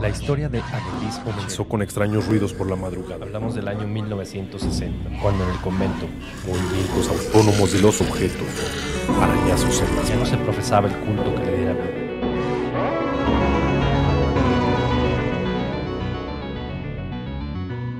[0.00, 3.24] La historia de Annelies comenzó con extraños ruidos por la madrugada.
[3.24, 6.06] Hablamos del año 1960, cuando en el convento,
[6.46, 8.46] movimientos autónomos de los objetos,
[9.20, 11.82] arañazos en las Ya no se profesaba el culto que le diera vida.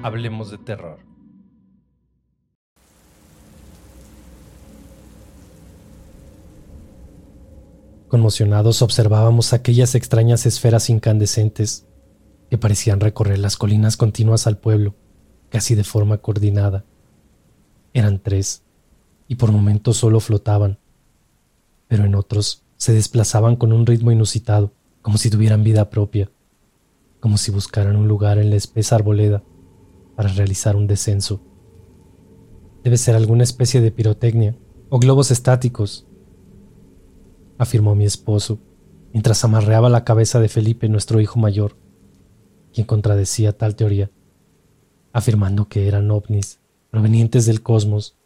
[0.05, 1.01] Hablemos de terror.
[8.07, 11.88] Conmocionados observábamos aquellas extrañas esferas incandescentes
[12.51, 14.95] que parecían recorrer las colinas continuas al pueblo,
[15.51, 16.85] casi de forma coordinada.
[17.93, 18.63] Eran tres,
[19.29, 20.79] y por momentos solo flotaban,
[21.87, 26.31] pero en otros se desplazaban con un ritmo inusitado, como si tuvieran vida propia,
[27.21, 29.43] como si buscaran un lugar en la espesa arboleda
[30.17, 31.43] para realizar un descenso.
[32.85, 34.57] Debe ser alguna especie de pirotecnia
[34.89, 36.07] o globos estáticos
[37.59, 38.61] afirmó mi esposo,
[39.13, 41.77] mientras amarreaba la cabeza de Felipe, nuestro hijo mayor,
[42.73, 44.11] quien contradecía tal teoría,
[45.13, 48.17] afirmando que eran ovnis provenientes del cosmos.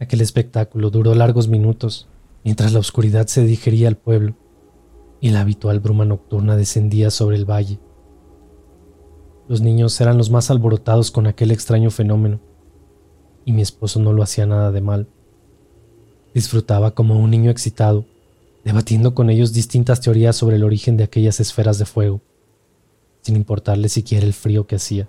[0.00, 2.08] Aquel espectáculo duró largos minutos,
[2.44, 4.34] mientras la oscuridad se digería al pueblo
[5.20, 7.80] y la habitual bruma nocturna descendía sobre el valle.
[9.48, 12.40] Los niños eran los más alborotados con aquel extraño fenómeno,
[13.44, 15.08] y mi esposo no lo hacía nada de mal.
[16.34, 18.04] Disfrutaba como un niño excitado,
[18.64, 22.20] debatiendo con ellos distintas teorías sobre el origen de aquellas esferas de fuego,
[23.28, 25.06] sin importarle siquiera el frío que hacía.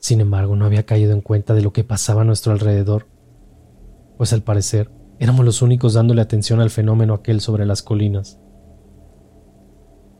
[0.00, 3.06] Sin embargo, no había caído en cuenta de lo que pasaba a nuestro alrededor,
[4.16, 4.90] pues al parecer
[5.20, 8.40] éramos los únicos dándole atención al fenómeno aquel sobre las colinas.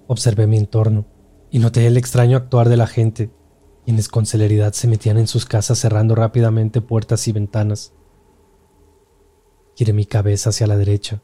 [0.07, 1.07] Observé mi entorno
[1.51, 3.33] y noté el extraño actuar de la gente,
[3.85, 7.95] quienes con celeridad se metían en sus casas cerrando rápidamente puertas y ventanas
[9.75, 11.21] Giré mi cabeza hacia la derecha.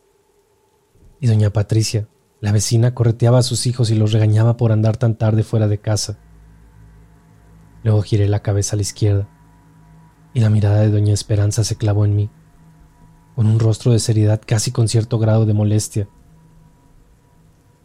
[1.21, 2.09] Y doña Patricia,
[2.45, 5.79] la vecina, correteaba a sus hijos y los regañaba por andar tan tarde fuera de
[5.79, 6.19] casa.
[7.83, 9.27] Luego giré la cabeza a la izquierda,
[10.35, 12.29] y la mirada de doña Esperanza se clavó en mí,
[13.35, 16.07] con un rostro de seriedad casi con cierto grado de molestia.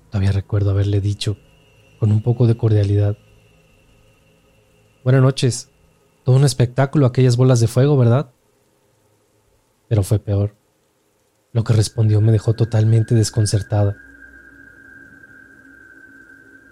[0.10, 1.38] Todavía recuerdo haberle dicho,
[1.98, 3.16] con un poco de cordialidad,
[5.06, 5.72] Buenas noches.
[6.26, 8.34] Todo un espectáculo aquellas bolas de fuego, ¿verdad?
[9.88, 10.58] Pero fue peor.
[11.54, 13.96] Lo que respondió me dejó totalmente desconcertada.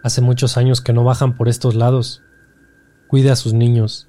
[0.07, 2.23] Hace muchos años que no bajan por estos lados.
[3.09, 4.07] Cuide a sus niños.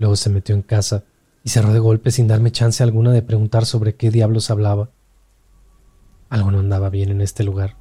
[0.00, 1.04] Luego se metió en casa
[1.44, 4.90] y cerró de golpe sin darme chance alguna de preguntar sobre qué diablos hablaba.
[6.30, 7.76] Algo no andaba bien en este lugar.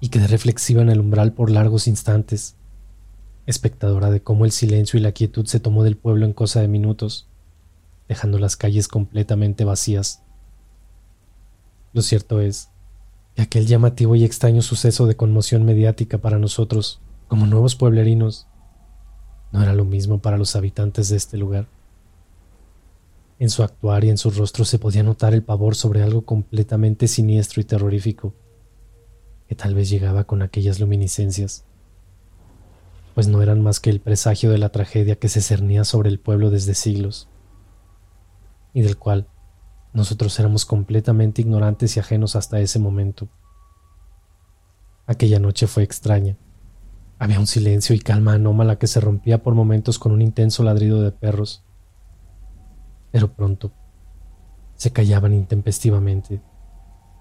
[0.00, 2.56] Y quedé reflexiva en el umbral por largos instantes,
[3.44, 6.68] espectadora de cómo el silencio y la quietud se tomó del pueblo en cosa de
[6.68, 7.28] minutos
[8.08, 10.22] dejando las calles completamente vacías.
[11.92, 12.70] Lo cierto es
[13.34, 18.46] que aquel llamativo y extraño suceso de conmoción mediática para nosotros, como nuevos pueblerinos,
[19.52, 21.66] no era lo mismo para los habitantes de este lugar.
[23.38, 27.08] En su actuar y en su rostro se podía notar el pavor sobre algo completamente
[27.08, 28.34] siniestro y terrorífico,
[29.48, 31.64] que tal vez llegaba con aquellas luminiscencias,
[33.14, 36.18] pues no eran más que el presagio de la tragedia que se cernía sobre el
[36.18, 37.28] pueblo desde siglos
[38.74, 39.26] y del cual
[39.92, 43.28] nosotros éramos completamente ignorantes y ajenos hasta ese momento.
[45.06, 46.36] Aquella noche fue extraña.
[47.18, 51.02] Había un silencio y calma anómala que se rompía por momentos con un intenso ladrido
[51.02, 51.62] de perros.
[53.10, 53.72] Pero pronto
[54.76, 56.40] se callaban intempestivamente,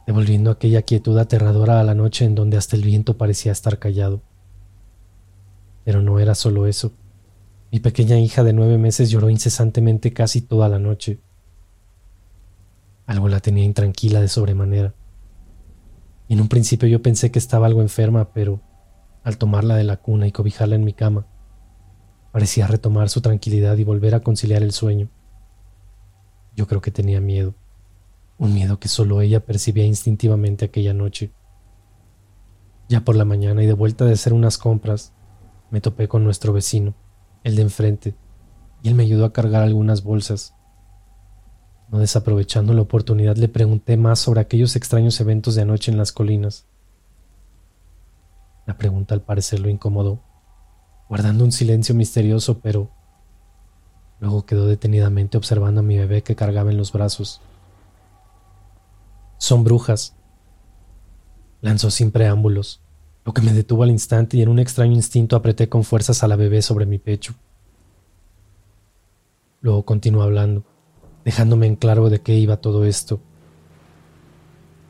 [0.07, 4.21] devolviendo aquella quietud aterradora a la noche en donde hasta el viento parecía estar callado.
[5.83, 6.93] Pero no era solo eso.
[7.71, 11.19] Mi pequeña hija de nueve meses lloró incesantemente casi toda la noche
[13.11, 14.93] algo la tenía intranquila de sobremanera.
[16.29, 18.61] en un principio yo pensé que estaba algo enferma, pero
[19.23, 21.27] al tomarla de la cuna y cobijarla en mi cama,
[22.31, 25.09] parecía retomar su tranquilidad y volver a conciliar el sueño.
[26.55, 27.53] Yo creo que tenía miedo,
[28.37, 31.33] un miedo que solo ella percibía instintivamente aquella noche.
[32.87, 35.11] Ya por la mañana y de vuelta de hacer unas compras,
[35.69, 36.93] me topé con nuestro vecino,
[37.43, 38.15] el de enfrente,
[38.81, 40.55] y él me ayudó a cargar algunas bolsas
[41.91, 46.13] no desaprovechando la oportunidad, le pregunté más sobre aquellos extraños eventos de anoche en las
[46.13, 46.65] colinas.
[48.65, 50.21] La pregunta al parecer lo incomodó,
[51.09, 52.89] guardando un silencio misterioso, pero
[54.21, 57.41] luego quedó detenidamente observando a mi bebé que cargaba en los brazos.
[59.37, 60.15] Son brujas,
[61.59, 62.79] lanzó sin preámbulos,
[63.25, 66.29] lo que me detuvo al instante y en un extraño instinto apreté con fuerzas a
[66.29, 67.33] la bebé sobre mi pecho.
[69.59, 70.63] Luego continuó hablando,
[71.25, 73.19] dejándome en claro de qué iba todo esto.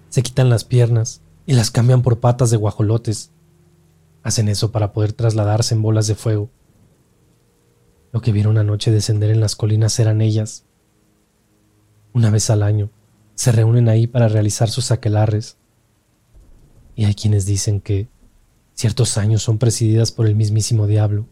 [0.10, 3.31] Se quitan las piernas y las cambian por patas de guajolotes.
[4.24, 6.50] Hacen eso para poder trasladarse en bolas de fuego.
[8.12, 10.66] Lo que vieron anoche descender en las colinas eran ellas.
[12.13, 12.89] Una vez al año,
[13.36, 15.57] se reúnen ahí para realizar sus aquelarres.
[16.95, 18.10] Y hay quienes dicen que
[18.74, 21.25] ciertos años son presididas por el mismísimo diablo,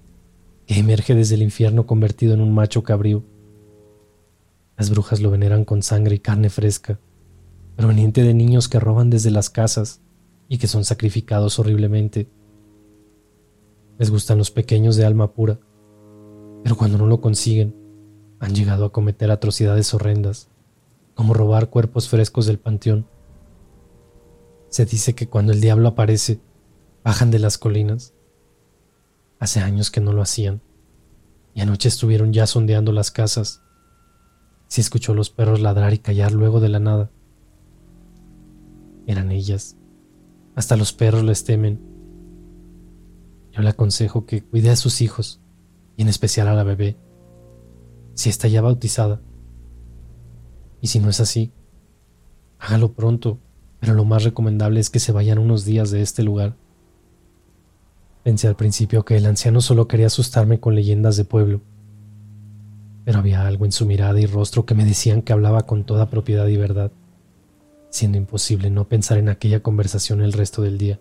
[0.66, 3.24] que emerge desde el infierno convertido en un macho cabrío.
[4.80, 7.02] Las brujas lo veneran con sangre y carne fresca,
[7.76, 10.00] proveniente de niños que roban desde las casas
[10.48, 12.30] y que son sacrificados horriblemente.
[13.98, 15.60] Les gustan los pequeños de alma pura,
[16.64, 17.76] pero cuando no lo consiguen,
[18.40, 20.48] han llegado a cometer atrocidades horrendas,
[21.14, 23.06] como robar cuerpos frescos del panteón.
[24.70, 26.40] Se dice que cuando el diablo aparece,
[27.04, 28.14] bajan de las colinas.
[29.40, 30.62] Hace años que no lo hacían,
[31.54, 33.62] y anoche estuvieron ya sondeando las casas,
[34.70, 37.12] si escuchó los perros ladrar y callar luego de la nada.
[39.08, 39.76] Eran ellas.
[40.56, 41.82] Hasta los perros les temen.
[43.52, 45.42] Yo le aconsejo que cuide a sus hijos,
[45.98, 46.96] y en especial a la bebé,
[48.14, 49.22] si está ya bautizada.
[50.82, 51.52] Y si no es así,
[52.60, 53.40] hágalo pronto,
[53.80, 56.56] pero lo más recomendable es que se vayan unos días de este lugar.
[58.24, 61.62] Pensé al principio que el anciano solo quería asustarme con leyendas de pueblo,
[63.10, 66.12] pero había algo en su mirada y rostro que me decían que hablaba con toda
[66.12, 66.92] propiedad y verdad,
[67.90, 71.00] siendo imposible no pensar en aquella conversación el resto del día.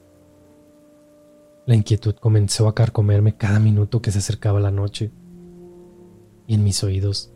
[1.66, 5.10] La inquietud comenzó a carcomerme cada minuto que se acercaba la noche,
[6.46, 7.30] y en mis oídos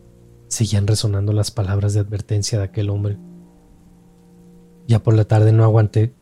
[0.47, 3.19] seguían resonando las palabras de advertencia de aquel hombre.
[4.87, 6.15] Ya por la tarde no aguanté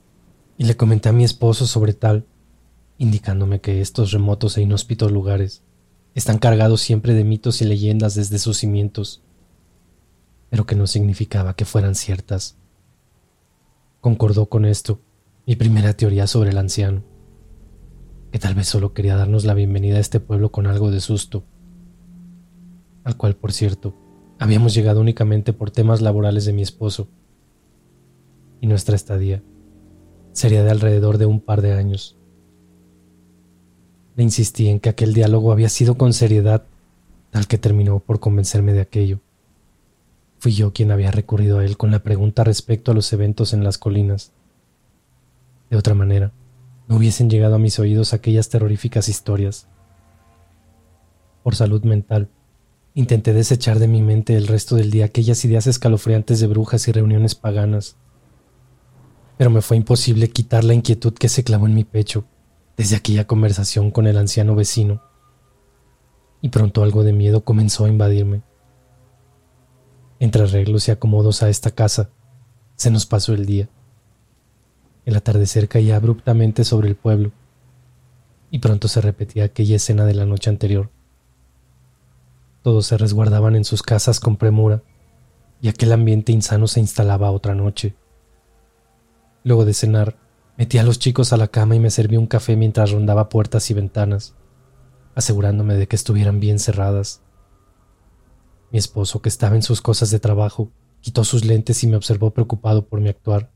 [0.57, 2.25] y le comenté a mi esposo sobre tal,
[2.97, 5.63] indicándome que estos remotos e inhóspitos lugares
[6.13, 9.21] están cargados siempre de mitos y leyendas desde sus cimientos,
[10.49, 12.57] pero que no significaba que fueran ciertas.
[14.01, 14.99] Concordó con esto
[15.45, 17.03] mi primera teoría sobre el anciano,
[18.31, 21.43] que tal vez solo quería darnos la bienvenida a este pueblo con algo de susto,
[23.03, 23.95] al cual, por cierto,
[24.39, 27.07] habíamos llegado únicamente por temas laborales de mi esposo,
[28.59, 29.43] y nuestra estadía
[30.33, 32.17] sería de alrededor de un par de años.
[34.15, 36.63] Le insistí en que aquel diálogo había sido con seriedad,
[37.29, 39.19] tal que terminó por convencerme de aquello.
[40.39, 43.63] Fui yo quien había recurrido a él con la pregunta respecto a los eventos en
[43.63, 44.31] las colinas.
[45.69, 46.33] De otra manera,
[46.87, 49.67] no hubiesen llegado a mis oídos aquellas terroríficas historias.
[51.43, 52.27] Por salud mental,
[52.93, 56.91] intenté desechar de mi mente el resto del día aquellas ideas escalofriantes de brujas y
[56.91, 57.95] reuniones paganas.
[59.37, 62.25] Pero me fue imposible quitar la inquietud que se clavó en mi pecho
[62.77, 65.01] desde aquella conversación con el anciano vecino,
[66.41, 68.41] y pronto algo de miedo comenzó a invadirme.
[70.19, 72.09] Entre arreglos y acomodos a esta casa,
[72.75, 73.69] se nos pasó el día.
[75.05, 77.31] El atardecer caía abruptamente sobre el pueblo,
[78.49, 80.89] y pronto se repetía aquella escena de la noche anterior.
[82.63, 84.83] Todos se resguardaban en sus casas con premura,
[85.61, 87.95] y aquel ambiente insano se instalaba otra noche.
[89.43, 90.17] Luego de cenar,
[90.61, 93.71] Metí a los chicos a la cama y me serví un café mientras rondaba puertas
[93.71, 94.35] y ventanas,
[95.15, 97.23] asegurándome de que estuvieran bien cerradas.
[98.69, 102.29] Mi esposo, que estaba en sus cosas de trabajo, quitó sus lentes y me observó
[102.29, 103.51] preocupado por mi actuar,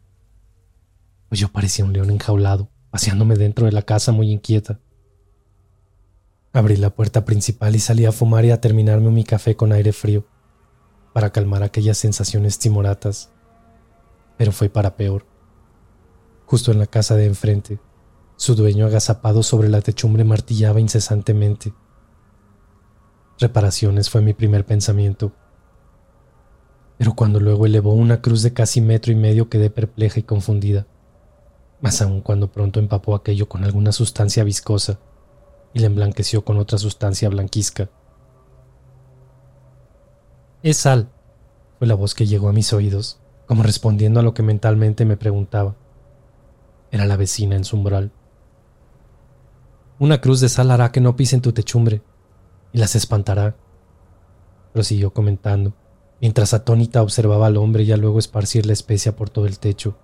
[1.30, 4.80] pues yo parecía un león enjaulado, paseándome dentro de la casa muy inquieta.
[6.54, 9.94] Abrí la puerta principal y salí a fumar y a terminarme mi café con aire
[9.94, 10.26] frío,
[11.14, 13.30] para calmar aquellas sensaciones timoratas.
[14.38, 15.35] Pero fue para peor
[16.46, 17.80] justo en la casa de enfrente.
[18.38, 21.74] Su dueño agazapado sobre la techumbre martillaba incesantemente.
[23.40, 25.32] Reparaciones fue mi primer pensamiento.
[26.98, 30.88] Pero cuando luego elevó una cruz de casi metro y medio quedé perpleja y confundida,
[31.82, 35.00] más aún cuando pronto empapó aquello con alguna sustancia viscosa
[35.74, 37.90] y la emblanqueció con otra sustancia blanquizca.
[40.64, 41.10] Es sal,
[41.78, 45.18] fue la voz que llegó a mis oídos, como respondiendo a lo que mentalmente me
[45.18, 45.76] preguntaba.
[46.96, 48.14] Era la vecina en su umbral.
[50.00, 52.02] Una cruz de sal hará que no pisen tu techumbre
[52.72, 53.58] y las espantará.
[54.72, 55.74] Prosiguió comentando,
[56.22, 59.98] mientras atónita observaba al hombre y a luego esparcir la especia por todo el techo.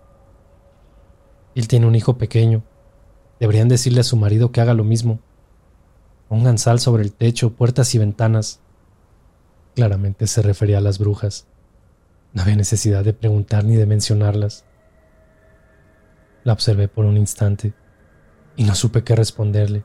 [1.55, 2.63] Él tiene un hijo pequeño,
[3.39, 5.21] Deberían decirle a su marido que haga lo mismo.
[6.27, 8.59] Pongan sal sobre el techo, puertas y ventanas.
[9.75, 11.47] Claramente se refería a las brujas.
[12.33, 14.65] No había necesidad de preguntar ni de mencionarlas.
[16.43, 17.73] La observé por un instante
[18.55, 19.83] y no supe qué responderle.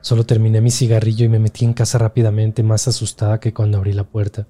[0.00, 3.92] Solo terminé mi cigarrillo y me metí en casa rápidamente, más asustada que cuando abrí
[3.92, 4.46] la puerta.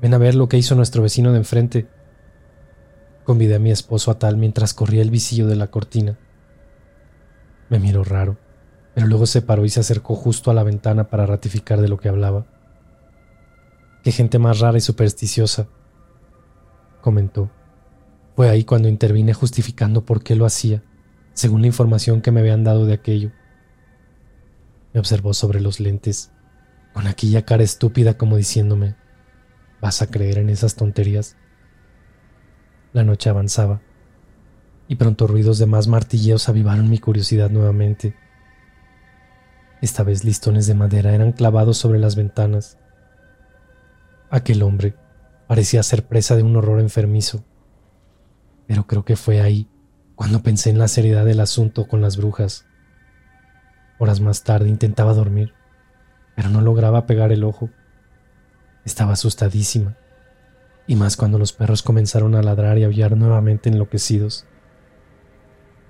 [0.00, 1.88] Ven a ver lo que hizo nuestro vecino de enfrente.
[3.24, 6.18] Convidé a mi esposo a tal mientras corría el visillo de la cortina.
[7.70, 8.36] Me miró raro,
[8.94, 11.98] pero luego se paró y se acercó justo a la ventana para ratificar de lo
[11.98, 12.44] que hablaba.
[14.02, 15.66] Qué gente más rara y supersticiosa,
[17.00, 17.50] comentó.
[18.34, 20.82] Fue ahí cuando intervine justificando por qué lo hacía,
[21.34, 23.30] según la información que me habían dado de aquello.
[24.92, 26.32] Me observó sobre los lentes,
[26.92, 28.96] con aquella cara estúpida como diciéndome,
[29.80, 31.36] ¿vas a creer en esas tonterías?
[32.92, 33.82] La noche avanzaba,
[34.88, 38.16] y pronto ruidos de más martilleos avivaron mi curiosidad nuevamente.
[39.80, 42.78] Esta vez listones de madera eran clavados sobre las ventanas.
[44.28, 44.96] Aquel hombre
[45.46, 47.44] parecía ser presa de un horror enfermizo
[48.66, 49.68] pero creo que fue ahí
[50.14, 52.66] cuando pensé en la seriedad del asunto con las brujas.
[53.98, 55.54] Horas más tarde intentaba dormir,
[56.36, 57.70] pero no lograba pegar el ojo.
[58.84, 59.96] Estaba asustadísima,
[60.86, 64.46] y más cuando los perros comenzaron a ladrar y aullar nuevamente enloquecidos.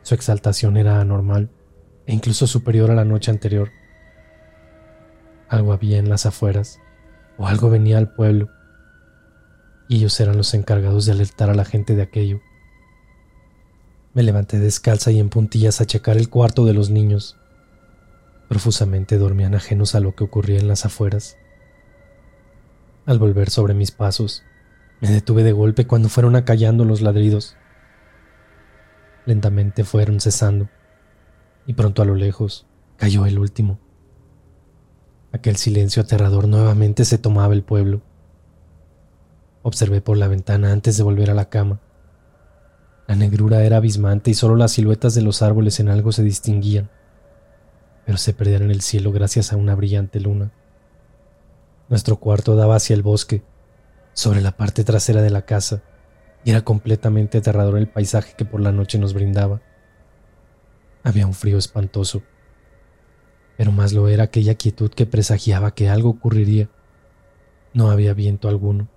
[0.02, 1.50] Su exaltación era anormal
[2.06, 3.70] e incluso superior a la noche anterior.
[5.48, 6.78] Algo había en las afueras,
[7.38, 8.50] o algo venía al pueblo,
[9.88, 12.40] y ellos eran los encargados de alertar a la gente de aquello.
[14.14, 17.36] Me levanté descalza y en puntillas a checar el cuarto de los niños.
[18.48, 21.36] Profusamente dormían ajenos a lo que ocurría en las afueras.
[23.06, 24.44] Al volver sobre mis pasos,
[25.00, 27.56] me detuve de golpe cuando fueron acallando los ladridos.
[29.26, 30.68] Lentamente fueron cesando,
[31.66, 32.66] y pronto a lo lejos
[32.96, 33.80] cayó el último.
[35.32, 38.00] Aquel silencio aterrador nuevamente se tomaba el pueblo.
[39.62, 41.80] Observé por la ventana antes de volver a la cama.
[43.06, 46.90] La negrura era abismante y solo las siluetas de los árboles en algo se distinguían,
[48.06, 50.52] pero se perdían en el cielo gracias a una brillante luna.
[51.88, 53.42] Nuestro cuarto daba hacia el bosque,
[54.14, 55.82] sobre la parte trasera de la casa,
[56.44, 59.60] y era completamente aterrador el paisaje que por la noche nos brindaba.
[61.02, 62.22] Había un frío espantoso,
[63.58, 66.70] pero más lo era aquella quietud que presagiaba que algo ocurriría.
[67.74, 68.88] No había viento alguno,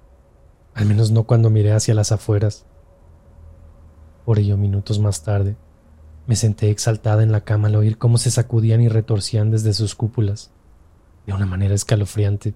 [0.74, 2.66] al menos no cuando miré hacia las afueras.
[4.27, 5.55] Por ello, minutos más tarde,
[6.25, 9.96] me senté exaltada en la cama al oír cómo se sacudían y retorcían desde sus
[9.96, 10.51] cúpulas,
[11.25, 12.53] de una manera escalofriante.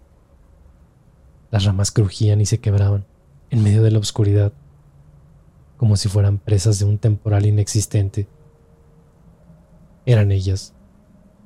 [1.50, 3.06] Las ramas crujían y se quebraban
[3.52, 4.52] en medio de la oscuridad,
[5.78, 8.28] como si fueran presas de un temporal inexistente.
[10.06, 10.74] Eran ellas,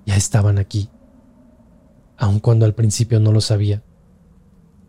[0.08, 0.90] ya estaban aquí,
[2.18, 3.84] aun cuando al principio no lo sabía.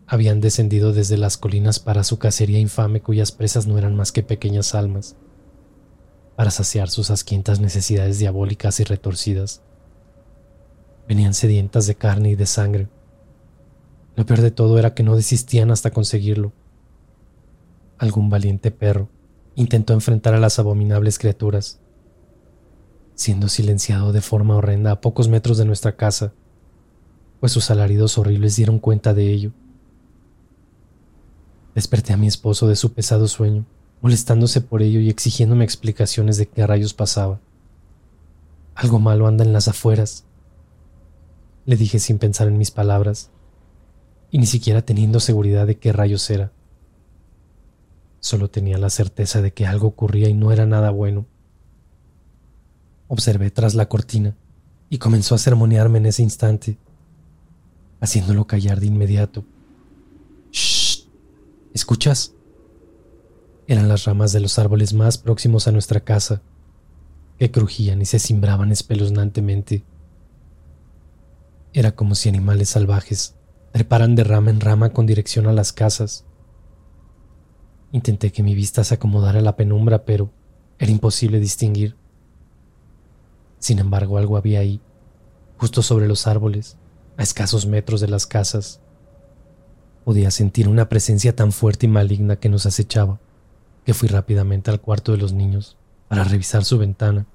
[0.07, 4.23] Habían descendido desde las colinas para su cacería infame cuyas presas no eran más que
[4.23, 5.15] pequeñas almas
[6.37, 9.63] para saciar sus asquientas necesidades diabólicas y retorcidas.
[11.07, 12.89] Venían sedientas de carne y de sangre.
[14.15, 16.53] Lo peor de todo era que no desistían hasta conseguirlo.
[17.97, 19.09] Algún valiente perro
[19.55, 21.79] intentó enfrentar a las abominables criaturas,
[23.15, 26.33] siendo silenciado de forma horrenda a pocos metros de nuestra casa,
[27.39, 29.53] pues sus alaridos horribles dieron cuenta de ello.
[31.73, 33.65] Desperté a mi esposo de su pesado sueño
[34.01, 37.39] molestándose por ello y exigiéndome explicaciones de qué rayos pasaba.
[38.75, 40.25] Algo malo anda en las afueras,
[41.65, 43.29] le dije sin pensar en mis palabras,
[44.31, 46.51] y ni siquiera teniendo seguridad de qué rayos era.
[48.19, 51.25] Solo tenía la certeza de que algo ocurría y no era nada bueno.
[53.07, 54.35] Observé tras la cortina
[54.89, 56.77] y comenzó a sermonearme en ese instante,
[57.99, 59.45] haciéndolo callar de inmediato.
[60.51, 61.05] Shh,
[61.73, 62.33] ¿escuchas?
[63.67, 66.41] Eran las ramas de los árboles más próximos a nuestra casa,
[67.37, 69.83] que crujían y se cimbraban espeluznantemente.
[71.73, 73.35] Era como si animales salvajes
[73.73, 76.23] treparan de rama en rama con dirección a las casas.
[77.91, 80.31] Intenté que mi vista se acomodara a la penumbra, pero
[80.79, 81.97] era imposible distinguir.
[83.59, 84.79] Sin embargo, algo había ahí,
[85.57, 86.77] justo sobre los árboles,
[87.17, 88.79] a escasos metros de las casas.
[90.05, 93.19] Podía sentir una presencia tan fuerte y maligna que nos acechaba
[93.87, 95.77] que fui rápidamente al cuarto de los niños
[96.09, 97.25] para revisar su ventana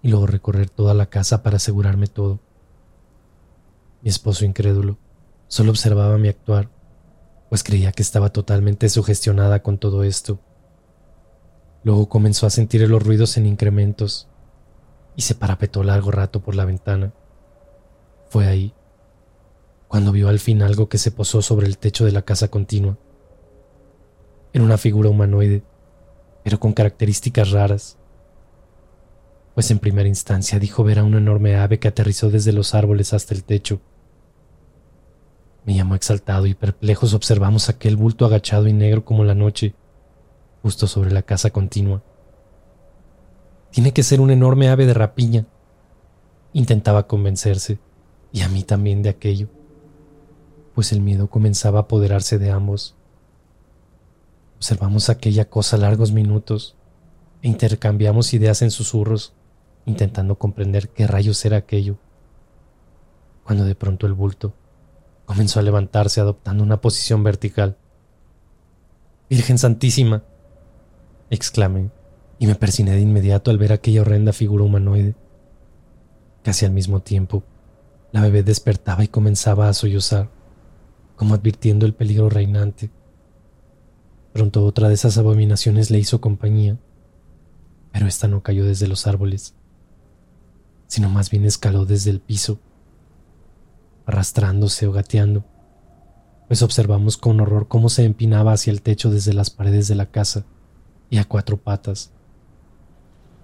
[0.00, 2.40] y luego recorrer toda la casa para asegurarme todo.
[4.00, 4.96] Mi esposo incrédulo
[5.46, 6.70] solo observaba mi actuar,
[7.50, 10.40] pues creía que estaba totalmente sugestionada con todo esto.
[11.82, 14.28] Luego comenzó a sentir los ruidos en incrementos
[15.14, 17.12] y se parapetó largo rato por la ventana.
[18.30, 18.72] Fue ahí
[19.88, 22.96] cuando vio al fin algo que se posó sobre el techo de la casa continua.
[24.54, 25.62] Era una figura humanoide,
[26.42, 27.98] pero con características raras.
[29.54, 33.12] Pues en primera instancia dijo ver a una enorme ave que aterrizó desde los árboles
[33.12, 33.82] hasta el techo.
[35.66, 39.74] Me llamó exaltado y perplejos observamos aquel bulto agachado y negro como la noche,
[40.62, 42.02] justo sobre la casa continua.
[43.72, 45.44] Tiene que ser un enorme ave de rapiña.
[46.54, 47.78] Intentaba convencerse,
[48.32, 49.48] y a mí también de aquello
[50.74, 52.96] pues el miedo comenzaba a apoderarse de ambos.
[54.64, 56.74] Observamos aquella cosa largos minutos
[57.42, 59.34] e intercambiamos ideas en susurros,
[59.84, 61.98] intentando comprender qué rayos era aquello.
[63.44, 64.54] Cuando de pronto el bulto
[65.26, 67.76] comenzó a levantarse adoptando una posición vertical.
[69.28, 70.24] Virgen Santísima,
[71.28, 71.90] exclamé,
[72.38, 75.14] y me persiné de inmediato al ver aquella horrenda figura humanoide.
[76.42, 77.42] Casi al mismo tiempo,
[78.12, 80.30] la bebé despertaba y comenzaba a sollozar
[81.16, 82.90] como advirtiendo el peligro reinante.
[84.34, 86.76] Pronto otra de esas abominaciones le hizo compañía,
[87.92, 89.54] pero esta no cayó desde los árboles,
[90.88, 92.58] sino más bien escaló desde el piso,
[94.06, 95.44] arrastrándose o gateando,
[96.48, 100.10] pues observamos con horror cómo se empinaba hacia el techo desde las paredes de la
[100.10, 100.44] casa
[101.10, 102.10] y a cuatro patas,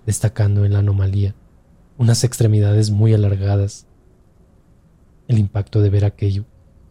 [0.06, 1.36] destacando en la anomalía
[1.98, 3.86] unas extremidades muy alargadas.
[5.28, 6.46] El impacto de ver aquello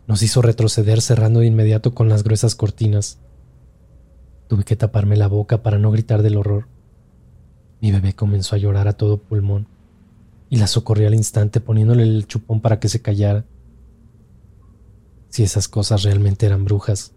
[0.08, 3.20] nos hizo retroceder cerrando de inmediato con las gruesas cortinas.
[4.50, 6.68] Tuve que taparme la boca para no gritar del horror.
[7.82, 9.68] Mi bebé comenzó a llorar a todo pulmón
[10.50, 13.46] y la socorrí al instante poniéndole el chupón para que se callara.
[15.30, 17.14] Si esas cosas realmente eran brujas,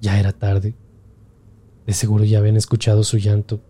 [0.00, 0.76] ya era tarde.
[1.88, 3.60] De seguro ya habían escuchado su llanto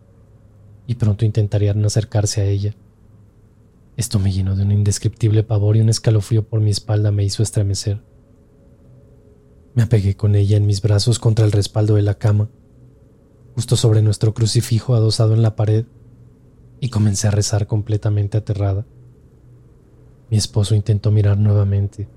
[0.86, 2.74] y pronto intentarían acercarse a ella.
[3.96, 7.42] Esto me llenó de un indescriptible pavor y un escalofrío por mi espalda me hizo
[7.42, 8.02] estremecer.
[9.72, 12.50] Me apegué con ella en mis brazos contra el respaldo de la cama,
[13.54, 15.86] justo sobre nuestro crucifijo adosado en la pared,
[16.80, 18.84] y comencé a rezar completamente aterrada.
[20.30, 22.08] Mi esposo intentó mirar nuevamente,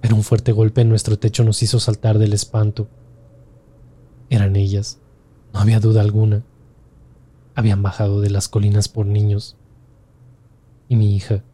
[0.00, 2.88] pero un fuerte golpe en nuestro techo nos hizo saltar del espanto.
[4.28, 4.98] Eran ellas,
[5.54, 6.42] no había duda alguna.
[7.54, 9.56] Habían bajado de las colinas por niños.
[10.88, 11.44] Y mi hija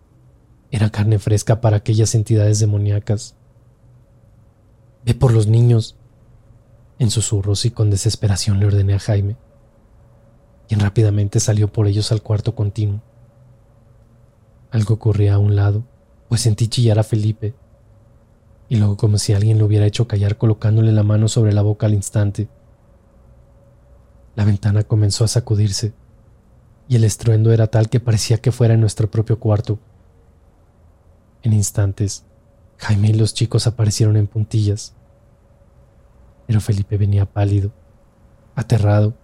[0.70, 3.34] era carne fresca para aquellas entidades demoníacas.
[5.04, 5.97] Ve por los niños.
[6.98, 9.36] En susurros y con desesperación le ordené a Jaime,
[10.66, 13.00] quien rápidamente salió por ellos al cuarto continuo.
[14.70, 15.84] Algo ocurría a un lado,
[16.28, 17.54] pues sentí chillar a Felipe,
[18.68, 21.86] y luego como si alguien lo hubiera hecho callar colocándole la mano sobre la boca
[21.86, 22.48] al instante.
[24.34, 25.94] La ventana comenzó a sacudirse,
[26.88, 29.78] y el estruendo era tal que parecía que fuera en nuestro propio cuarto.
[31.42, 32.24] En instantes,
[32.76, 34.94] Jaime y los chicos aparecieron en puntillas.
[36.48, 37.70] Pero Felipe venía pálido,
[38.56, 39.14] aterrado,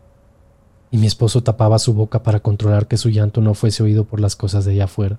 [0.92, 4.20] y mi esposo tapaba su boca para controlar que su llanto no fuese oído por
[4.20, 5.18] las cosas de allá afuera.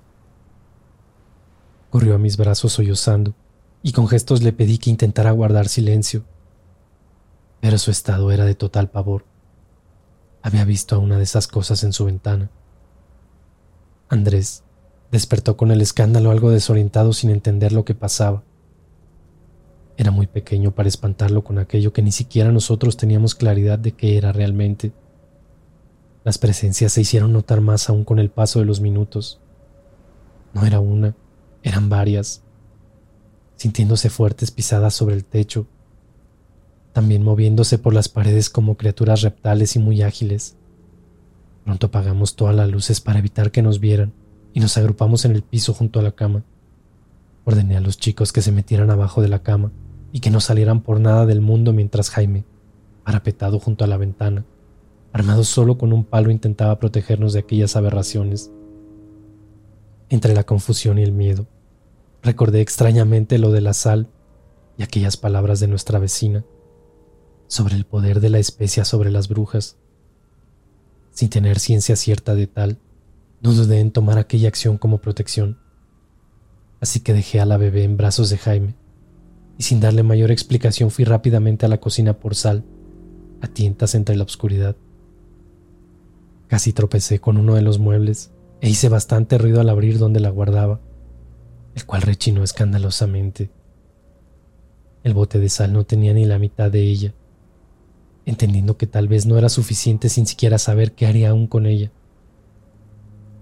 [1.90, 3.34] Corrió a mis brazos sollozando,
[3.82, 6.24] y con gestos le pedí que intentara guardar silencio.
[7.60, 9.26] Pero su estado era de total pavor.
[10.40, 12.48] Había visto a una de esas cosas en su ventana.
[14.08, 14.62] Andrés
[15.10, 18.42] Despertó con el escándalo algo desorientado sin entender lo que pasaba.
[19.96, 24.18] Era muy pequeño para espantarlo con aquello que ni siquiera nosotros teníamos claridad de qué
[24.18, 24.92] era realmente.
[26.22, 29.40] Las presencias se hicieron notar más aún con el paso de los minutos.
[30.52, 31.16] No era una,
[31.62, 32.42] eran varias,
[33.56, 35.66] sintiéndose fuertes pisadas sobre el techo,
[36.92, 40.56] también moviéndose por las paredes como criaturas reptales y muy ágiles.
[41.64, 44.12] Pronto apagamos todas las luces para evitar que nos vieran
[44.52, 46.44] y nos agrupamos en el piso junto a la cama.
[47.44, 49.72] Ordené a los chicos que se metieran abajo de la cama
[50.16, 52.46] y que no salieran por nada del mundo mientras Jaime,
[53.04, 54.46] parapetado junto a la ventana,
[55.12, 58.50] armado solo con un palo, intentaba protegernos de aquellas aberraciones.
[60.08, 61.46] Entre la confusión y el miedo,
[62.22, 64.08] recordé extrañamente lo de la sal
[64.78, 66.46] y aquellas palabras de nuestra vecina
[67.46, 69.76] sobre el poder de la especia sobre las brujas.
[71.10, 72.78] Sin tener ciencia cierta de tal,
[73.42, 75.58] no dudé en tomar aquella acción como protección,
[76.80, 78.85] así que dejé a la bebé en brazos de Jaime
[79.58, 82.64] y sin darle mayor explicación fui rápidamente a la cocina por sal,
[83.40, 84.76] a tientas entre la oscuridad.
[86.48, 90.30] Casi tropecé con uno de los muebles e hice bastante ruido al abrir donde la
[90.30, 90.80] guardaba,
[91.74, 93.50] el cual rechinó escandalosamente.
[95.02, 97.14] El bote de sal no tenía ni la mitad de ella.
[98.24, 101.92] entendiendo que tal vez no era suficiente sin siquiera saber qué haría aún con ella.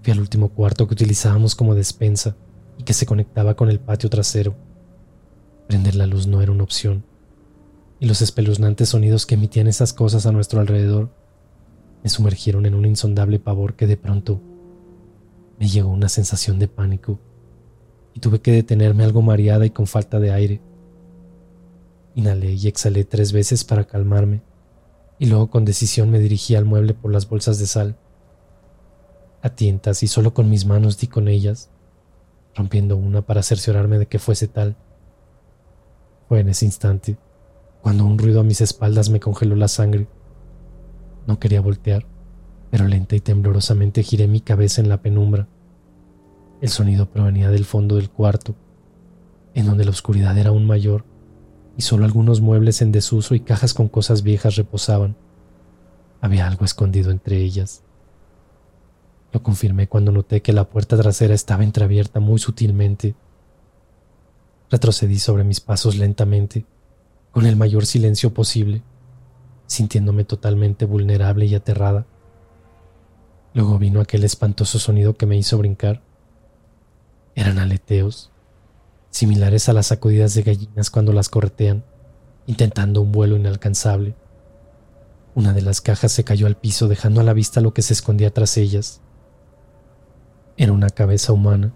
[0.03, 2.35] Fui al último cuarto que utilizábamos como despensa
[2.77, 4.55] y que se conectaba con el patio trasero.
[5.67, 7.03] Prender la luz no era una opción,
[7.99, 11.09] y los espeluznantes sonidos que emitían esas cosas a nuestro alrededor
[12.03, 14.39] me sumergieron en un insondable pavor que de pronto
[15.57, 17.19] me llegó una sensación de pánico
[18.13, 20.61] y tuve que detenerme algo mareada y con falta de aire.
[22.13, 24.41] Inhalé y exhalé tres veces para calmarme
[25.17, 27.97] y luego con decisión me dirigí al mueble por las bolsas de sal.
[29.41, 31.69] A tientas y solo con mis manos di con ellas,
[32.53, 34.75] rompiendo una para cerciorarme de que fuese tal.
[36.27, 37.17] Fue en ese instante
[37.81, 40.07] cuando un ruido a mis espaldas me congeló la sangre
[41.27, 42.05] no quería voltear,
[42.69, 45.47] pero lenta y temblorosamente giré mi cabeza en la penumbra.
[46.61, 48.55] El sonido provenía del fondo del cuarto,
[49.53, 51.03] en donde la oscuridad era aún mayor
[51.77, 55.15] y solo algunos muebles en desuso y cajas con cosas viejas reposaban.
[56.21, 57.83] Había algo escondido entre ellas.
[59.33, 63.15] Lo confirmé cuando noté que la puerta trasera estaba entreabierta muy sutilmente.
[64.69, 66.65] Retrocedí sobre mis pasos lentamente,
[67.31, 68.83] con el mayor silencio posible
[69.67, 72.05] sintiéndome totalmente vulnerable y aterrada.
[73.53, 76.01] Luego vino aquel espantoso sonido que me hizo brincar.
[77.35, 78.31] Eran aleteos,
[79.09, 81.83] similares a las sacudidas de gallinas cuando las corretean,
[82.47, 84.15] intentando un vuelo inalcanzable.
[85.35, 87.93] Una de las cajas se cayó al piso dejando a la vista lo que se
[87.93, 89.01] escondía tras ellas.
[90.57, 91.73] Era una cabeza humana.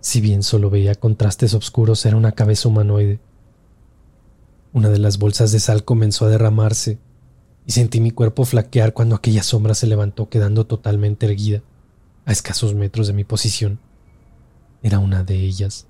[0.00, 3.20] Si bien solo veía contrastes oscuros, era una cabeza humanoide
[4.72, 7.00] una de las bolsas de sal comenzó a derramarse
[7.66, 11.62] y sentí mi cuerpo flaquear cuando aquella sombra se levantó quedando totalmente erguida,
[12.24, 13.80] a escasos metros de mi posición.
[14.82, 15.88] Era una de ellas.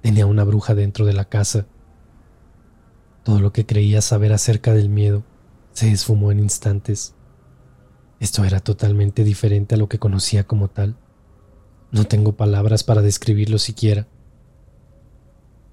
[0.00, 1.66] Tenía una bruja dentro de la casa.
[3.22, 5.22] Todo lo que creía saber acerca del miedo
[5.72, 7.14] se esfumó en instantes.
[8.18, 10.96] Esto era totalmente diferente a lo que conocía como tal.
[11.90, 14.06] No tengo palabras para describirlo siquiera.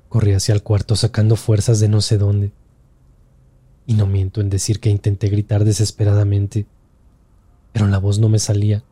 [0.09, 2.51] Corrí hacia el cuarto sacando fuerzas de no sé dónde.
[3.85, 6.67] Y no miento en decir que intenté gritar desesperadamente,
[7.71, 8.83] pero la voz no me salía,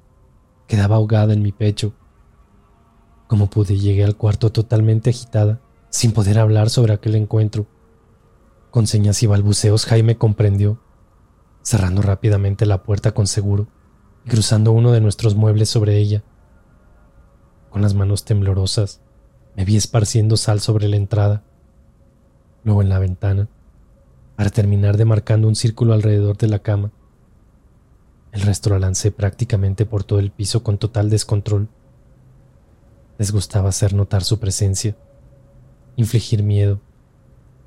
[0.68, 1.94] quedaba ahogada en mi pecho.
[3.28, 7.68] Como pude, llegué al cuarto totalmente agitada, sin poder hablar sobre aquel encuentro.
[8.72, 10.82] Con señas y balbuceos Jaime comprendió,
[11.62, 13.68] cerrando rápidamente la puerta con seguro
[14.26, 16.24] y cruzando uno de nuestros muebles sobre ella.
[17.72, 19.00] Con las manos temblorosas,
[19.56, 21.42] me vi esparciendo sal sobre la entrada,
[22.66, 23.48] luego en la ventana,
[24.36, 26.92] para terminar demarcando un círculo alrededor de la cama.
[28.34, 31.70] El resto lo lancé prácticamente por todo el piso con total descontrol.
[33.18, 34.98] Les gustaba hacer notar su presencia,
[35.96, 36.82] infligir miedo.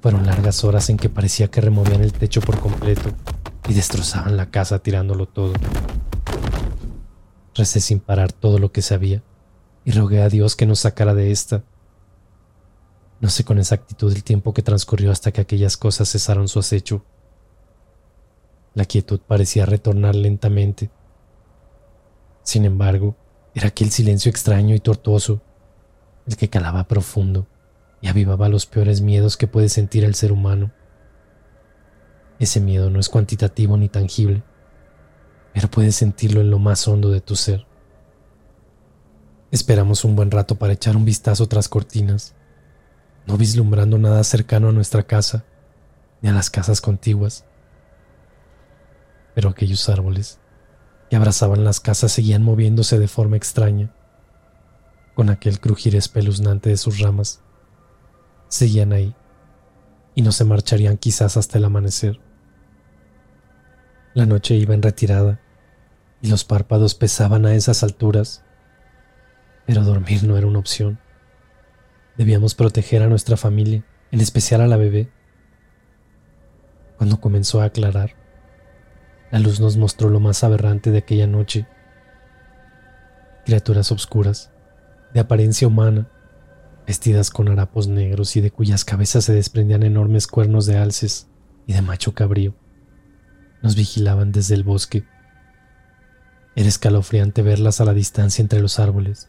[0.03, 3.09] Fueron largas horas en que parecía que removían el techo por completo
[3.71, 5.55] y destrozaban la casa tirándolo todo.
[7.55, 9.23] Recé sin parar todo lo que sabía
[9.85, 11.65] y rogué a Dios que nos sacara de esta
[13.25, 17.07] no sé con exactitud el tiempo que transcurrió hasta que aquellas cosas cesaron su acecho.
[18.75, 20.91] La quietud parecía retornar lentamente.
[22.43, 23.17] Sin embargo,
[23.55, 25.41] era aquel silencio extraño y tortuoso,
[26.27, 27.47] el que calaba profundo
[28.03, 30.73] y avivaba los peores miedos que puede sentir el ser humano.
[32.39, 34.43] Ese miedo no es cuantitativo ni tangible,
[35.55, 37.67] pero puedes sentirlo en lo más hondo de tu ser.
[39.55, 42.35] Esperamos un buen rato para echar un vistazo tras cortinas
[43.25, 45.45] no vislumbrando nada cercano a nuestra casa
[46.21, 47.45] ni a las casas contiguas.
[49.33, 50.41] Pero aquellos árboles
[51.09, 53.95] que abrazaban las casas seguían moviéndose de forma extraña,
[55.15, 57.41] con aquel crujir espeluznante de sus ramas.
[58.49, 59.15] Seguían ahí
[60.17, 62.19] y no se marcharían quizás hasta el amanecer.
[64.15, 65.41] La noche iba en retirada
[66.21, 68.44] y los párpados pesaban a esas alturas,
[69.67, 70.99] pero dormir no era una opción.
[72.17, 75.09] Debíamos proteger a nuestra familia, en especial a la bebé.
[76.97, 78.15] Cuando comenzó a aclarar,
[79.31, 81.67] la luz nos mostró lo más aberrante de aquella noche.
[83.45, 84.53] Criaturas obscuras,
[85.13, 86.09] de apariencia humana,
[86.87, 91.29] vestidas con harapos negros y de cuyas cabezas se desprendían enormes cuernos de alces
[91.67, 92.55] y de macho cabrío,
[93.63, 95.05] nos vigilaban desde el bosque.
[96.55, 99.29] Era escalofriante verlas a la distancia entre los árboles,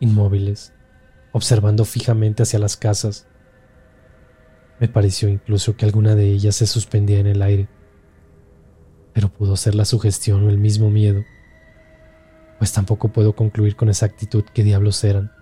[0.00, 0.72] inmóviles,
[1.32, 3.26] observando fijamente hacia las casas.
[4.80, 7.68] Me pareció incluso que alguna de ellas se suspendía en el aire,
[9.12, 11.24] pero pudo ser la sugestión o el mismo miedo,
[12.58, 15.32] pues tampoco puedo concluir con exactitud qué diablos eran,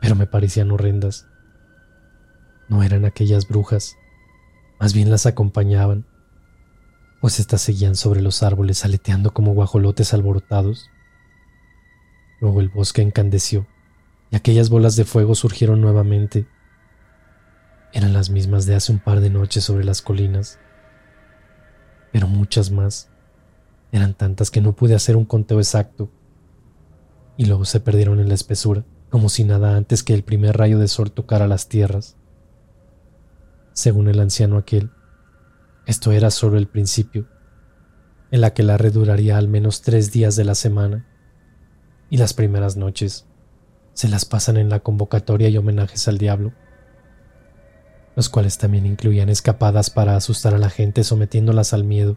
[0.00, 1.26] pero me parecían horrendas.
[2.68, 3.96] No eran aquellas brujas,
[4.78, 6.06] más bien las acompañaban,
[7.20, 10.88] pues éstas seguían sobre los árboles aleteando como guajolotes alborotados.
[12.40, 13.66] Luego el bosque encandeció
[14.30, 16.46] y aquellas bolas de fuego surgieron nuevamente.
[17.92, 20.58] Eran las mismas de hace un par de noches sobre las colinas,
[22.12, 23.10] pero muchas más.
[23.92, 26.10] Eran tantas que no pude hacer un conteo exacto,
[27.36, 30.78] y luego se perdieron en la espesura, como si nada antes que el primer rayo
[30.78, 32.16] de sol tocara las tierras.
[33.72, 34.90] Según el anciano aquel,
[35.86, 37.26] esto era solo el principio,
[38.30, 41.08] en la que la red duraría al menos tres días de la semana,
[42.10, 43.26] y las primeras noches
[44.00, 46.54] se las pasan en la convocatoria y homenajes al diablo,
[48.16, 52.16] los cuales también incluían escapadas para asustar a la gente sometiéndolas al miedo.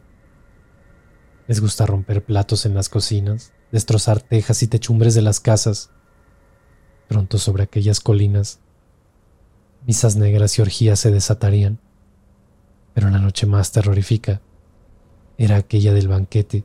[1.45, 5.89] Les gusta romper platos en las cocinas, destrozar tejas y techumbres de las casas.
[7.09, 8.61] Pronto sobre aquellas colinas,
[9.85, 11.81] misas negras y orgías se desatarían.
[12.93, 14.39] Pero la noche más terrorífica
[15.37, 16.63] era aquella del banquete,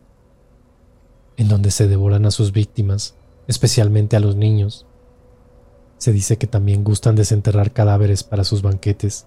[1.36, 3.16] en donde se devoran a sus víctimas,
[3.48, 4.87] especialmente a los niños.
[5.98, 9.26] Se dice que también gustan desenterrar cadáveres para sus banquetes,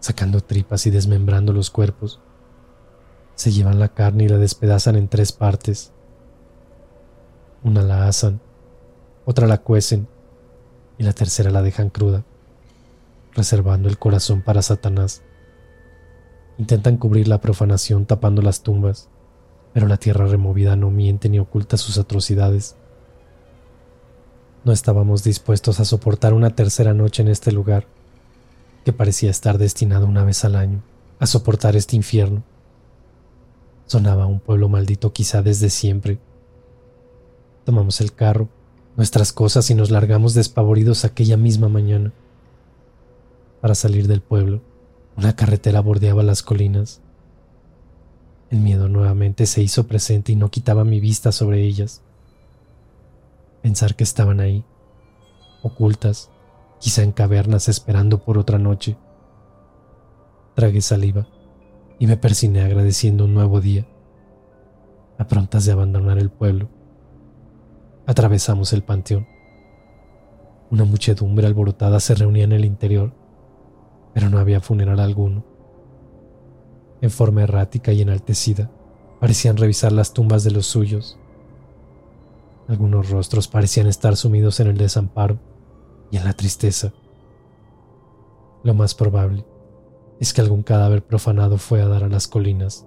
[0.00, 2.20] sacando tripas y desmembrando los cuerpos.
[3.34, 5.92] Se llevan la carne y la despedazan en tres partes.
[7.62, 8.40] Una la asan,
[9.24, 10.08] otra la cuecen
[10.96, 12.24] y la tercera la dejan cruda,
[13.34, 15.22] reservando el corazón para Satanás.
[16.56, 19.08] Intentan cubrir la profanación tapando las tumbas,
[19.74, 22.76] pero la tierra removida no miente ni oculta sus atrocidades.
[24.68, 27.86] No estábamos dispuestos a soportar una tercera noche en este lugar,
[28.84, 30.82] que parecía estar destinado una vez al año
[31.18, 32.42] a soportar este infierno.
[33.86, 36.18] Sonaba un pueblo maldito quizá desde siempre.
[37.64, 38.50] Tomamos el carro,
[38.98, 42.12] nuestras cosas y nos largamos despavoridos aquella misma mañana.
[43.62, 44.60] Para salir del pueblo,
[45.16, 47.00] una carretera bordeaba las colinas.
[48.50, 52.02] El miedo nuevamente se hizo presente y no quitaba mi vista sobre ellas.
[53.62, 54.64] Pensar que estaban ahí,
[55.62, 56.30] ocultas,
[56.80, 58.96] quizá en cavernas esperando por otra noche.
[60.54, 61.26] Tragué saliva
[61.98, 63.86] y me persiné agradeciendo un nuevo día.
[65.18, 66.68] A prontas de abandonar el pueblo,
[68.06, 69.26] atravesamos el panteón.
[70.70, 73.12] Una muchedumbre alborotada se reunía en el interior
[74.18, 75.44] pero no había funeral alguno.
[77.00, 78.68] En forma errática y enaltecida,
[79.20, 81.16] parecían revisar las tumbas de los suyos.
[82.68, 85.38] Algunos rostros parecían estar sumidos en el desamparo
[86.10, 86.92] y en la tristeza.
[88.62, 89.44] Lo más probable
[90.20, 92.86] es que algún cadáver profanado fue a dar a las colinas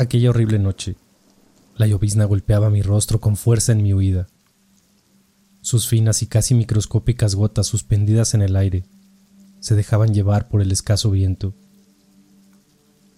[0.00, 0.96] Aquella horrible noche,
[1.76, 4.28] la llovizna golpeaba mi rostro con fuerza en mi huida.
[5.60, 8.86] Sus finas y casi microscópicas gotas suspendidas en el aire
[9.58, 11.52] se dejaban llevar por el escaso viento,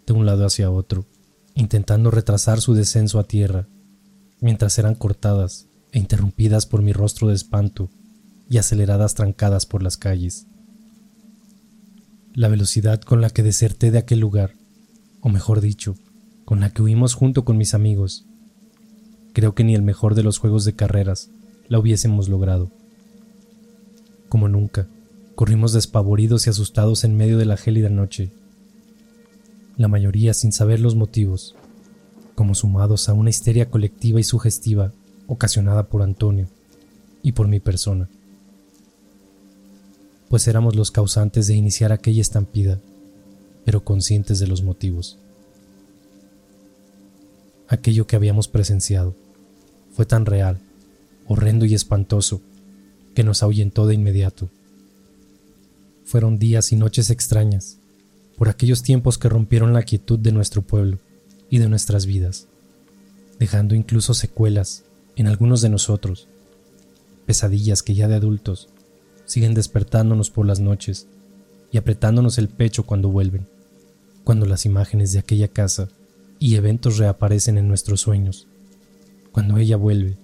[0.09, 1.07] de un lado hacia otro,
[1.55, 3.68] intentando retrasar su descenso a tierra,
[4.40, 7.90] mientras eran cortadas e interrumpidas por mi rostro de espanto
[8.51, 10.49] y aceleradas trancadas por las calles.
[12.35, 14.57] La velocidad con la que deserté de aquel lugar,
[15.21, 15.95] o mejor dicho,
[16.53, 18.27] con la que huimos junto con mis amigos.
[19.33, 21.31] Creo que ni el mejor de los juegos de carreras
[21.67, 22.71] la hubiésemos logrado.
[24.29, 24.87] Como nunca,
[25.35, 28.33] corrimos despavoridos y asustados en medio de la gélida noche,
[29.79, 31.55] la mayoría sin saber los motivos,
[32.35, 34.93] como sumados a una histeria colectiva y sugestiva
[35.29, 36.49] ocasionada por Antonio
[37.23, 38.11] y por mi persona,
[40.29, 42.79] pues éramos los causantes de iniciar aquella estampida,
[43.65, 45.17] pero conscientes de los motivos
[47.73, 49.15] aquello que habíamos presenciado.
[49.93, 50.59] Fue tan real,
[51.27, 52.43] horrendo y espantoso,
[53.15, 54.51] que nos ahuyentó de inmediato.
[56.05, 57.79] Fueron días y noches extrañas,
[58.37, 60.99] por aquellos tiempos que rompieron la quietud de nuestro pueblo
[61.49, 62.47] y de nuestras vidas,
[63.39, 64.85] dejando incluso secuelas
[65.17, 66.29] en algunos de nosotros,
[67.25, 68.69] pesadillas que ya de adultos
[69.25, 71.07] siguen despertándonos por las noches
[71.71, 73.47] y apretándonos el pecho cuando vuelven,
[74.25, 75.89] cuando las imágenes de aquella casa
[76.42, 78.48] y eventos reaparecen en nuestros sueños,
[79.31, 80.16] cuando ella vuelve.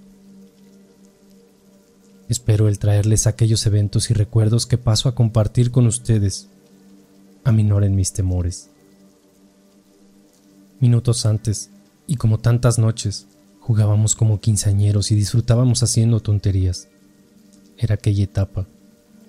[2.29, 6.49] Espero el traerles aquellos eventos y recuerdos que paso a compartir con ustedes,
[7.45, 8.69] aminoren mis temores.
[10.81, 11.71] Minutos antes,
[12.09, 13.29] y como tantas noches,
[13.61, 16.89] jugábamos como quinceañeros y disfrutábamos haciendo tonterías,
[17.77, 18.67] Era aquella etapa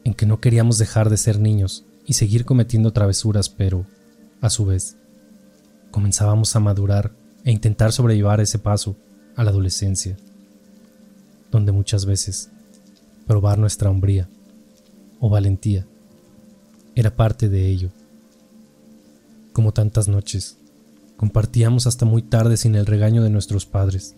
[0.06, 3.86] en que no queríamos dejar de ser niños y seguir cometiendo travesuras, pero,
[4.42, 4.98] a su vez,
[5.92, 7.12] comenzábamos a madurar
[7.44, 8.96] e intentar sobrellevar ese paso
[9.36, 10.18] a la adolescencia,
[11.52, 12.50] donde muchas veces
[13.26, 14.30] probar nuestra hombría
[15.20, 15.86] o valentía
[16.96, 17.90] era parte de ello.
[19.54, 20.58] Como tantas noches,
[21.18, 24.16] compartíamos hasta muy tarde sin el regaño de nuestros padres.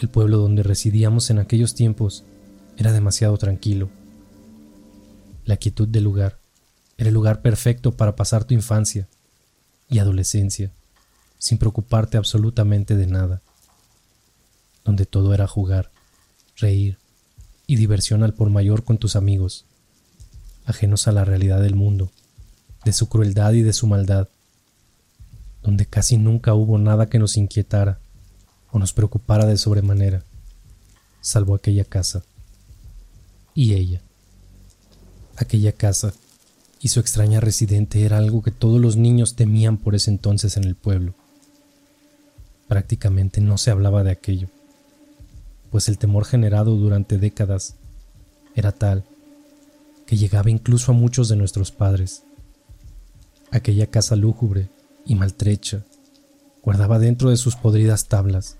[0.00, 2.24] El pueblo donde residíamos en aquellos tiempos
[2.76, 3.88] era demasiado tranquilo.
[5.44, 6.38] La quietud del lugar
[6.98, 9.08] era el lugar perfecto para pasar tu infancia
[9.88, 10.72] y adolescencia
[11.38, 13.42] sin preocuparte absolutamente de nada,
[14.84, 15.90] donde todo era jugar,
[16.56, 16.98] reír
[17.66, 19.64] y diversión al por mayor con tus amigos,
[20.64, 22.10] ajenos a la realidad del mundo,
[22.84, 24.28] de su crueldad y de su maldad,
[25.62, 27.98] donde casi nunca hubo nada que nos inquietara
[28.70, 30.22] o nos preocupara de sobremanera,
[31.20, 32.22] salvo aquella casa
[33.54, 34.00] y ella.
[35.36, 36.14] Aquella casa
[36.86, 40.62] y su extraña residente era algo que todos los niños temían por ese entonces en
[40.62, 41.14] el pueblo.
[42.68, 44.46] Prácticamente no se hablaba de aquello,
[45.72, 47.74] pues el temor generado durante décadas
[48.54, 49.02] era tal
[50.06, 52.22] que llegaba incluso a muchos de nuestros padres.
[53.50, 54.68] Aquella casa lúgubre
[55.04, 55.82] y maltrecha
[56.62, 58.58] guardaba dentro de sus podridas tablas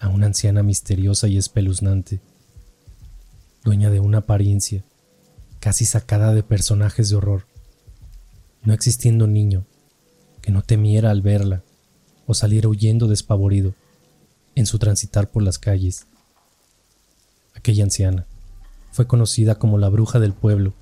[0.00, 2.22] a una anciana misteriosa y espeluznante
[3.62, 4.82] dueña de una apariencia
[5.64, 7.46] casi sacada de personajes de horror,
[8.64, 9.64] no existiendo niño
[10.42, 11.62] que no temiera al verla
[12.26, 13.74] o saliera huyendo despavorido
[14.54, 16.06] en su transitar por las calles.
[17.54, 18.26] Aquella anciana
[18.92, 20.74] fue conocida como la bruja del pueblo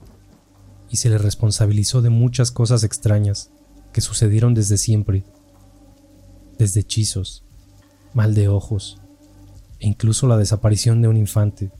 [0.90, 3.50] y se le responsabilizó de muchas cosas extrañas
[3.92, 5.22] que sucedieron desde siempre,
[6.58, 7.44] desde hechizos,
[8.14, 8.98] mal de ojos
[9.78, 11.70] e incluso la desaparición de un infante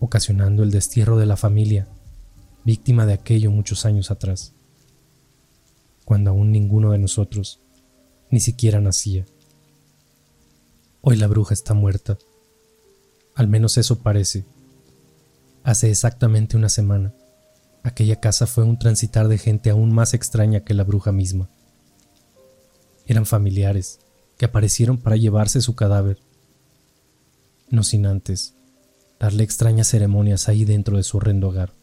[0.00, 1.86] ocasionando el destierro de la familia,
[2.68, 4.52] víctima de aquello muchos años atrás,
[6.04, 7.62] cuando aún ninguno de nosotros
[8.28, 9.24] ni siquiera nacía.
[11.00, 12.18] Hoy la bruja está muerta,
[13.34, 14.44] al menos eso parece.
[15.64, 17.14] Hace exactamente una semana,
[17.84, 21.48] aquella casa fue un transitar de gente aún más extraña que la bruja misma.
[23.06, 23.98] Eran familiares
[24.36, 26.18] que aparecieron para llevarse su cadáver,
[27.70, 28.52] no sin antes
[29.18, 31.77] darle extrañas ceremonias ahí dentro de su horrendo hogar.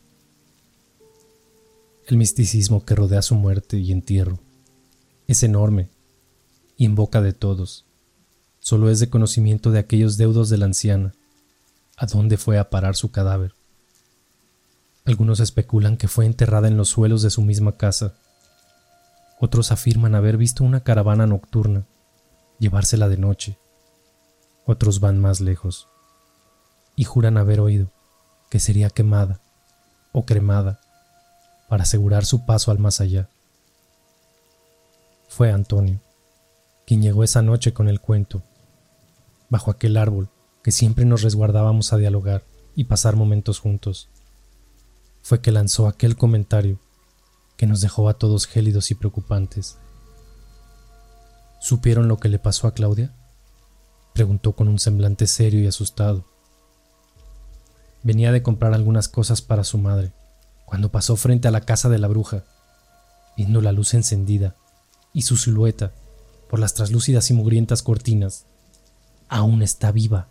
[2.08, 4.38] El misticismo que rodea su muerte y entierro
[5.26, 5.90] es enorme
[6.78, 7.86] y en boca de todos.
[8.60, 11.14] Solo es de conocimiento de aquellos deudos de la anciana,
[11.98, 13.56] a dónde fue a parar su cadáver.
[15.04, 18.14] Algunos especulan que fue enterrada en los suelos de su misma casa.
[19.40, 21.88] Otros afirman haber visto una caravana nocturna
[22.60, 23.58] llevársela de noche.
[24.68, 25.88] Otros van más lejos
[26.96, 27.92] y juran haber oído
[28.52, 29.42] que sería quemada
[30.12, 30.82] o cremada
[31.68, 33.30] para asegurar su paso al más allá.
[35.28, 36.00] Fue Antonio
[36.86, 38.44] quien llegó esa noche con el cuento,
[39.50, 40.30] bajo aquel árbol
[40.64, 42.44] que siempre nos resguardábamos a dialogar
[42.76, 44.10] y pasar momentos juntos.
[45.22, 46.80] Fue que lanzó aquel comentario
[47.58, 49.78] que nos dejó a todos gélidos y preocupantes.
[51.60, 53.14] ¿Supieron lo que le pasó a Claudia?
[54.14, 56.26] Preguntó con un semblante serio y asustado.
[58.04, 60.14] Venía de comprar algunas cosas para su madre,
[60.66, 62.44] cuando pasó frente a la casa de la bruja,
[63.38, 64.56] viendo la luz encendida
[65.14, 65.94] y su silueta
[66.50, 68.46] por las traslúcidas y mugrientas cortinas.
[69.30, 70.28] Aún está viva.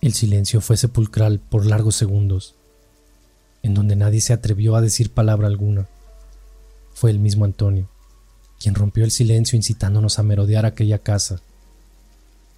[0.00, 2.54] El silencio fue sepulcral por largos segundos,
[3.62, 5.88] en donde nadie se atrevió a decir palabra alguna.
[6.94, 7.88] Fue el mismo Antonio,
[8.60, 11.40] quien rompió el silencio incitándonos a merodear aquella casa,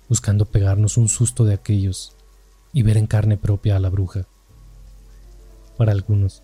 [0.09, 2.15] buscando pegarnos un susto de aquellos
[2.73, 4.27] y ver en carne propia a la bruja.
[5.79, 6.43] Para algunos,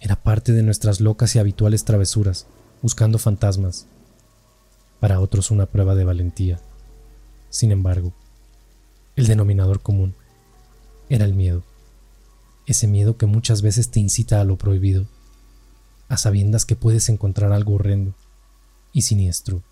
[0.00, 2.48] era parte de nuestras locas y habituales travesuras,
[2.82, 3.86] buscando fantasmas.
[4.98, 6.58] Para otros una prueba de valentía.
[7.48, 8.12] Sin embargo,
[9.14, 10.16] el denominador común
[11.08, 11.62] era el miedo.
[12.66, 15.06] Ese miedo que muchas veces te incita a lo prohibido,
[16.08, 18.14] a sabiendas que puedes encontrar algo horrendo
[18.92, 19.62] y siniestro.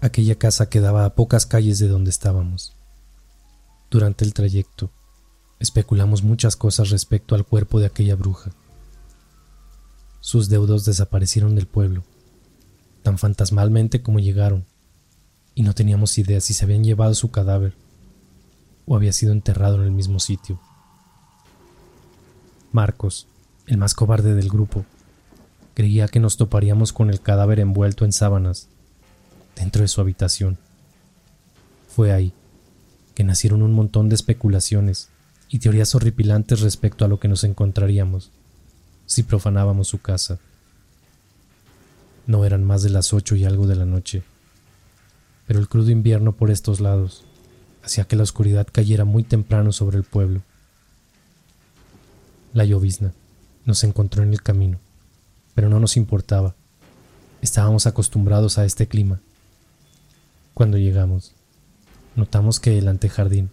[0.00, 2.74] Aquella casa quedaba a pocas calles de donde estábamos.
[3.88, 4.90] Durante el trayecto,
[5.60, 8.50] especulamos muchas cosas respecto al cuerpo de aquella bruja.
[10.20, 12.04] Sus deudos desaparecieron del pueblo,
[13.02, 14.64] tan fantasmalmente como llegaron,
[15.54, 17.74] y no teníamos idea si se habían llevado su cadáver
[18.86, 20.60] o había sido enterrado en el mismo sitio.
[22.72, 23.26] Marcos,
[23.66, 24.84] el más cobarde del grupo,
[25.74, 28.68] creía que nos toparíamos con el cadáver envuelto en sábanas
[29.56, 30.58] dentro de su habitación.
[31.88, 32.32] Fue ahí
[33.14, 35.08] que nacieron un montón de especulaciones
[35.48, 38.30] y teorías horripilantes respecto a lo que nos encontraríamos
[39.06, 40.38] si profanábamos su casa.
[42.26, 44.22] No eran más de las ocho y algo de la noche,
[45.46, 47.24] pero el crudo invierno por estos lados
[47.82, 50.42] hacía que la oscuridad cayera muy temprano sobre el pueblo.
[52.52, 53.14] La llovizna
[53.64, 54.78] nos encontró en el camino,
[55.54, 56.54] pero no nos importaba.
[57.40, 59.20] Estábamos acostumbrados a este clima.
[60.52, 61.32] Cuando llegamos,
[62.14, 63.48] notamos que el antejardín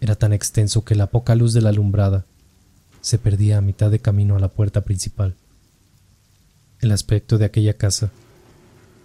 [0.00, 2.24] era tan extenso que la poca luz de la alumbrada
[3.00, 5.34] se perdía a mitad de camino a la puerta principal.
[6.80, 8.10] El aspecto de aquella casa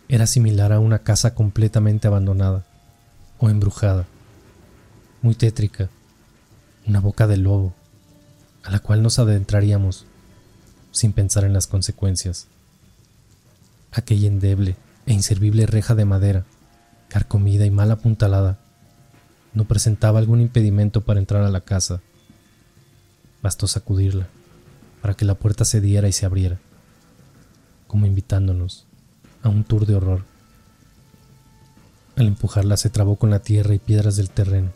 [0.08, 2.66] era similar a una casa completamente abandonada
[3.40, 4.06] o embrujada,
[5.22, 5.90] muy tétrica,
[6.86, 7.74] una boca de lobo,
[8.64, 10.06] a la cual nos adentraríamos
[10.92, 12.48] sin pensar en las consecuencias.
[13.92, 14.76] Aquella endeble
[15.06, 16.46] e inservible reja de madera,
[17.10, 18.60] carcomida y mal apuntalada,
[19.54, 22.02] no presentaba algún impedimento para entrar a la casa.
[23.42, 24.28] Bastó sacudirla
[25.02, 26.60] para que la puerta se diera y se abriera,
[27.88, 28.86] como invitándonos
[29.42, 30.24] a un tour de horror.
[32.16, 34.70] Al empujarla se trabó con la tierra y piedras del terreno,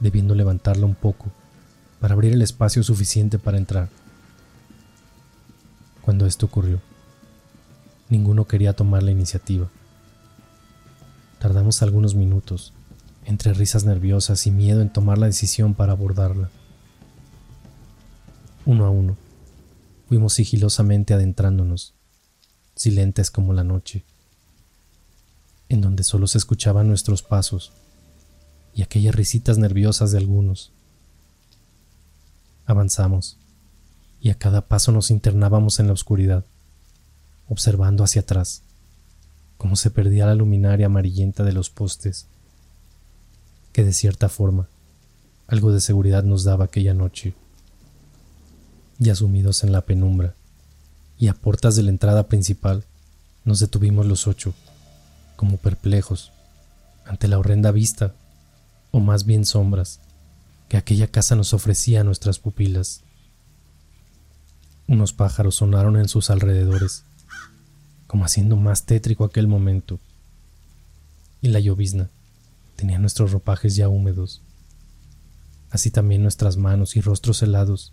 [0.00, 1.26] debiendo levantarla un poco
[2.00, 3.88] para abrir el espacio suficiente para entrar.
[6.00, 6.80] Cuando esto ocurrió,
[8.08, 9.68] ninguno quería tomar la iniciativa.
[11.38, 12.72] Tardamos algunos minutos
[13.24, 16.50] entre risas nerviosas y miedo en tomar la decisión para abordarla.
[18.64, 19.16] Uno a uno,
[20.08, 21.94] fuimos sigilosamente adentrándonos,
[22.74, 24.04] silentes como la noche,
[25.68, 27.72] en donde solo se escuchaban nuestros pasos
[28.74, 30.72] y aquellas risitas nerviosas de algunos.
[32.66, 33.38] Avanzamos,
[34.20, 36.44] y a cada paso nos internábamos en la oscuridad,
[37.48, 38.62] observando hacia atrás,
[39.58, 42.28] cómo se perdía la luminaria amarillenta de los postes
[43.72, 44.68] que de cierta forma
[45.52, 47.34] algo de seguridad nos daba aquella noche.
[48.98, 50.34] Ya sumidos en la penumbra
[51.18, 52.84] y a puertas de la entrada principal,
[53.44, 54.54] nos detuvimos los ocho,
[55.36, 56.32] como perplejos,
[57.04, 58.14] ante la horrenda vista,
[58.92, 60.00] o más bien sombras,
[60.68, 63.02] que aquella casa nos ofrecía a nuestras pupilas.
[64.86, 67.04] Unos pájaros sonaron en sus alrededores,
[68.06, 70.00] como haciendo más tétrico aquel momento,
[71.40, 72.08] y la llovizna
[72.82, 74.42] tenía nuestros ropajes ya húmedos,
[75.70, 77.92] así también nuestras manos y rostros helados,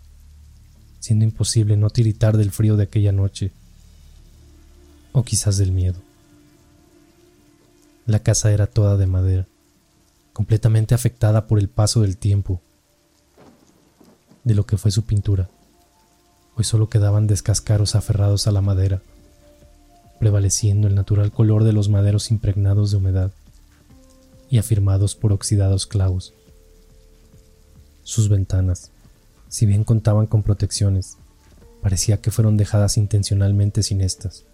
[0.98, 3.52] siendo imposible no tiritar del frío de aquella noche,
[5.12, 6.00] o quizás del miedo.
[8.04, 9.46] La casa era toda de madera,
[10.32, 12.60] completamente afectada por el paso del tiempo,
[14.42, 15.48] de lo que fue su pintura.
[16.56, 19.02] Hoy solo quedaban descascaros aferrados a la madera,
[20.18, 23.30] prevaleciendo el natural color de los maderos impregnados de humedad
[24.50, 26.34] y afirmados por oxidados clavos.
[28.02, 28.90] Sus ventanas,
[29.48, 31.16] si bien contaban con protecciones,
[31.80, 34.44] parecía que fueron dejadas intencionalmente sin estas,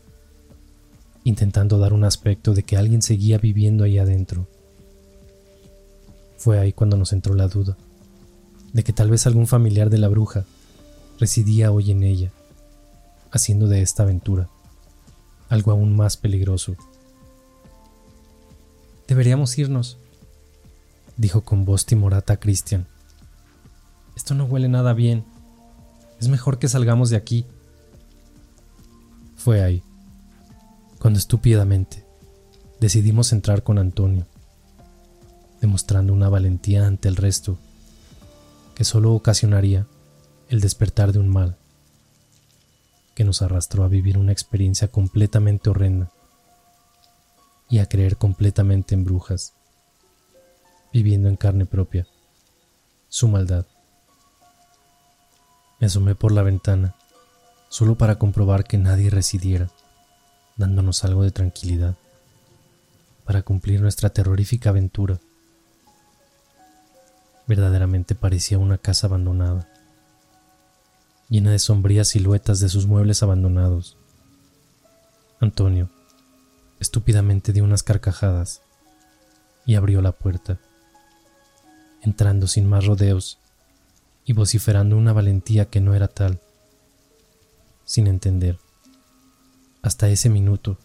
[1.24, 4.46] intentando dar un aspecto de que alguien seguía viviendo ahí adentro.
[6.36, 7.76] Fue ahí cuando nos entró la duda,
[8.72, 10.44] de que tal vez algún familiar de la bruja
[11.18, 12.30] residía hoy en ella,
[13.32, 14.48] haciendo de esta aventura
[15.48, 16.76] algo aún más peligroso
[19.08, 19.98] Deberíamos irnos,
[21.16, 22.86] dijo con voz timorata a Christian.
[24.16, 25.24] Esto no huele nada bien.
[26.20, 27.46] Es mejor que salgamos de aquí.
[29.36, 29.82] Fue ahí,
[30.98, 32.04] cuando estúpidamente
[32.80, 34.26] decidimos entrar con Antonio,
[35.60, 37.58] demostrando una valentía ante el resto
[38.74, 39.86] que solo ocasionaría
[40.48, 41.56] el despertar de un mal
[43.14, 46.10] que nos arrastró a vivir una experiencia completamente horrenda
[47.68, 49.54] y a creer completamente en brujas,
[50.92, 52.06] viviendo en carne propia
[53.08, 53.66] su maldad.
[55.80, 56.94] Me asomé por la ventana,
[57.68, 59.70] solo para comprobar que nadie residiera,
[60.56, 61.96] dándonos algo de tranquilidad,
[63.24, 65.18] para cumplir nuestra terrorífica aventura.
[67.46, 69.68] Verdaderamente parecía una casa abandonada,
[71.28, 73.96] llena de sombrías siluetas de sus muebles abandonados.
[75.40, 75.90] Antonio,
[76.78, 78.60] Estúpidamente dio unas carcajadas
[79.64, 80.58] y abrió la puerta,
[82.02, 83.38] entrando sin más rodeos
[84.26, 86.38] y vociferando una valentía que no era tal,
[87.86, 88.58] sin entender,
[89.80, 90.76] hasta ese minuto,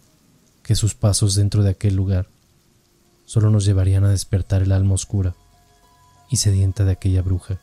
[0.62, 2.28] que sus pasos dentro de aquel lugar
[3.26, 5.34] solo nos llevarían a despertar el alma oscura
[6.30, 7.60] y sedienta de aquella bruja,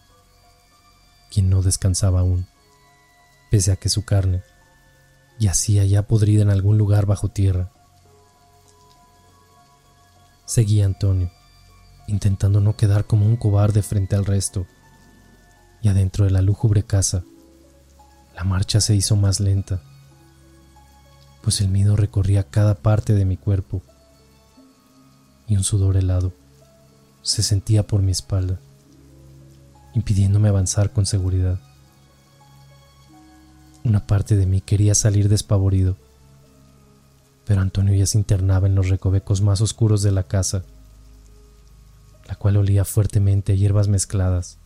[1.32, 2.46] quien no descansaba aún,
[3.50, 4.44] pese a que su carne
[5.40, 7.72] yacía ya podrida en algún lugar bajo tierra
[10.50, 11.30] Seguí Antonio,
[12.08, 14.66] intentando no quedar como un cobarde frente al resto.
[15.84, 17.24] Y adentro de la lúgubre casa,
[18.36, 19.80] la marcha se hizo más lenta,
[21.44, 23.84] pues el miedo recorría cada parte de mi cuerpo
[25.48, 26.34] y un sudor helado
[27.22, 28.60] se sentía por mi espalda,
[29.94, 31.60] impidiéndome avanzar con seguridad.
[33.84, 35.96] Una parte de mí quería salir despavorido,
[37.50, 40.64] pero Antonio ya se internaba en los recovecos más oscuros de la casa,
[42.28, 44.60] la cual olía fuertemente a hierbas mezcladas,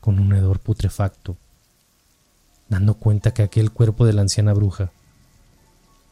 [0.00, 1.36] con un hedor putrefacto,
[2.70, 4.90] dando cuenta que aquel cuerpo de la anciana bruja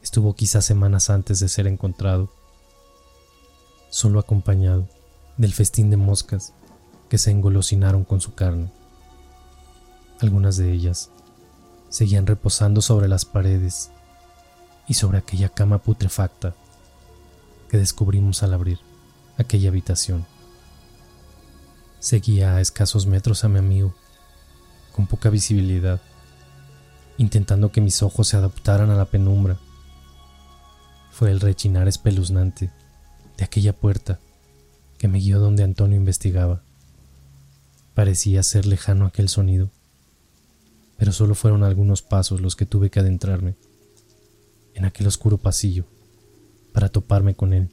[0.02, 2.30] estuvo quizás semanas antes de ser encontrado,
[3.88, 4.86] solo acompañado
[5.38, 6.52] del festín de moscas
[7.08, 8.70] que se engolosinaron con su carne.
[10.20, 11.08] Algunas de ellas
[11.88, 13.90] seguían reposando sobre las paredes
[14.86, 16.54] y sobre aquella cama putrefacta
[17.68, 18.78] que descubrimos al abrir
[19.38, 20.26] aquella habitación.
[21.98, 23.94] Seguía a escasos metros a mi amigo,
[24.92, 26.00] con poca visibilidad,
[27.16, 29.56] intentando que mis ojos se adaptaran a la penumbra.
[31.10, 32.70] Fue el rechinar espeluznante
[33.36, 34.20] de aquella puerta
[34.98, 36.62] que me guió donde Antonio investigaba.
[37.94, 39.70] Parecía ser lejano aquel sonido,
[40.98, 43.54] pero solo fueron algunos pasos los que tuve que adentrarme
[44.74, 45.84] en aquel oscuro pasillo
[46.72, 47.70] para toparme con él,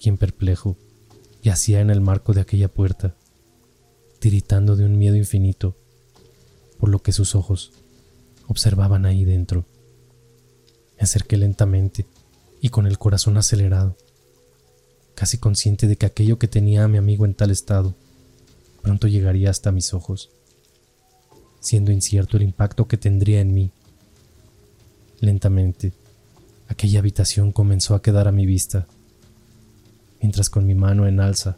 [0.00, 0.76] quien perplejo
[1.42, 3.16] yacía en el marco de aquella puerta,
[4.20, 5.76] tiritando de un miedo infinito,
[6.78, 7.72] por lo que sus ojos
[8.46, 9.64] observaban ahí dentro.
[10.96, 12.06] Me acerqué lentamente
[12.60, 13.96] y con el corazón acelerado
[15.14, 17.94] casi consciente de que aquello que tenía a mi amigo en tal estado
[18.82, 20.30] pronto llegaría hasta mis ojos,
[21.60, 23.70] siendo incierto el impacto que tendría en mí.
[25.22, 25.92] Lentamente,
[26.66, 28.88] aquella habitación comenzó a quedar a mi vista,
[30.20, 31.56] mientras con mi mano en alza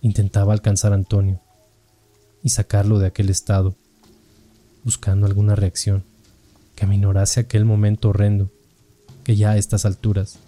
[0.00, 1.40] intentaba alcanzar a Antonio
[2.44, 3.74] y sacarlo de aquel estado,
[4.84, 6.04] buscando alguna reacción
[6.76, 8.48] que aminorase aquel momento horrendo
[9.24, 10.38] que ya a estas alturas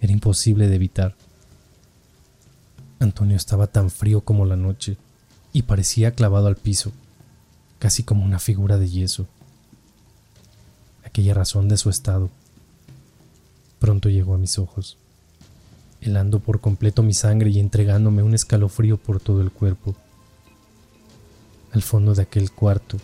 [0.00, 1.16] era imposible de evitar.
[3.00, 4.96] Antonio estaba tan frío como la noche
[5.52, 6.92] y parecía clavado al piso,
[7.80, 9.26] casi como una figura de yeso.
[11.12, 12.30] Aquella razón de su estado
[13.78, 14.96] pronto llegó a mis ojos,
[16.00, 19.94] helando por completo mi sangre y entregándome un escalofrío por todo el cuerpo.
[21.72, 22.96] Al fondo de aquel cuarto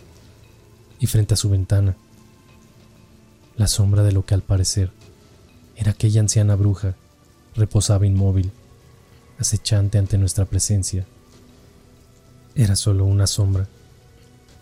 [0.99, 1.97] y frente a su ventana,
[3.57, 4.89] la sombra de lo que al parecer
[5.75, 6.95] era aquella anciana bruja
[7.55, 8.51] reposaba inmóvil
[9.37, 11.05] acechante ante nuestra presencia.
[12.55, 13.67] Era solo una sombra,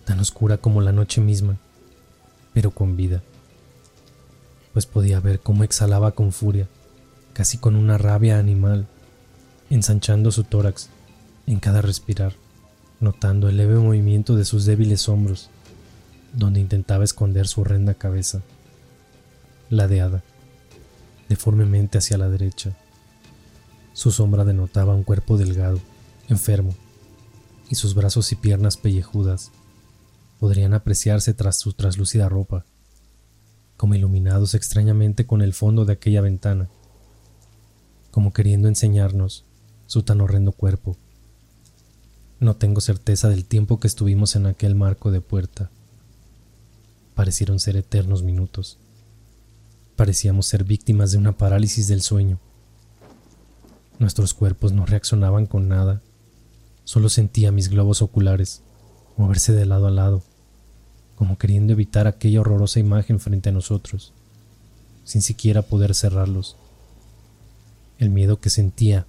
[0.04, 1.56] tan oscura como la noche misma,
[2.54, 3.24] pero con vida,
[4.78, 6.68] pues podía ver cómo exhalaba con furia,
[7.34, 8.86] casi con una rabia animal,
[9.72, 10.90] ensanchando su tórax
[11.48, 12.34] en cada respirar,
[13.00, 15.50] notando el leve movimiento de sus débiles hombros,
[16.32, 18.44] donde intentaba esconder su horrenda cabeza,
[19.72, 20.22] ladeada,
[21.28, 22.78] deformemente hacia la derecha.
[23.94, 25.80] Su sombra denotaba un cuerpo delgado,
[26.30, 26.76] enfermo,
[27.68, 29.50] y sus brazos y piernas pellejudas
[30.40, 32.64] podrían apreciarse tras su traslúcida ropa,
[33.78, 36.70] como iluminados extrañamente con el fondo de aquella ventana,
[38.12, 39.46] como queriendo enseñarnos
[39.86, 40.98] su tan horrendo cuerpo.
[42.40, 45.70] No tengo certeza del tiempo que estuvimos en aquel marco de puerta.
[47.16, 48.78] Parecieron ser eternos minutos.
[49.96, 52.40] Parecíamos ser víctimas de una parálisis del sueño
[54.00, 56.02] Nuestros cuerpos no reaccionaban con nada.
[56.84, 58.62] Solo sentía mis globos oculares
[59.18, 60.22] moverse de lado a lado,
[61.18, 64.14] como queriendo evitar aquella horrorosa imagen frente a nosotros,
[65.04, 66.56] sin siquiera poder cerrarlos.
[67.98, 69.08] El miedo que sentía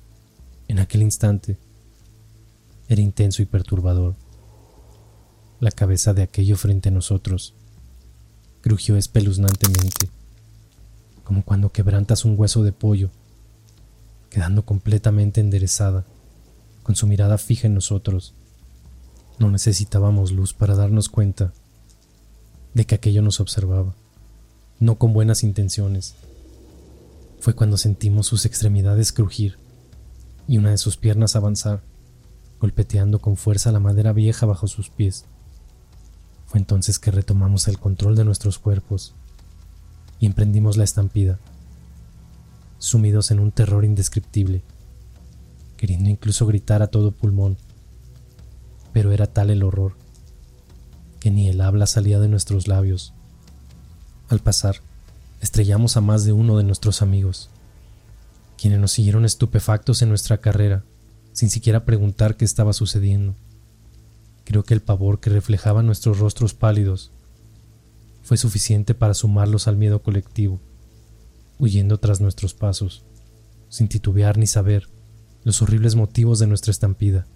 [0.69, 1.59] en aquel instante
[2.89, 4.15] era intenso y perturbador.
[5.61, 7.53] La cabeza de aquello frente a nosotros
[8.63, 10.09] crujió espeluznantemente,
[11.25, 13.11] como cuando quebrantas un hueso de pollo
[14.31, 16.07] quedando completamente enderezada,
[16.83, 18.33] con su mirada fija en nosotros.
[19.39, 21.53] No necesitábamos luz para darnos cuenta
[22.75, 23.95] de que aquello nos observaba,
[24.79, 26.15] no con buenas intenciones.
[27.41, 29.59] Fue cuando sentimos sus extremidades crujir
[30.47, 31.83] y una de sus piernas avanzar,
[32.61, 35.25] golpeteando con fuerza la madera vieja bajo sus pies.
[36.47, 39.15] Fue entonces que retomamos el control de nuestros cuerpos
[40.19, 41.39] y emprendimos la estampida
[42.79, 44.63] sumidos en un terror indescriptible,
[45.77, 47.57] queriendo incluso gritar a todo pulmón.
[48.93, 49.95] Pero era tal el horror
[51.31, 53.13] ni el habla salía de nuestros labios.
[54.29, 54.81] Al pasar,
[55.41, 57.51] estrellamos a más de uno de nuestros amigos.
[58.57, 60.83] quienes nos siguieron estupefactos en nuestra carrera,
[61.33, 63.37] sin siquiera preguntar qué estaba sucediendo.
[64.45, 67.13] Creo que el pavor que reflejaban nuestros rostros pálidos
[68.25, 70.59] fue suficiente para sumarlos al miedo colectivo,
[71.61, 73.05] huyendo tras nuestros pasos,
[73.69, 74.89] sin titubear ni saber
[75.45, 77.27] los horribles motivos de nuestra estampida.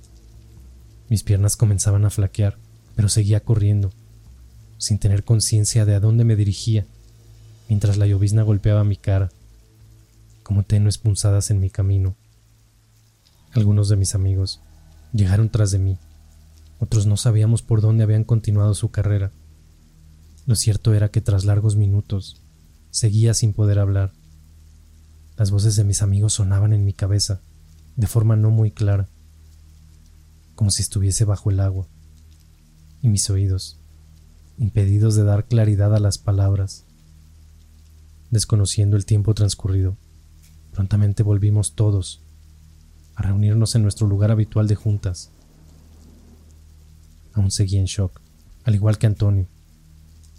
[1.09, 2.59] Mis piernas comenzaban a flaquear,
[2.95, 3.91] pero seguía corriendo,
[4.79, 6.87] sin tener conciencia de a dónde me dirigía,
[7.69, 9.31] mientras la llovizna golpeaba mi cara,
[10.43, 12.15] como tenues punzadas en mi camino.
[13.53, 14.61] Algunos de mis amigos
[15.13, 15.99] llegaron tras de mí,
[16.83, 19.31] otros no sabíamos por dónde habían continuado su carrera.
[20.47, 22.41] Lo cierto era que tras largos minutos
[22.91, 24.13] seguía sin poder hablar.
[25.37, 27.41] Las voces de mis amigos sonaban en mi cabeza,
[27.95, 29.09] de forma no muy clara,
[30.57, 31.87] como si estuviese bajo el agua,
[33.03, 33.79] y mis oídos,
[34.59, 36.85] impedidos de dar claridad a las palabras.
[38.31, 39.97] Desconociendo el tiempo transcurrido,
[40.73, 42.23] prontamente volvimos todos
[43.17, 45.31] a reunirnos en nuestro lugar habitual de juntas.
[47.35, 48.21] Aún seguía en shock,
[48.65, 49.49] al igual que Antonio,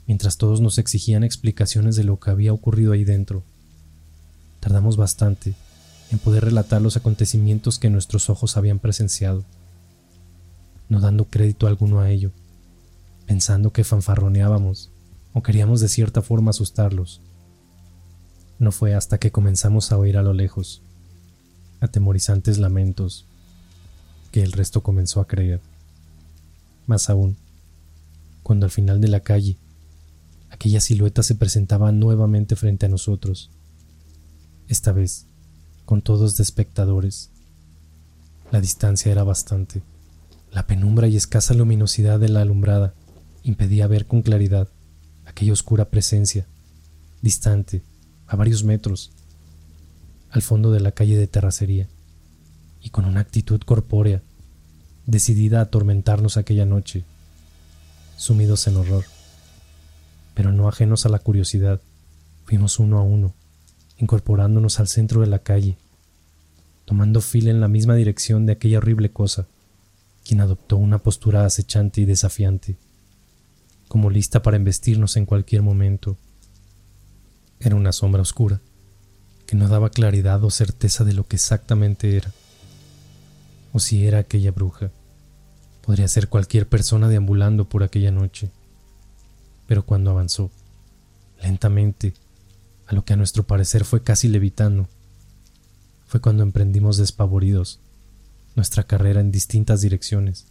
[0.08, 3.44] mientras todos nos exigían explicaciones de lo que había ocurrido ahí dentro.
[4.60, 5.54] Tardamos bastante
[6.12, 9.44] en poder relatar los acontecimientos que nuestros ojos habían presenciado,
[10.88, 12.32] no dando crédito alguno a ello,
[13.26, 14.92] pensando que fanfarroneábamos
[15.34, 17.22] o queríamos de cierta forma asustarlos.
[18.60, 20.82] No fue hasta que comenzamos a oír a lo lejos
[21.82, 23.26] atemorizantes lamentos
[24.32, 25.60] que el resto comenzó a creer.
[26.88, 27.38] Más aún,
[28.42, 29.58] cuando al final de la calle
[30.50, 33.50] aquella silueta se presentaba nuevamente frente a nosotros,
[34.68, 35.26] esta vez
[35.86, 37.30] con todos de espectadores.
[38.52, 39.82] La distancia era bastante.
[40.52, 42.94] La penumbra y escasa luminosidad de la alumbrada
[43.44, 44.70] impedía ver con claridad
[45.26, 46.48] aquella oscura presencia,
[47.22, 47.82] distante,
[48.28, 49.12] a varios metros,
[50.30, 51.88] al fondo de la calle de terracería,
[52.82, 54.22] y con una actitud corpórea,
[55.06, 57.06] decidida a atormentarnos aquella noche,
[58.18, 59.06] sumidos en horror.
[60.34, 61.82] Pero no ajenos a la curiosidad,
[62.46, 63.34] fuimos uno a uno,
[63.98, 65.78] incorporándonos al centro de la calle,
[66.86, 69.48] tomando fila en la misma dirección de aquella horrible cosa,
[70.26, 72.78] quien adoptó una postura acechante y desafiante,
[73.94, 76.18] como lista para embestirnos en cualquier momento.
[77.60, 78.60] Era una sombra oscura,
[79.46, 82.32] que no daba claridad o certeza de lo que exactamente era,
[83.72, 84.90] o si era aquella bruja.
[85.86, 88.50] Podría ser cualquier persona deambulando por aquella noche.
[89.68, 90.50] Pero cuando avanzó,
[91.44, 92.16] lentamente,
[92.88, 94.88] a lo que a nuestro parecer fue casi levitando,
[96.08, 97.80] fue cuando emprendimos despavoridos
[98.56, 100.48] nuestra carrera en distintas direcciones,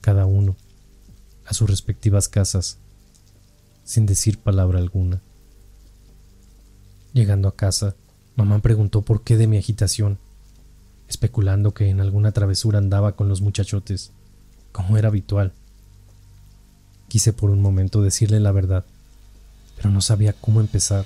[0.00, 0.56] cada uno
[1.50, 2.78] a sus respectivas casas,
[3.82, 5.20] sin decir palabra alguna.
[7.12, 7.96] Llegando a casa,
[8.36, 10.18] mamá preguntó por qué de mi agitación,
[11.08, 14.12] especulando que en alguna travesura andaba con los muchachotes,
[14.70, 15.52] como era habitual.
[17.08, 18.84] Quise por un momento decirle la verdad,
[19.76, 21.04] pero no sabía cómo empezar,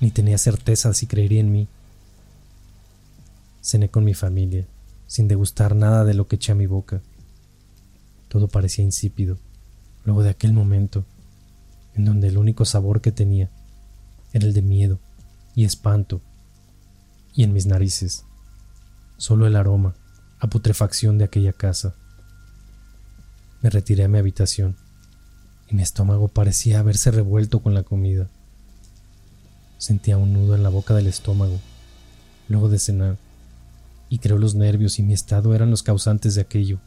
[0.00, 1.68] ni tenía certeza si creería en mí.
[3.60, 4.64] Cené con mi familia,
[5.06, 7.02] sin degustar nada de lo que eché a mi boca.
[8.28, 9.36] Todo parecía insípido,
[10.04, 11.04] luego de aquel momento,
[11.94, 13.50] en donde el único sabor que tenía
[14.32, 15.00] era el de miedo
[15.54, 16.20] y espanto,
[17.34, 18.24] y en mis narices
[19.16, 19.94] solo el aroma
[20.38, 21.94] a putrefacción de aquella casa.
[23.60, 24.76] Me retiré a mi habitación
[25.68, 28.28] y mi estómago parecía haberse revuelto con la comida.
[29.76, 31.60] Sentía un nudo en la boca del estómago,
[32.48, 33.18] luego de cenar,
[34.08, 36.80] y creo los nervios y mi estado eran los causantes de aquello.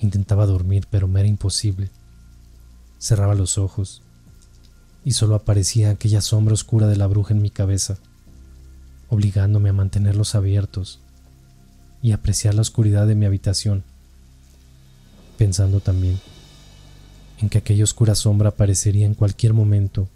[0.00, 1.90] Intentaba dormir, pero me era imposible.
[2.98, 4.02] Cerraba los ojos
[5.04, 7.98] y solo aparecía aquella sombra oscura de la bruja en mi cabeza,
[9.08, 11.00] obligándome a mantenerlos abiertos
[12.02, 13.84] y apreciar la oscuridad de mi habitación,
[15.36, 16.20] pensando también
[17.40, 20.08] en que aquella oscura sombra aparecería en cualquier momento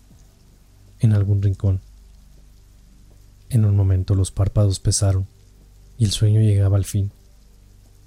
[1.00, 1.80] en algún rincón.
[3.48, 5.26] En un momento los párpados pesaron
[5.98, 7.12] y el sueño llegaba al fin,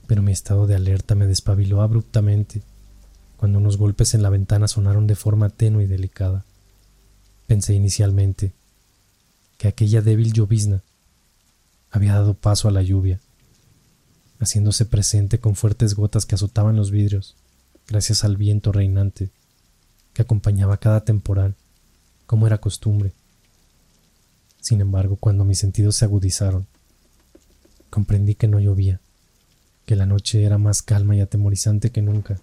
[0.08, 2.62] pero mi estado de alerta me despabiló abruptamente
[3.38, 6.46] cuando unos golpes en la ventana sonaron de forma tenue y delicada.
[7.48, 8.54] Pensé inicialmente
[9.58, 10.82] que aquella débil llovizna
[11.92, 13.20] había dado paso a la lluvia,
[14.40, 17.36] haciéndose presente con fuertes gotas que azotaban los vidrios,
[17.88, 19.30] gracias al viento reinante
[20.14, 21.56] que acompañaba cada temporal,
[22.26, 23.14] como era costumbre.
[24.60, 26.68] Sin embargo, cuando mis sentidos se agudizaron,
[27.90, 29.00] comprendí que no llovía,
[29.86, 32.40] que la noche era más calma y atemorizante que nunca,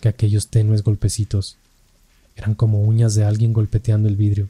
[0.00, 1.58] que aquellos tenues golpecitos
[2.36, 4.48] eran como uñas de alguien golpeteando el vidrio.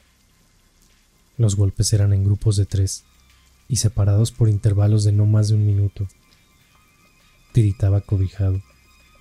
[1.39, 3.05] Los golpes eran en grupos de tres
[3.69, 6.07] y separados por intervalos de no más de un minuto.
[7.53, 8.63] Tiritaba cobijado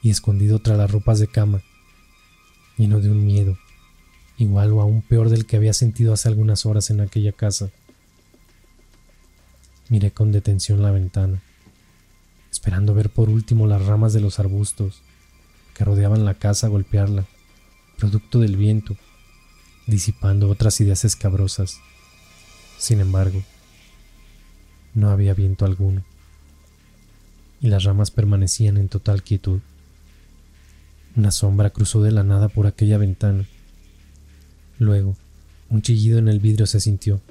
[0.04, 1.62] y escondido tras las ropas de cama,
[2.78, 3.58] lleno de un miedo,
[4.38, 7.70] igual o aún peor del que había sentido hace algunas horas en aquella casa.
[9.90, 11.42] Miré con detención la ventana,
[12.52, 15.02] esperando ver por último las ramas de los arbustos
[15.76, 17.26] que rodeaban la casa golpearla,
[17.98, 18.98] producto del viento,
[19.88, 21.80] disipando otras ideas escabrosas.
[22.78, 23.42] Sin embargo,
[24.94, 26.04] no había viento alguno,
[27.62, 29.62] y las ramas permanecían en total quietud.
[31.16, 33.46] Una sombra cruzó de la nada por aquella ventana.
[34.80, 35.16] Luego,
[35.70, 37.22] un chillido en el vidrio se sintió.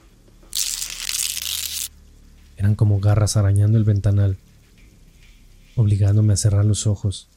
[2.56, 4.36] Eran como garras arañando el ventanal,
[5.78, 7.28] obligándome a cerrar los ojos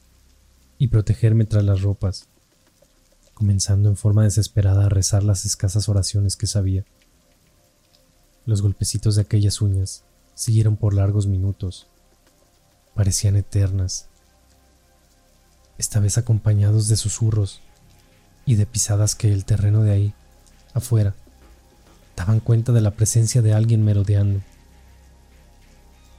[0.76, 2.26] y protegerme tras las ropas,
[3.34, 6.84] comenzando en forma desesperada a rezar las escasas oraciones que sabía.
[8.44, 10.02] Los golpecitos de aquellas uñas
[10.34, 11.86] siguieron por largos minutos.
[12.96, 14.08] Parecían eternas.
[15.78, 17.60] Esta vez acompañados de susurros
[18.44, 20.14] y de pisadas que el terreno de ahí,
[20.74, 21.14] afuera,
[22.16, 24.40] daban cuenta de la presencia de alguien merodeando.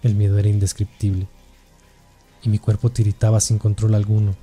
[0.04, 1.28] El miedo era indescriptible
[2.44, 4.36] y mi cuerpo tiritaba sin control alguno,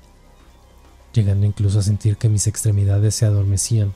[1.13, 3.93] llegando incluso a sentir que mis extremidades se adormecían.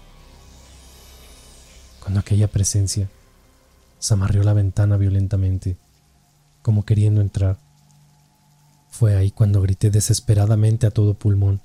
[2.01, 3.09] Cuando aquella presencia
[4.05, 5.79] zamarrió la ventana violentamente,
[6.65, 7.59] como queriendo entrar.
[8.89, 11.61] Fue ahí cuando grité desesperadamente a todo pulmón,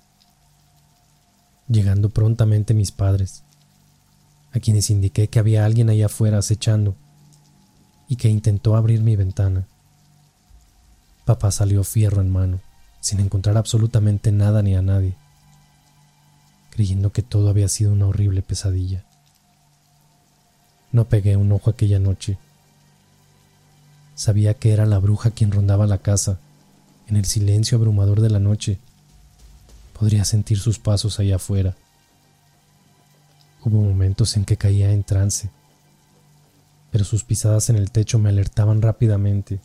[1.70, 3.46] llegando prontamente mis padres,
[4.52, 6.96] a quienes indiqué que había alguien ahí afuera acechando
[8.10, 9.69] y que intentó abrir mi ventana.
[11.30, 12.60] Papá salió fierro en mano,
[13.02, 15.14] sin encontrar absolutamente nada ni a nadie,
[16.72, 19.06] creyendo que todo había sido una horrible pesadilla.
[20.92, 22.40] No pegué un ojo aquella noche.
[24.16, 26.40] Sabía que era la bruja quien rondaba la casa,
[27.06, 28.80] en el silencio abrumador de la noche.
[30.00, 31.76] Podría sentir sus pasos allá afuera.
[33.64, 35.52] Hubo momentos en que caía en trance,
[36.90, 39.60] pero sus pisadas en el techo me alertaban rápidamente.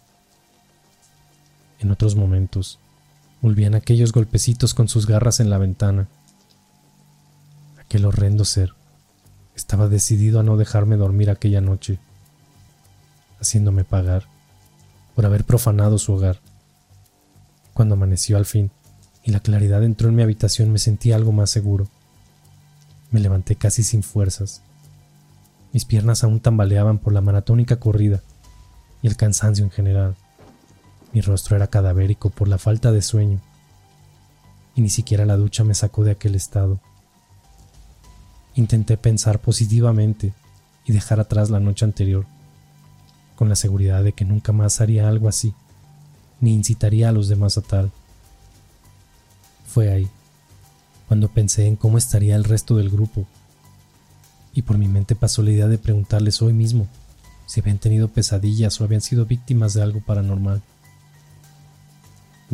[1.84, 2.78] En otros momentos,
[3.42, 6.08] volvían aquellos golpecitos con sus garras en la ventana.
[7.78, 8.72] Aquel horrendo ser
[9.54, 11.98] estaba decidido a no dejarme dormir aquella noche,
[13.38, 14.24] haciéndome pagar
[15.14, 16.40] por haber profanado su hogar.
[17.74, 18.70] Cuando amaneció al fin
[19.22, 21.86] y la claridad entró en mi habitación me sentí algo más seguro.
[23.10, 24.62] Me levanté casi sin fuerzas.
[25.74, 28.22] Mis piernas aún tambaleaban por la maratónica corrida
[29.02, 30.16] y el cansancio en general.
[31.14, 33.40] Mi rostro era cadavérico por la falta de sueño
[34.74, 36.80] y ni siquiera la ducha me sacó de aquel estado.
[38.54, 40.32] Intenté pensar positivamente
[40.84, 42.26] y dejar atrás la noche anterior,
[43.36, 45.54] con la seguridad de que nunca más haría algo así,
[46.40, 47.90] ni incitaría a los demás a tal.
[49.66, 50.08] Fue ahí,
[51.08, 53.24] cuando pensé en cómo estaría el resto del grupo,
[54.52, 56.86] y por mi mente pasó la idea de preguntarles hoy mismo
[57.46, 60.62] si habían tenido pesadillas o habían sido víctimas de algo paranormal.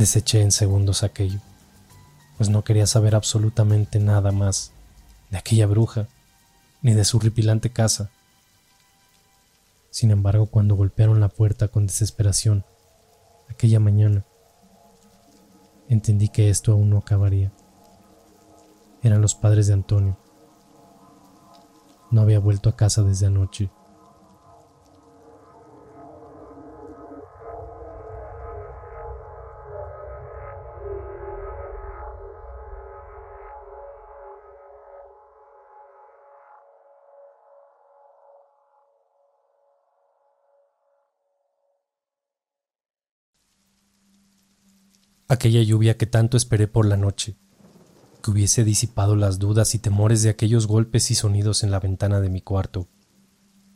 [0.00, 1.40] Deseché en segundos aquello,
[2.38, 4.72] pues no quería saber absolutamente nada más
[5.28, 6.08] de aquella bruja,
[6.80, 8.08] ni de su ripilante casa.
[9.90, 12.64] Sin embargo, cuando golpearon la puerta con desesperación,
[13.50, 14.24] aquella mañana,
[15.90, 17.52] entendí que esto aún no acabaría.
[19.02, 20.16] Eran los padres de Antonio.
[22.10, 23.68] No había vuelto a casa desde anoche.
[45.30, 47.36] Aquella lluvia que tanto esperé por la noche,
[48.20, 52.20] que hubiese disipado las dudas y temores de aquellos golpes y sonidos en la ventana
[52.20, 52.88] de mi cuarto,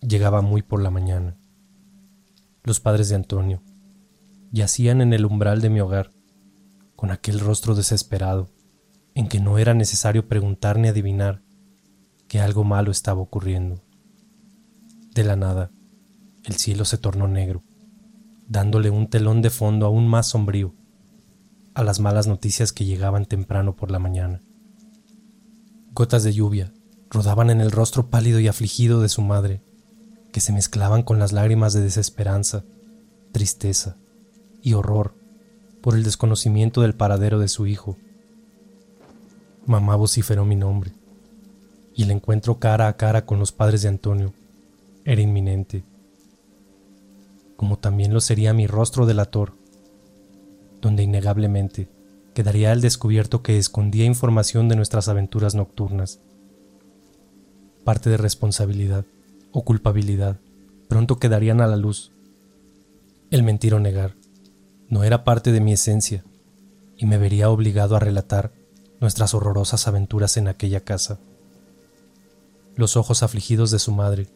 [0.01, 1.37] llegaba muy por la mañana.
[2.65, 3.63] Los padres de Antonio
[4.51, 6.11] yacían en el umbral de mi hogar,
[6.97, 8.51] con aquel rostro desesperado,
[9.15, 11.41] en que no era necesario preguntar ni adivinar
[12.27, 13.81] que algo malo estaba ocurriendo.
[15.15, 15.71] De la nada,
[16.43, 17.63] el cielo se tornó negro,
[18.49, 20.75] dándole un telón de fondo aún más sombrío
[21.75, 24.41] a las malas noticias que llegaban temprano por la mañana.
[25.93, 26.73] Gotas de lluvia
[27.11, 29.61] rodaban en el rostro pálido y afligido de su madre,
[30.33, 32.65] que se mezclaban con las lágrimas de desesperanza,
[33.33, 33.97] tristeza
[34.63, 35.15] y horror
[35.81, 37.97] por el desconocimiento del paradero de su hijo.
[39.67, 40.93] Mamá vociferó mi nombre,
[41.95, 44.33] y el encuentro cara a cara con los padres de Antonio
[45.05, 45.85] era inminente,
[47.57, 49.53] como también lo sería mi rostro delator,
[50.85, 51.89] donde innegablemente
[52.35, 56.21] quedaría al descubierto que escondía información de nuestras aventuras nocturnas.
[57.85, 59.07] Parte de responsabilidad
[59.51, 60.37] o culpabilidad
[60.89, 62.13] pronto quedarían a la luz.
[63.31, 64.15] El mentir o negar
[64.91, 66.23] no era parte de mi esencia
[66.99, 68.53] y me vería obligado a relatar
[69.01, 71.19] nuestras horrorosas aventuras en aquella casa.
[72.77, 74.27] Los ojos afligidos de su madre,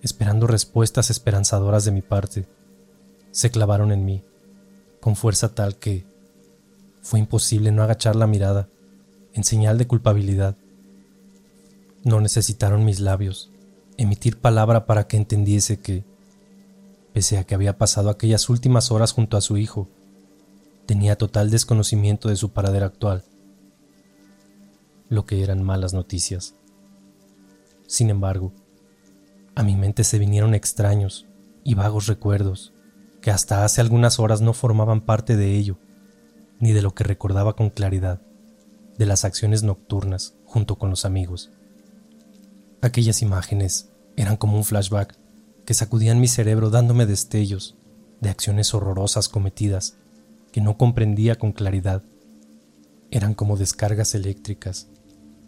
[0.00, 2.46] esperando respuestas esperanzadoras de mi parte,
[3.30, 4.24] se clavaron en mí,
[5.02, 6.06] con fuerza tal que
[7.02, 8.68] fue imposible no agachar la mirada,
[9.34, 10.56] en señal de culpabilidad.
[12.04, 13.50] No necesitaron mis labios
[13.96, 16.04] emitir palabra para que entendiese que,
[17.12, 19.88] pese a que había pasado aquellas últimas horas junto a su hijo,
[20.86, 23.24] tenía total desconocimiento de su paradero actual,
[25.08, 26.54] lo que eran malas noticias.
[27.88, 28.52] Sin embargo,
[29.56, 31.26] a mi mente se vinieron extraños
[31.64, 32.71] y vagos recuerdos
[33.22, 35.78] que hasta hace algunas horas no formaban parte de ello,
[36.58, 38.20] ni de lo que recordaba con claridad,
[38.98, 41.50] de las acciones nocturnas junto con los amigos.
[42.82, 45.16] Aquellas imágenes eran como un flashback
[45.64, 47.76] que sacudían mi cerebro dándome destellos
[48.20, 49.94] de acciones horrorosas cometidas
[50.50, 52.02] que no comprendía con claridad.
[53.10, 54.88] Eran como descargas eléctricas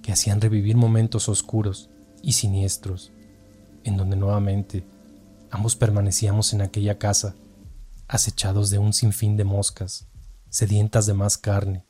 [0.02, 1.90] que hacían revivir momentos oscuros
[2.22, 3.12] y siniestros,
[3.82, 4.84] en donde nuevamente
[5.50, 7.34] ambos permanecíamos en aquella casa,
[8.14, 10.06] acechados de un sinfín de moscas,
[10.48, 11.84] sedientas de más carne,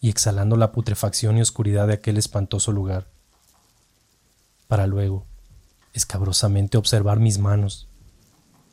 [0.00, 3.08] y exhalando la putrefacción y oscuridad de aquel espantoso lugar,
[4.68, 5.26] para luego,
[5.92, 7.88] escabrosamente observar mis manos,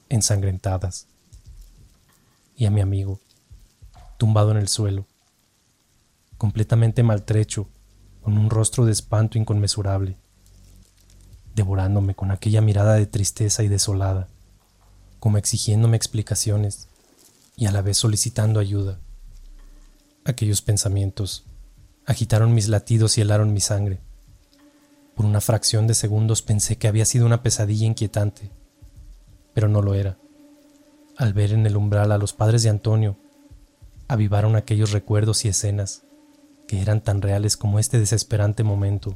[0.10, 1.08] ensangrentadas,
[2.56, 3.20] y a mi amigo,
[4.18, 5.06] tumbado en el suelo,
[6.38, 7.68] completamente maltrecho,
[8.22, 10.18] con un rostro de espanto inconmensurable,
[11.56, 14.30] devorándome con aquella mirada de tristeza y desolada,
[15.26, 16.88] como exigiéndome explicaciones
[17.56, 19.00] y a la vez solicitando ayuda.
[20.24, 21.46] Aquellos pensamientos
[22.06, 23.98] agitaron mis latidos y helaron mi sangre.
[25.16, 28.52] Por una fracción de segundos pensé que había sido una pesadilla inquietante,
[29.56, 30.20] pero no lo era.
[31.18, 33.18] Al ver en el umbral a los padres de Antonio
[34.08, 36.04] avivaron aquellos recuerdos y escenas
[36.68, 39.16] que eran tan reales como este desesperante momento.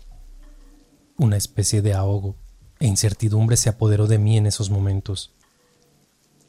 [1.18, 2.36] Una especie de ahogo
[2.80, 5.36] e incertidumbre se apoderó de mí en esos momentos,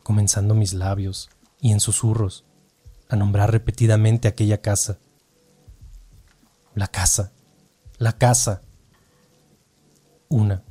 [0.03, 1.30] comenzando mis labios
[1.61, 2.44] y en susurros
[3.09, 4.98] a nombrar repetidamente aquella casa.
[6.74, 7.32] La casa,
[7.98, 8.62] la casa.
[10.28, 10.62] Una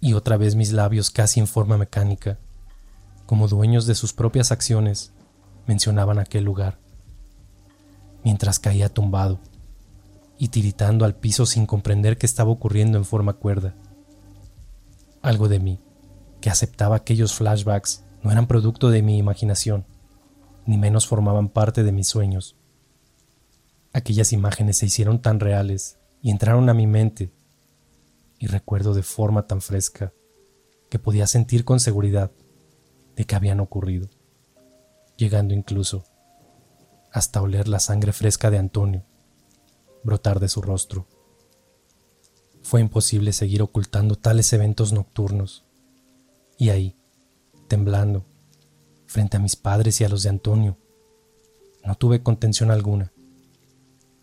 [0.00, 2.38] y otra vez mis labios casi en forma mecánica,
[3.26, 5.12] como dueños de sus propias acciones,
[5.66, 6.78] mencionaban aquel lugar
[8.26, 9.38] mientras caía tumbado
[10.36, 13.76] y tiritando al piso sin comprender qué estaba ocurriendo en forma cuerda.
[15.22, 15.78] Algo de mí,
[16.40, 19.86] que aceptaba aquellos flashbacks, no eran producto de mi imaginación,
[20.66, 22.56] ni menos formaban parte de mis sueños.
[23.92, 27.32] Aquellas imágenes se hicieron tan reales y entraron a mi mente,
[28.38, 30.12] y recuerdo de forma tan fresca
[30.90, 32.30] que podía sentir con seguridad
[33.14, 34.08] de que habían ocurrido,
[35.16, 36.04] llegando incluso
[37.12, 39.04] hasta oler la sangre fresca de Antonio
[40.06, 41.06] brotar de su rostro.
[42.62, 45.66] Fue imposible seguir ocultando tales eventos nocturnos.
[46.56, 46.96] Y ahí,
[47.66, 48.24] temblando,
[49.06, 50.76] frente a mis padres y a los de Antonio,
[51.84, 53.12] no tuve contención alguna,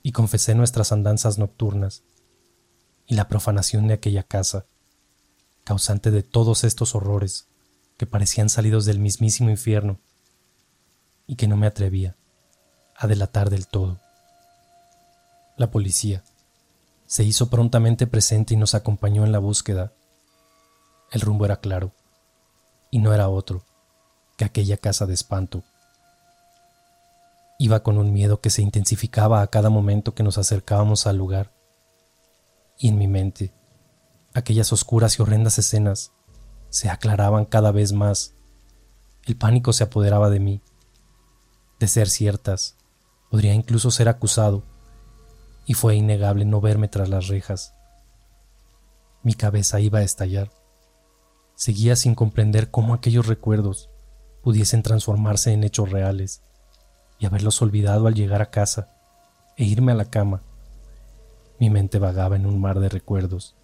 [0.01, 2.03] y confesé nuestras andanzas nocturnas
[3.07, 4.65] y la profanación de aquella casa,
[5.63, 7.47] causante de todos estos horrores
[7.97, 9.99] que parecían salidos del mismísimo infierno,
[11.25, 12.17] y que no me atrevía
[12.97, 13.99] a delatar del todo.
[15.57, 16.23] La policía
[17.05, 19.93] se hizo prontamente presente y nos acompañó en la búsqueda.
[21.11, 21.93] El rumbo era claro,
[22.93, 23.63] y no era otro
[24.37, 25.63] que aquella casa de espanto.
[27.57, 31.51] Iba con un miedo que se intensificaba a cada momento que nos acercábamos al lugar,
[32.77, 33.51] y en mi mente
[34.35, 36.11] aquellas oscuras y horrendas escenas
[36.69, 38.35] se aclaraban cada vez más.
[39.23, 40.61] El pánico se apoderaba de mí.
[41.79, 42.75] De ser ciertas,
[43.31, 44.61] Podría incluso ser acusado,
[45.65, 47.73] y fue innegable no verme tras las rejas.
[49.23, 50.51] Mi cabeza iba a estallar.
[51.63, 53.89] Seguía sin comprender cómo aquellos recuerdos
[54.41, 56.41] pudiesen transformarse en hechos reales
[57.19, 58.89] y haberlos olvidado al llegar a casa
[59.55, 60.41] e irme a la cama.
[61.61, 63.55] Mi mente vagaba en un mar de recuerdos,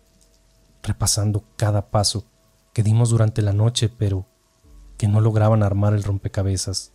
[0.82, 2.24] repasando cada paso
[2.72, 4.26] que dimos durante la noche, pero
[4.98, 6.94] que no lograban armar el rompecabezas.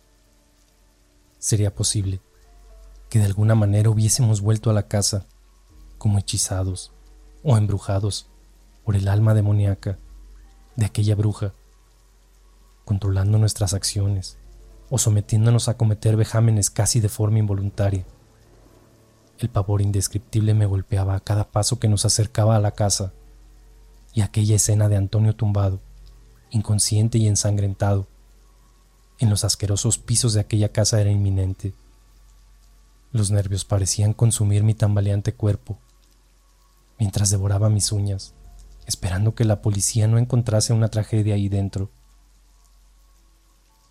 [1.37, 2.19] ¿Sería posible
[3.11, 5.27] que de alguna manera hubiésemos vuelto a la casa,
[5.99, 6.93] como hechizados
[7.43, 8.25] o embrujados
[8.83, 9.99] por el alma demoníaca
[10.75, 11.53] de aquella bruja
[12.85, 14.37] controlando nuestras acciones
[14.89, 18.05] o sometiéndonos a cometer vejámenes casi de forma involuntaria.
[19.39, 23.11] El pavor indescriptible me golpeaba a cada paso que nos acercaba a la casa,
[24.13, 25.81] y aquella escena de Antonio tumbado,
[26.51, 28.07] inconsciente y ensangrentado,
[29.17, 31.73] en los asquerosos pisos de aquella casa era inminente.
[33.11, 35.79] Los nervios parecían consumir mi tambaleante cuerpo,
[36.99, 38.35] mientras devoraba mis uñas,
[38.85, 41.89] esperando que la policía no encontrase una tragedia ahí dentro.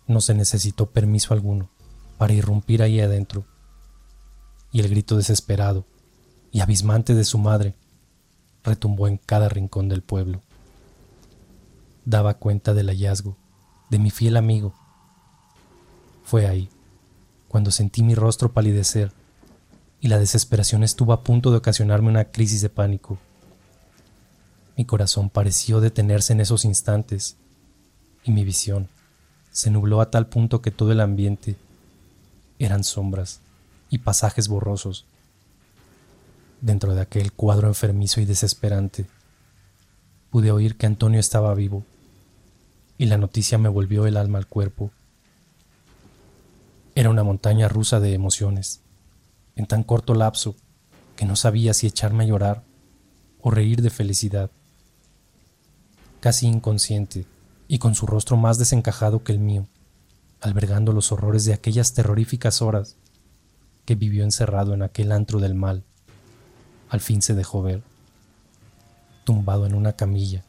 [0.07, 1.69] No se necesitó permiso alguno
[2.17, 3.45] para irrumpir ahí adentro,
[4.71, 5.85] y el grito desesperado
[6.51, 7.75] y abismante de su madre
[8.63, 10.41] retumbó en cada rincón del pueblo.
[12.05, 13.35] Daba cuenta del hallazgo
[13.89, 14.73] de mi fiel amigo.
[16.23, 16.69] Fue ahí,
[17.47, 19.11] cuando sentí mi rostro palidecer
[20.01, 23.17] y la desesperación estuvo a punto de ocasionarme una crisis de pánico.
[24.77, 27.37] Mi corazón pareció detenerse en esos instantes
[28.23, 28.89] y mi visión
[29.51, 31.55] se nubló a tal punto que todo el ambiente
[32.59, 33.39] eran sombras
[33.89, 35.05] y pasajes borrosos.
[36.59, 39.05] Dentro de aquel cuadro enfermizo y desesperante,
[40.29, 41.85] pude oír que Antonio estaba vivo
[42.97, 44.91] y la noticia me volvió el alma al cuerpo.
[46.95, 48.81] Era una montaña rusa de emociones,
[49.55, 50.55] en tan corto lapso
[51.15, 52.63] que no sabía si echarme a llorar
[53.41, 54.49] o reír de felicidad.
[56.25, 57.27] Casi inconsciente,
[57.67, 59.67] y con su rostro más desencajado que el mío,
[60.41, 62.95] albergando los horrores de aquellas terroríficas horas
[63.85, 65.83] que vivió encerrado en aquel antro del mal,
[66.89, 67.83] al fin se dejó ver,
[69.23, 70.43] tumbado en una camilla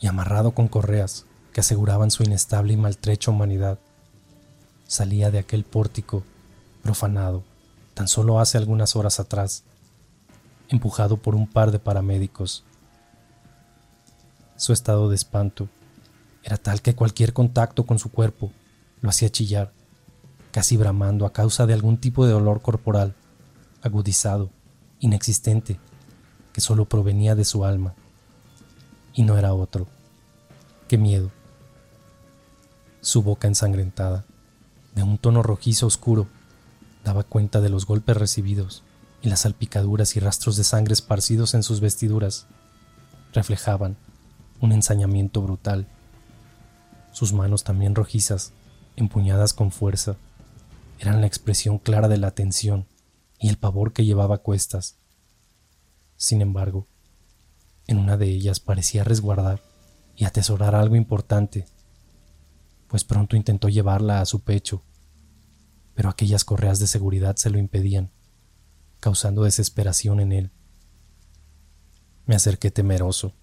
[0.00, 3.78] y amarrado con correas que aseguraban su inestable y maltrecha humanidad.
[4.88, 6.24] Salía de aquel pórtico
[6.82, 7.44] profanado
[7.94, 9.62] tan solo hace algunas horas atrás,
[10.70, 12.64] empujado por un par de paramédicos.
[14.60, 15.70] Su estado de espanto
[16.42, 18.52] era tal que cualquier contacto con su cuerpo
[19.00, 19.72] lo hacía chillar,
[20.50, 23.14] casi bramando a causa de algún tipo de dolor corporal,
[23.80, 24.50] agudizado,
[24.98, 25.80] inexistente,
[26.52, 27.94] que solo provenía de su alma.
[29.14, 29.86] Y no era otro.
[30.88, 31.30] Qué miedo.
[33.00, 34.26] Su boca ensangrentada,
[34.94, 36.26] de un tono rojizo oscuro,
[37.02, 38.82] daba cuenta de los golpes recibidos
[39.22, 42.46] y las salpicaduras y rastros de sangre esparcidos en sus vestiduras
[43.32, 43.96] reflejaban
[44.60, 45.86] un ensañamiento brutal
[47.12, 48.52] sus manos también rojizas,
[48.96, 50.16] empuñadas con fuerza,
[50.98, 52.86] eran la expresión clara de la tensión
[53.38, 54.96] y el pavor que llevaba a cuestas.
[56.16, 56.86] Sin embargo,
[57.86, 59.62] en una de ellas parecía resguardar
[60.16, 61.66] y atesorar algo importante,
[62.86, 64.82] pues pronto intentó llevarla a su pecho,
[65.94, 68.10] pero aquellas correas de seguridad se lo impedían,
[69.00, 70.50] causando desesperación en él.
[72.26, 73.34] Me acerqué temeroso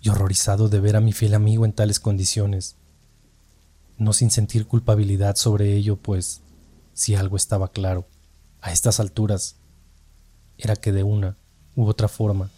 [0.00, 2.76] y horrorizado de ver a mi fiel amigo en tales condiciones
[3.98, 6.40] no sin sentir culpabilidad sobre ello, pues
[6.94, 8.06] si algo estaba claro,
[8.60, 9.56] a estas alturas,
[10.56, 11.36] era que de una
[11.74, 12.50] u otra forma,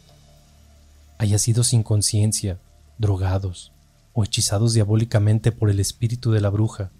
[1.18, 2.60] haya sido sin conciencia,
[2.98, 3.72] drogados
[4.12, 6.90] o hechizados diabólicamente por el espíritu de la bruja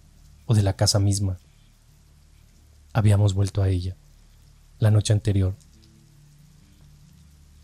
[0.46, 1.38] o de la casa misma.
[2.92, 3.96] Habíamos vuelto a ella,
[4.78, 5.54] la noche anterior.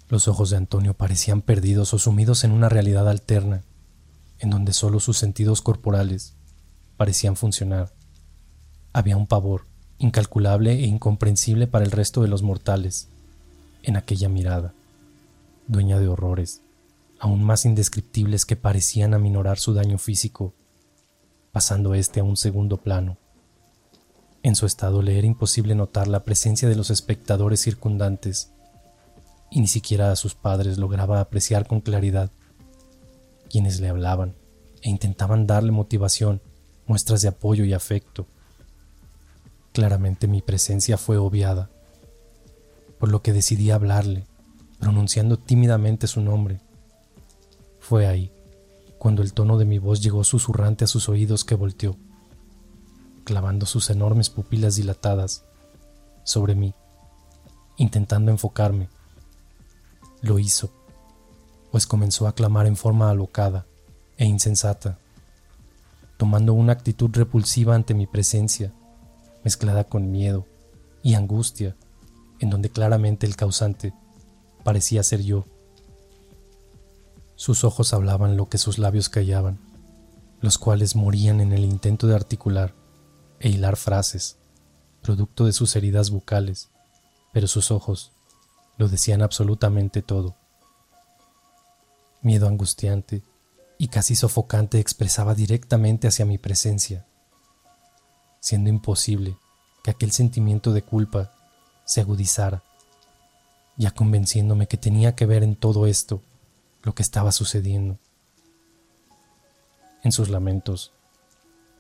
[0.09, 3.65] Los ojos de Antonio parecían perdidos o sumidos en una realidad alterna,
[4.39, 6.35] en donde solo sus sentidos corporales
[6.97, 7.93] parecían funcionar.
[8.93, 9.67] Había un pavor
[9.99, 13.09] incalculable e incomprensible para el resto de los mortales
[13.83, 14.75] en aquella mirada,
[15.67, 16.63] dueña de horrores,
[17.19, 20.55] aún más indescriptibles que parecían aminorar su daño físico,
[21.53, 23.17] pasando éste a un segundo plano.
[24.43, 28.53] En su estado le era imposible notar la presencia de los espectadores circundantes,
[29.51, 32.31] y ni siquiera a sus padres lograba apreciar con claridad
[33.49, 34.35] quienes le hablaban
[34.83, 36.41] e intentaban darle motivación
[36.87, 38.27] muestras de apoyo y afecto.
[39.73, 41.71] Claramente mi presencia fue obviada,
[42.99, 44.27] por lo que decidí hablarle,
[44.79, 46.61] pronunciando tímidamente su nombre.
[47.81, 48.33] Fue ahí,
[48.99, 51.97] cuando el tono de mi voz llegó susurrante a sus oídos que volteó,
[53.25, 55.45] clavando sus enormes pupilas dilatadas
[56.25, 56.75] sobre mí,
[57.77, 58.89] intentando enfocarme.
[60.27, 60.73] Lo hizo,
[61.71, 63.65] pues comenzó a clamar en forma alocada
[64.17, 64.99] e insensata
[66.17, 68.73] tomando una actitud repulsiva ante mi presencia,
[69.45, 70.47] mezclada con miedo
[71.03, 71.77] y angustia,
[72.41, 73.93] en donde claramente el causante
[74.65, 75.45] parecía ser yo.
[77.37, 79.61] Sus ojos hablaban lo que sus labios callaban,
[80.41, 82.75] los cuales morían en el intento de articular
[83.39, 84.39] e hilar frases,
[85.03, 86.71] producto de sus heridas bucales,
[87.33, 88.16] pero sus ojos
[88.77, 90.35] lo decían absolutamente todo.
[92.23, 93.23] Miedo angustiante,
[93.79, 97.05] y casi sofocante expresaba directamente hacia mi presencia,
[98.41, 99.37] siendo imposible
[99.83, 101.33] que aquel sentimiento de culpa
[101.85, 102.63] se agudizara,
[103.77, 106.23] ya convenciéndome que tenía que ver en todo esto
[106.83, 107.99] lo que estaba sucediendo.
[110.03, 110.93] En sus lamentos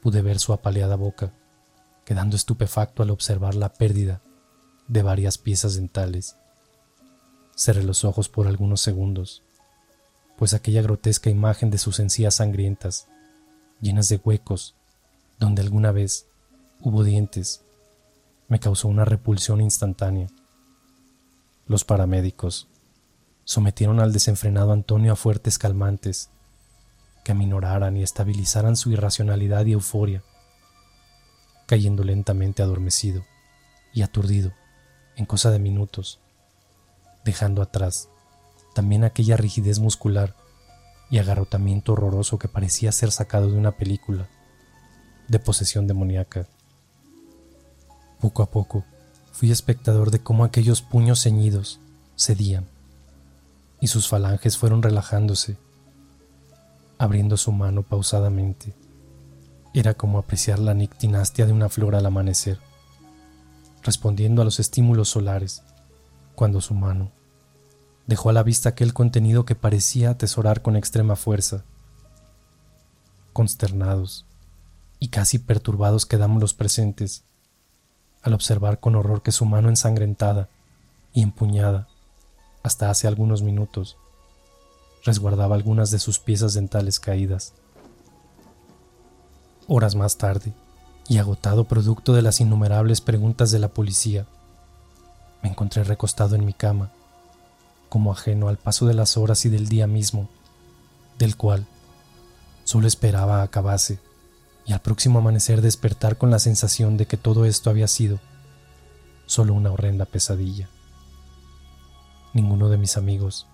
[0.02, 1.32] pude ver su apaleada boca,
[2.04, 4.20] quedando estupefacto al observar la pérdida
[4.86, 6.36] de varias piezas dentales.
[7.56, 9.42] Cerré los ojos por algunos segundos
[10.36, 13.08] pues aquella grotesca imagen de sus encías sangrientas,
[13.80, 14.74] llenas de huecos,
[15.38, 16.26] donde alguna vez
[16.80, 17.62] hubo dientes,
[18.48, 20.28] me causó una repulsión instantánea.
[21.66, 22.68] Los paramédicos
[23.44, 26.30] sometieron al desenfrenado Antonio a fuertes calmantes
[27.24, 30.22] que aminoraran y estabilizaran su irracionalidad y euforia,
[31.66, 33.24] cayendo lentamente adormecido
[33.92, 34.52] y aturdido
[35.16, 36.20] en cosa de minutos,
[37.26, 38.08] dejando atrás
[38.76, 40.34] también aquella rigidez muscular
[41.10, 44.28] y agarrotamiento horroroso que parecía ser sacado de una película
[45.28, 46.46] de posesión demoníaca.
[48.20, 48.84] Poco a poco
[49.32, 51.80] fui espectador de cómo aquellos puños ceñidos
[52.18, 52.68] cedían
[53.80, 55.56] y sus falanges fueron relajándose,
[56.98, 58.74] abriendo su mano pausadamente.
[59.72, 62.58] Era como apreciar la nictinastia de una flor al amanecer,
[63.82, 65.62] respondiendo a los estímulos solares,
[66.36, 67.10] cuando su mano
[68.06, 71.64] dejó a la vista aquel contenido que parecía atesorar con extrema fuerza.
[73.32, 74.24] Consternados
[75.00, 77.24] y casi perturbados quedamos los presentes
[78.22, 80.48] al observar con horror que su mano ensangrentada
[81.12, 81.88] y empuñada
[82.62, 83.96] hasta hace algunos minutos
[85.04, 87.54] resguardaba algunas de sus piezas dentales caídas.
[89.68, 90.52] Horas más tarde,
[91.08, 94.26] y agotado producto de las innumerables preguntas de la policía,
[95.46, 96.90] encontré recostado en mi cama,
[97.88, 100.28] como ajeno al paso de las horas y del día mismo,
[101.18, 101.66] del cual
[102.64, 103.98] solo esperaba acabase
[104.66, 108.18] y al próximo amanecer despertar con la sensación de que todo esto había sido
[109.26, 110.68] solo una horrenda pesadilla.
[112.34, 113.46] Ninguno de mis amigos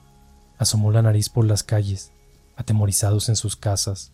[0.58, 2.12] asomó la nariz por las calles,
[2.56, 4.12] atemorizados en sus casas,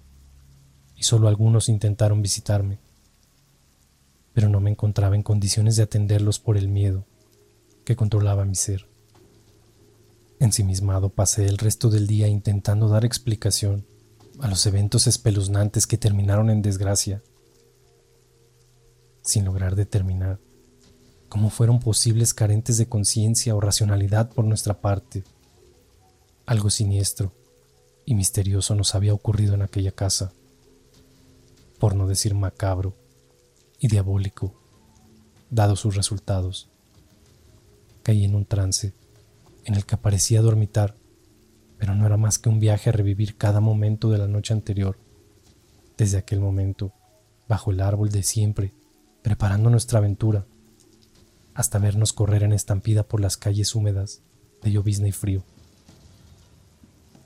[0.97, 2.79] y solo algunos intentaron visitarme,
[4.33, 7.05] pero no me encontraba en condiciones de atenderlos por el miedo
[7.89, 8.87] que controlaba mi ser.
[10.41, 13.87] Ensimismado pasé el resto del día intentando dar explicación
[14.41, 17.23] a los eventos espeluznantes que terminaron en desgracia,
[19.23, 20.39] sin lograr determinar
[21.31, 25.25] cómo fueron posibles carentes de conciencia o racionalidad por nuestra parte.
[26.45, 27.33] Algo siniestro
[28.05, 30.31] y misterioso nos había ocurrido en aquella casa,
[31.79, 32.93] por no decir macabro
[33.79, 34.53] y diabólico,
[35.49, 36.69] dados sus resultados.
[38.03, 38.95] Caí en un trance
[39.65, 40.97] en el que parecía dormitar,
[41.79, 44.99] pero no era más que un viaje a revivir cada momento de la noche anterior.
[45.97, 46.93] Desde aquel momento,
[47.49, 48.73] bajo el árbol de siempre,
[49.23, 50.47] preparando nuestra aventura,
[51.55, 54.23] hasta vernos correr en estampida por las calles húmedas
[54.63, 55.43] de llovizna y frío.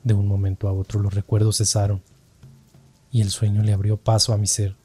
[0.03, 2.01] De un momento a otro los recuerdos cesaron
[3.11, 4.75] y el sueño le abrió paso a mi ser,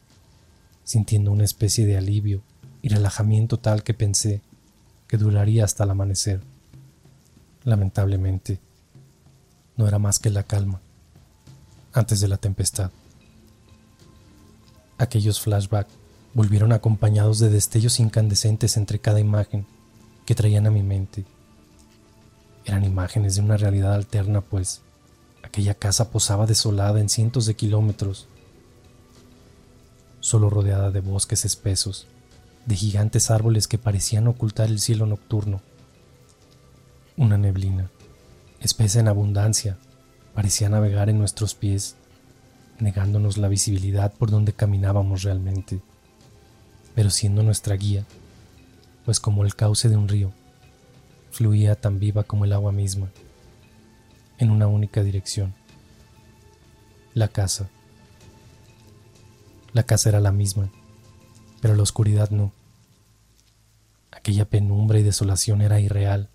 [0.85, 2.43] sintiendo una especie de alivio
[2.83, 4.43] y relajamiento tal que pensé
[5.09, 6.41] que duraría hasta el amanecer
[7.65, 8.61] lamentablemente,
[9.77, 10.81] no era más que la calma
[11.93, 12.91] antes de la tempestad.
[14.97, 15.93] Aquellos flashbacks
[16.35, 19.67] volvieron acompañados de destellos incandescentes entre cada imagen
[20.27, 21.25] que traían a mi mente.
[22.65, 24.83] Eran imágenes de una realidad alterna, pues
[25.43, 28.29] aquella casa posaba desolada en cientos de kilómetros,
[30.21, 32.07] solo rodeada de bosques espesos,
[32.69, 35.63] de gigantes árboles que parecían ocultar el cielo nocturno
[37.19, 37.91] una neblina,
[38.61, 39.77] espesa en abundancia,
[40.35, 41.97] parecía navegar en nuestros pies,
[42.79, 45.81] negándonos la visibilidad por donde caminábamos realmente,
[46.95, 48.05] pero siendo nuestra guía,
[49.05, 50.31] pues como el cauce de un río,
[51.33, 53.09] fluía tan viva como el agua misma,
[54.39, 55.55] en una única dirección.
[57.15, 57.69] La casa.
[59.73, 60.71] La casa era la misma,
[61.61, 62.53] pero la oscuridad no.
[64.11, 66.31] Aquella penumbra y desolación era irreal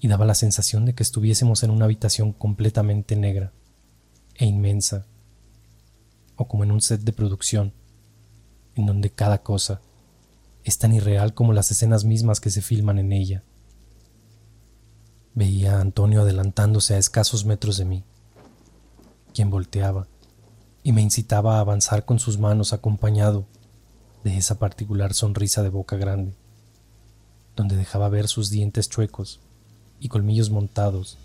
[0.00, 3.52] y daba la sensación de que estuviésemos en una habitación completamente negra
[4.36, 5.06] e inmensa,
[6.36, 7.72] o como en un set de producción,
[8.76, 9.80] en donde cada cosa
[10.62, 13.42] es tan irreal como las escenas mismas que se filman en ella.
[15.34, 18.04] Veía a Antonio adelantándose a escasos metros de mí,
[19.34, 20.06] quien volteaba
[20.82, 23.46] y me incitaba a avanzar con sus manos acompañado
[24.24, 26.36] de esa particular sonrisa de boca grande,
[27.58, 29.40] donde dejaba ver sus dientes chuecos
[29.98, 31.18] y colmillos montados,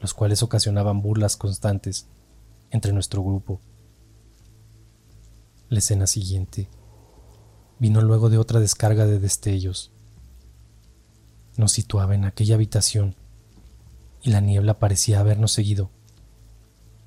[0.00, 2.06] los cuales ocasionaban burlas constantes
[2.72, 3.60] entre nuestro grupo.
[5.68, 6.68] La escena siguiente
[7.78, 9.92] vino luego de otra descarga de destellos.
[11.56, 13.14] Nos situaba en aquella habitación
[14.22, 15.88] y la niebla parecía habernos seguido,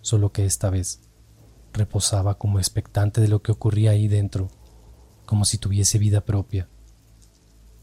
[0.02, 1.02] solo que esta vez
[1.74, 4.48] reposaba como expectante de lo que ocurría ahí dentro,
[5.26, 6.69] como si tuviese vida propia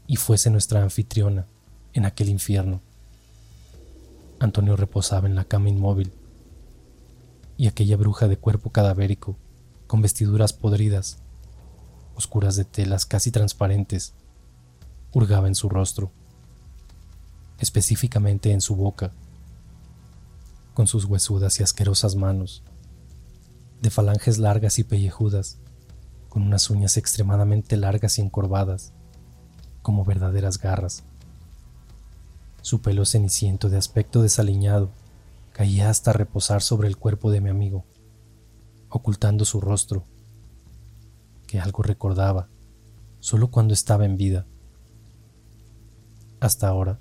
[0.07, 1.47] y fuese nuestra anfitriona
[1.93, 2.81] en aquel infierno.
[4.39, 6.11] Antonio reposaba en la cama inmóvil
[7.57, 9.37] y aquella bruja de cuerpo cadavérico,
[9.87, 11.19] con vestiduras podridas,
[12.15, 14.13] oscuras de telas casi transparentes,
[15.13, 16.11] hurgaba en su rostro,
[17.59, 19.11] específicamente en su boca,
[20.73, 22.63] con sus huesudas y asquerosas manos,
[23.81, 25.57] de falanges largas y pellejudas,
[26.27, 28.91] con unas uñas extremadamente largas y encorvadas,
[29.85, 31.03] como verdaderas garras.
[32.63, 34.89] Su pelo ceniciento de aspecto desaliñado
[35.53, 37.85] caía hasta reposar sobre el cuerpo de mi amigo,
[38.89, 40.03] ocultando su rostro,
[41.45, 42.47] que algo recordaba
[43.19, 44.47] solo cuando estaba en vida.
[46.39, 46.99] Hasta ahora,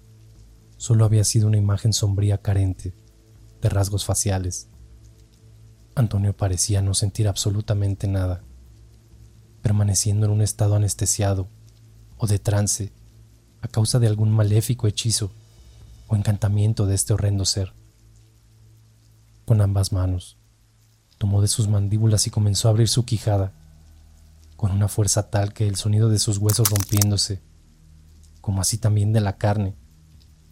[0.76, 2.92] solo había sido una imagen sombría carente
[3.62, 4.68] de rasgos faciales.
[5.94, 8.42] Antonio parecía no sentir absolutamente nada,
[9.62, 11.48] permaneciendo en un estado anestesiado
[12.16, 12.92] o de trance
[13.60, 15.32] a causa de algún maléfico hechizo
[16.08, 17.72] o encantamiento de este horrendo ser.
[19.44, 20.36] Con ambas manos,
[21.18, 23.52] tomó de sus mandíbulas y comenzó a abrir su quijada,
[24.56, 27.42] con una fuerza tal que el sonido de sus huesos rompiéndose,
[28.40, 29.74] como así también de la carne,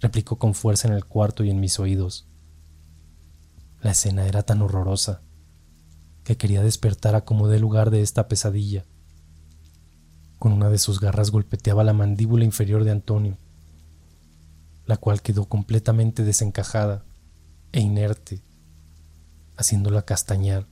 [0.01, 2.27] replicó con fuerza en el cuarto y en mis oídos.
[3.81, 5.23] La escena era tan horrorosa
[6.25, 8.85] que quería despertar a como dé lugar de esta pesadilla.
[10.43, 13.39] Con una de sus garras golpeteaba la mandíbula inferior de Antonio,
[14.87, 17.05] la cual quedó completamente desencajada
[17.71, 18.43] e inerte,
[19.57, 20.67] haciéndola castañar,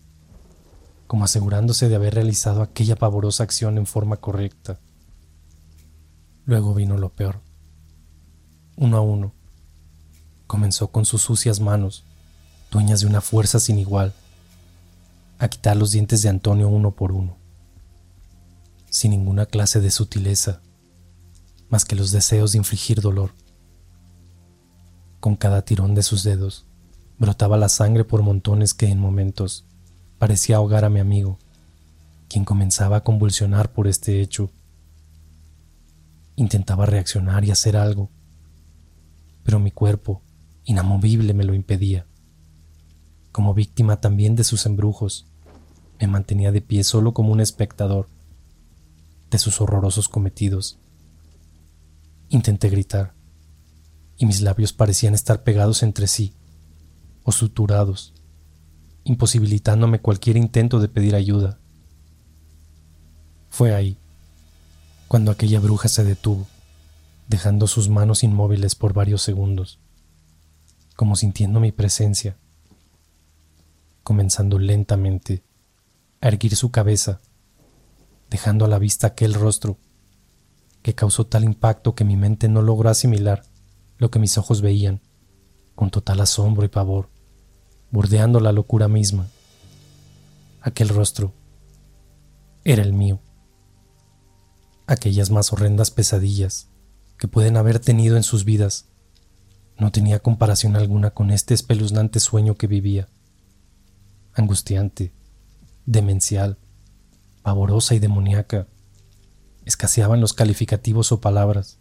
[1.07, 4.81] como asegurándose de haber realizado aquella pavorosa acción en forma correcta.
[6.47, 7.41] Luego vino lo peor.
[8.77, 9.33] Uno a uno,
[10.49, 12.03] comenzó con sus sucias manos,
[12.73, 14.15] dueñas de una fuerza sin igual,
[15.39, 17.40] a quitar los dientes de Antonio uno por uno
[18.91, 20.61] sin ninguna clase de sutileza,
[21.69, 23.31] más que los deseos de infligir dolor.
[25.21, 26.67] Con cada tirón de sus dedos,
[27.19, 29.65] brotaba la sangre por montones que en momentos
[30.19, 31.39] parecía ahogar a mi amigo,
[32.29, 34.51] quien comenzaba a convulsionar por este hecho.
[36.35, 38.11] Intentaba reaccionar y hacer algo,
[39.45, 40.21] pero mi cuerpo,
[40.65, 42.07] inamovible, me lo impedía.
[43.31, 45.27] Como víctima también de sus embrujos,
[46.01, 48.09] me mantenía de pie solo como un espectador
[49.31, 50.79] de sus horrorosos cometidos.
[52.29, 53.15] Intenté gritar,
[54.17, 56.35] y mis labios parecían estar pegados entre sí,
[57.23, 58.13] o suturados,
[59.05, 61.59] imposibilitándome cualquier intento de pedir ayuda.
[63.49, 63.99] Fue ahí,
[65.09, 66.47] cuando aquella bruja se detuvo,
[67.29, 69.79] dejando sus manos inmóviles por varios segundos,
[70.97, 72.37] como sintiendo mi presencia,
[74.03, 75.43] comenzando lentamente
[76.21, 77.21] a erguir su cabeza
[78.31, 79.77] dejando a la vista aquel rostro
[80.83, 83.43] que causó tal impacto que mi mente no logró asimilar
[83.99, 85.01] lo que mis ojos veían,
[85.75, 87.11] con total asombro y pavor,
[87.91, 89.29] bordeando la locura misma.
[90.63, 91.35] Aquel rostro
[92.65, 93.21] era el mío.
[94.87, 96.69] Aquellas más horrendas pesadillas
[97.19, 98.87] que pueden haber tenido en sus vidas
[99.79, 103.09] no tenía comparación alguna con este espeluznante sueño que vivía,
[104.35, 105.13] angustiante,
[105.85, 106.59] demencial,
[107.43, 108.67] pavorosa y demoníaca.
[109.65, 111.79] Escaseaban los calificativos o palabras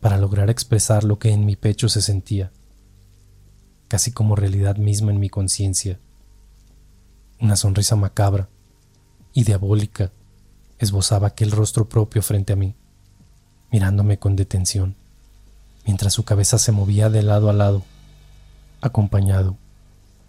[0.00, 2.52] para lograr expresar lo que en mi pecho se sentía,
[3.88, 5.98] casi como realidad misma en mi conciencia.
[7.40, 8.48] Una sonrisa macabra
[9.32, 10.12] y diabólica
[10.78, 12.74] esbozaba aquel rostro propio frente a mí,
[13.70, 14.96] mirándome con detención,
[15.84, 17.82] mientras su cabeza se movía de lado a lado,
[18.80, 19.56] acompañado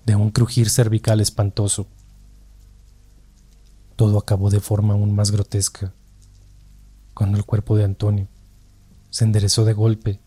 [0.06, 1.88] de un crujir cervical espantoso
[4.00, 5.94] todo acabó de forma aún más grotesca,
[7.14, 8.30] cuando el cuerpo de Antonio
[9.10, 10.22] se enderezó de golpe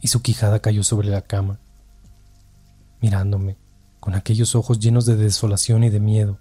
[0.00, 1.60] y su quijada cayó sobre la cama,
[3.02, 3.58] mirándome
[4.00, 6.38] con aquellos ojos llenos de desolación y de miedo,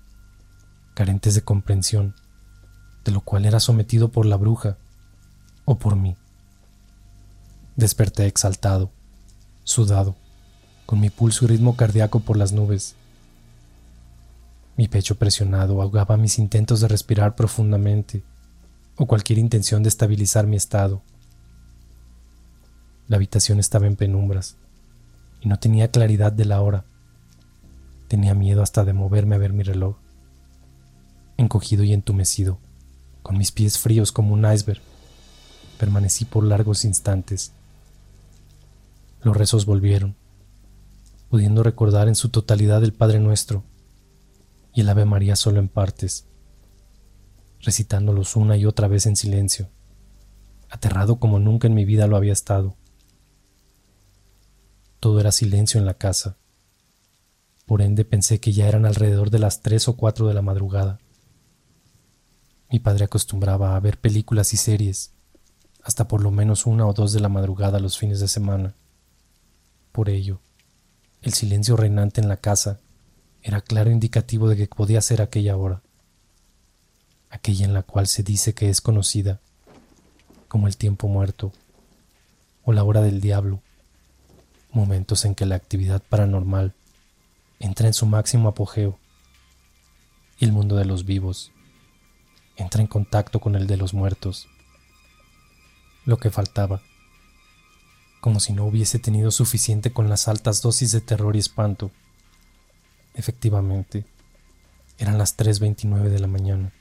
[0.93, 2.15] carentes de comprensión,
[3.03, 4.77] de lo cual era sometido por la bruja
[5.65, 6.15] o por mí.
[7.75, 8.91] Desperté exaltado,
[9.65, 10.15] sudado,
[10.85, 12.95] con mi pulso y ritmo cardíaco por las nubes
[14.81, 18.23] mi pecho presionado ahogaba mis intentos de respirar profundamente
[18.97, 21.03] o cualquier intención de estabilizar mi estado.
[23.07, 24.57] La habitación estaba en penumbras
[25.39, 26.83] y no tenía claridad de la hora.
[28.07, 29.97] Tenía miedo hasta de moverme a ver mi reloj.
[31.37, 32.57] Encogido y entumecido,
[33.21, 34.81] con mis pies fríos como un iceberg,
[35.77, 37.51] permanecí por largos instantes.
[39.21, 40.15] Los rezos volvieron,
[41.29, 43.63] pudiendo recordar en su totalidad el Padre Nuestro
[44.73, 46.27] y el Ave María solo en partes,
[47.59, 49.69] recitándolos una y otra vez en silencio,
[50.69, 52.75] aterrado como nunca en mi vida lo había estado.
[54.99, 56.37] Todo era silencio en la casa.
[57.65, 60.99] Por ende pensé que ya eran alrededor de las tres o cuatro de la madrugada.
[62.71, 65.13] Mi padre acostumbraba a ver películas y series
[65.83, 68.75] hasta por lo menos una o dos de la madrugada los fines de semana.
[69.91, 70.39] Por ello,
[71.21, 72.79] el silencio reinante en la casa
[73.43, 75.81] era claro indicativo de que podía ser aquella hora,
[77.29, 79.39] aquella en la cual se dice que es conocida
[80.47, 81.51] como el tiempo muerto
[82.63, 83.61] o la hora del diablo,
[84.71, 86.73] momentos en que la actividad paranormal
[87.59, 88.99] entra en su máximo apogeo
[90.39, 91.51] y el mundo de los vivos
[92.57, 94.47] entra en contacto con el de los muertos.
[96.05, 96.81] Lo que faltaba,
[98.19, 101.91] como si no hubiese tenido suficiente con las altas dosis de terror y espanto
[103.13, 104.05] Efectivamente,
[104.97, 106.71] eran las 3.29 de la mañana.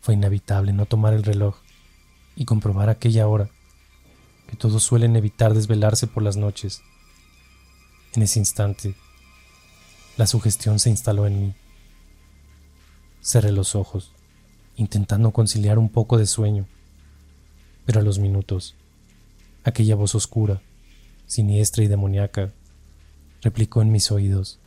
[0.00, 1.56] Fue inevitable no tomar el reloj
[2.36, 3.50] y comprobar aquella hora,
[4.48, 6.82] que todos suelen evitar desvelarse por las noches.
[8.14, 8.94] En ese instante,
[10.16, 11.54] la sugestión se instaló en mí.
[13.20, 14.12] Cerré los ojos,
[14.76, 16.66] intentando conciliar un poco de sueño,
[17.84, 18.74] pero a los minutos,
[19.64, 20.62] aquella voz oscura,
[21.26, 22.52] siniestra y demoníaca,
[23.42, 24.60] replicó en mis oídos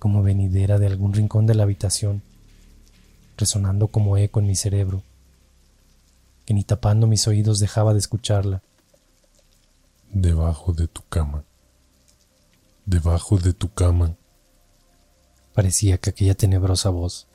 [0.00, 2.22] como venidera de algún rincón de la habitación,
[3.36, 5.02] resonando como eco en mi cerebro,
[6.46, 8.62] que ni tapando mis oídos dejaba de escucharla.
[10.10, 11.44] Debajo de tu cama,
[12.86, 14.16] debajo de tu cama.
[15.54, 17.28] Parecía que aquella tenebrosa voz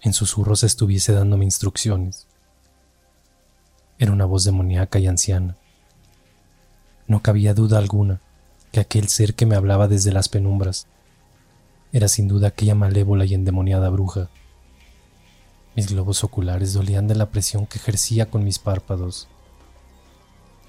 [0.00, 2.26] en susurros estuviese dándome instrucciones.
[3.98, 5.56] Era una voz demoníaca y anciana.
[7.06, 8.20] No cabía duda alguna
[8.72, 10.88] que aquel ser que me hablaba desde las penumbras
[11.92, 14.30] era sin duda aquella malévola y endemoniada bruja.
[15.76, 19.28] Mis globos oculares dolían de la presión que ejercía con mis párpados.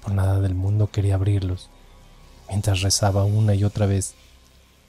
[0.02, 1.70] Por nada del mundo quería abrirlos,
[2.48, 4.14] mientras rezaba una y otra vez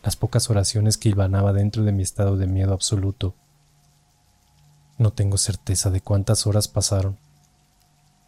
[0.04, 3.34] las pocas oraciones que hilvanaba dentro de mi estado de miedo absoluto.
[4.98, 7.18] No tengo certeza de cuántas horas pasaron,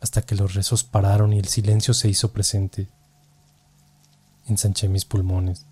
[0.02, 2.88] hasta que los rezos pararon y el silencio se hizo presente.
[4.48, 5.66] Ensanché mis pulmones,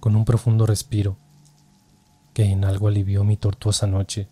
[0.00, 1.16] con un profundo respiro,
[2.38, 4.28] que en algo alivió mi tortuosa noche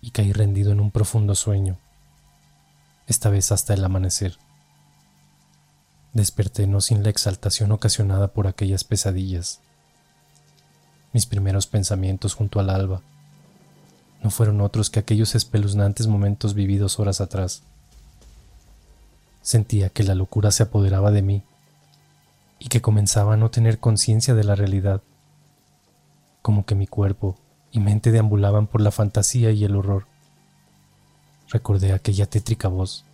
[0.00, 1.76] y caí rendido en un profundo sueño,
[3.08, 4.38] esta vez hasta el amanecer.
[6.12, 9.58] Desperté no sin la exaltación ocasionada por aquellas pesadillas.
[11.12, 13.02] Mis primeros pensamientos junto al alba
[14.22, 17.64] no fueron otros que aquellos espeluznantes momentos vividos horas atrás.
[19.42, 21.42] Sentía que la locura se apoderaba de mí
[22.60, 25.02] y que comenzaba a no tener conciencia de la realidad
[26.48, 27.36] como que mi cuerpo
[27.70, 30.06] y mente deambulaban por la fantasía y el horror.
[31.50, 33.04] Recordé aquella tétrica voz,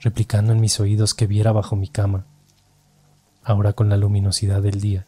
[0.00, 2.24] replicando en mis oídos que viera bajo mi cama,
[3.44, 5.04] ahora con la luminosidad del día.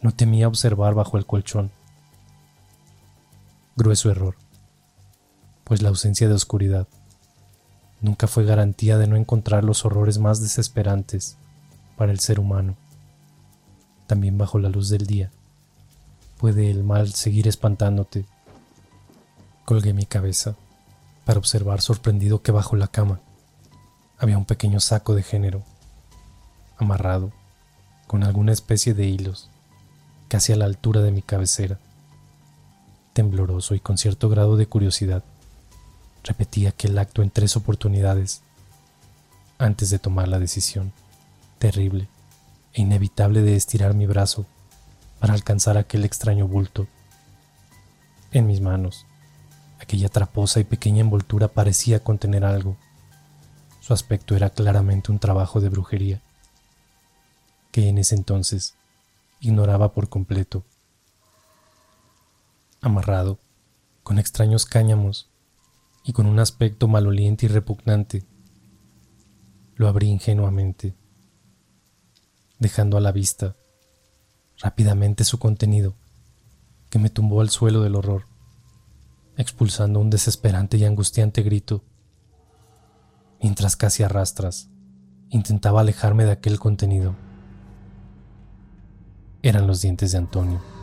[0.00, 1.72] No temía observar bajo el colchón.
[3.74, 4.36] Grueso error,
[5.64, 6.86] pues la ausencia de oscuridad
[8.00, 11.36] nunca fue garantía de no encontrar los horrores más desesperantes
[11.96, 12.76] para el ser humano,
[14.06, 15.32] también bajo la luz del día
[16.38, 18.24] puede el mal seguir espantándote.
[19.64, 20.54] Colgué mi cabeza
[21.26, 23.20] para observar sorprendido que bajo la cama
[24.18, 25.62] había un pequeño saco de género,
[26.78, 27.32] amarrado
[28.06, 29.50] con alguna especie de hilos,
[30.28, 31.78] casi a la altura de mi cabecera.
[33.12, 35.24] Tembloroso y con cierto grado de curiosidad,
[36.24, 38.42] repetí aquel acto en tres oportunidades
[39.58, 40.92] antes de tomar la decisión
[41.58, 42.08] terrible
[42.72, 44.46] e inevitable de estirar mi brazo
[45.18, 46.86] para alcanzar aquel extraño bulto.
[48.30, 49.06] En mis manos,
[49.80, 52.76] aquella traposa y pequeña envoltura parecía contener algo.
[53.80, 56.20] Su aspecto era claramente un trabajo de brujería,
[57.72, 58.74] que en ese entonces
[59.40, 60.64] ignoraba por completo.
[62.80, 63.38] Amarrado,
[64.02, 65.30] con extraños cáñamos
[66.04, 68.24] y con un aspecto maloliente y repugnante,
[69.74, 70.94] lo abrí ingenuamente,
[72.58, 73.56] dejando a la vista
[74.60, 75.94] rápidamente su contenido,
[76.90, 78.24] que me tumbó al suelo del horror,
[79.36, 81.82] expulsando un desesperante y angustiante grito,
[83.40, 84.68] mientras casi arrastras
[85.30, 87.14] intentaba alejarme de aquel contenido.
[89.42, 90.77] eran los dientes de Antonio.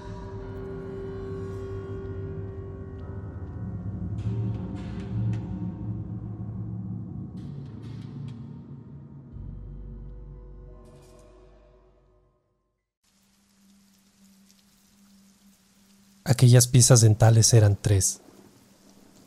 [16.27, 18.19] Aquellas piezas dentales eran tres,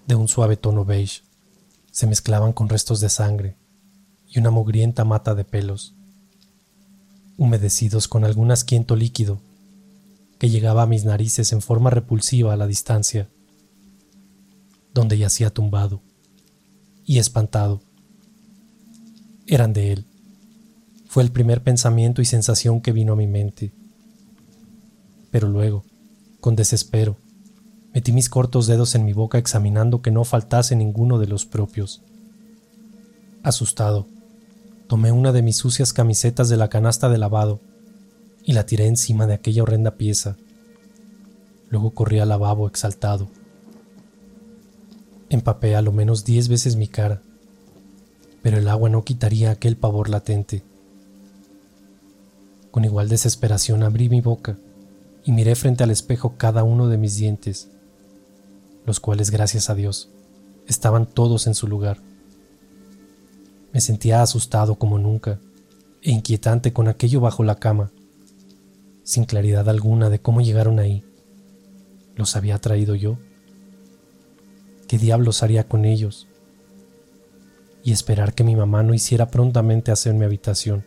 [0.09, 1.23] de un suave tono beige.
[1.93, 3.57] Se mezclaban con restos de sangre
[4.29, 5.95] y una mugrienta mata de pelos,
[7.37, 9.41] humedecidos con algún asquiento líquido
[10.41, 13.29] que llegaba a mis narices en forma repulsiva a la distancia,
[14.93, 16.01] donde yacía tumbado
[17.05, 17.81] y espantado.
[19.47, 20.05] Eran de él.
[21.07, 23.71] Fue el primer pensamiento y sensación que vino a mi mente.
[25.31, 25.85] Pero luego,
[26.41, 27.17] con desespero,
[27.93, 32.03] metí mis cortos dedos en mi boca examinando que no faltase ninguno de los propios.
[33.43, 34.07] Asustado,
[34.87, 37.61] tomé una de mis sucias camisetas de la canasta de lavado
[38.45, 40.37] y la tiré encima de aquella horrenda pieza.
[41.71, 43.29] Luego corrí al lavabo exaltado.
[45.29, 47.21] Empapé a lo menos diez veces mi cara,
[48.43, 50.63] pero el agua no quitaría aquel pavor latente.
[52.71, 54.57] Con igual desesperación abrí mi boca
[55.29, 57.69] y miré frente al espejo cada uno de mis dientes,
[58.87, 60.09] los cuales, gracias a Dios,
[60.67, 62.01] estaban todos en su lugar.
[63.75, 65.39] Me sentía asustado como nunca
[66.01, 67.93] e inquietante con aquello bajo la cama,
[69.03, 71.05] sin claridad alguna de cómo llegaron ahí.
[72.17, 73.19] ¿Los había traído yo?
[74.87, 76.27] ¿Qué diablos haría con ellos?
[77.85, 80.87] Y esperar que mi mamá no hiciera prontamente hacer mi habitación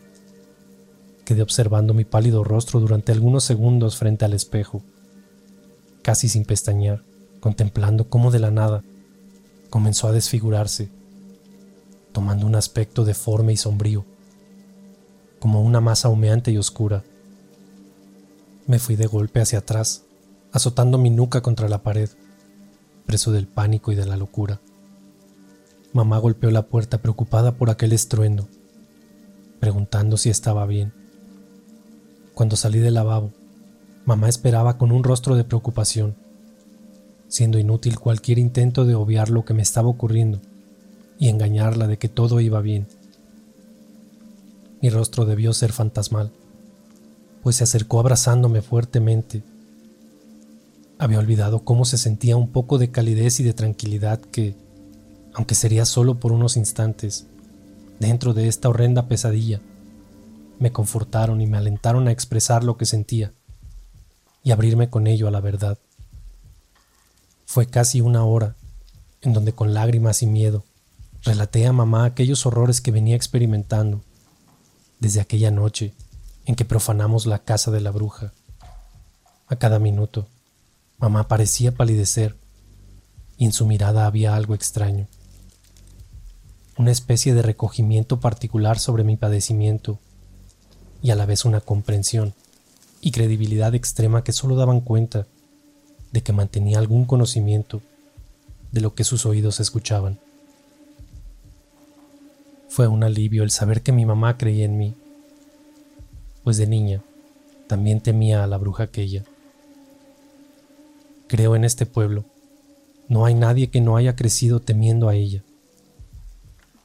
[1.31, 4.81] quedé observando mi pálido rostro durante algunos segundos frente al espejo,
[6.01, 7.05] casi sin pestañear,
[7.39, 8.83] contemplando cómo de la nada
[9.69, 10.91] comenzó a desfigurarse,
[12.11, 14.03] tomando un aspecto deforme y sombrío,
[15.39, 17.01] como una masa humeante y oscura.
[18.67, 20.03] Me fui de golpe hacia atrás,
[20.51, 22.09] azotando mi nuca contra la pared,
[23.05, 24.59] preso del pánico y de la locura.
[25.93, 28.49] Mamá golpeó la puerta preocupada por aquel estruendo,
[29.61, 30.99] preguntando si estaba bien.
[32.41, 33.29] Cuando salí del lavabo,
[34.03, 36.15] mamá esperaba con un rostro de preocupación,
[37.27, 40.41] siendo inútil cualquier intento de obviar lo que me estaba ocurriendo
[41.19, 42.87] y engañarla de que todo iba bien.
[44.81, 46.31] Mi rostro debió ser fantasmal,
[47.43, 49.43] pues se acercó abrazándome fuertemente.
[50.97, 54.55] Había olvidado cómo se sentía un poco de calidez y de tranquilidad que,
[55.35, 57.27] aunque sería solo por unos instantes,
[57.99, 59.61] dentro de esta horrenda pesadilla,
[60.61, 63.33] me confortaron y me alentaron a expresar lo que sentía
[64.43, 65.79] y abrirme con ello a la verdad.
[67.47, 68.55] Fue casi una hora
[69.21, 70.63] en donde con lágrimas y miedo
[71.23, 74.03] relaté a mamá aquellos horrores que venía experimentando
[74.99, 75.95] desde aquella noche
[76.45, 78.31] en que profanamos la casa de la bruja.
[79.47, 80.27] A cada minuto,
[80.99, 82.35] mamá parecía palidecer
[83.35, 85.07] y en su mirada había algo extraño,
[86.77, 89.97] una especie de recogimiento particular sobre mi padecimiento
[91.01, 92.33] y a la vez una comprensión
[93.01, 95.25] y credibilidad extrema que solo daban cuenta
[96.11, 97.81] de que mantenía algún conocimiento
[98.71, 100.19] de lo que sus oídos escuchaban.
[102.69, 104.93] Fue un alivio el saber que mi mamá creía en mí,
[106.43, 107.01] pues de niña
[107.67, 109.23] también temía a la bruja aquella.
[111.27, 112.25] Creo en este pueblo,
[113.07, 115.41] no hay nadie que no haya crecido temiendo a ella,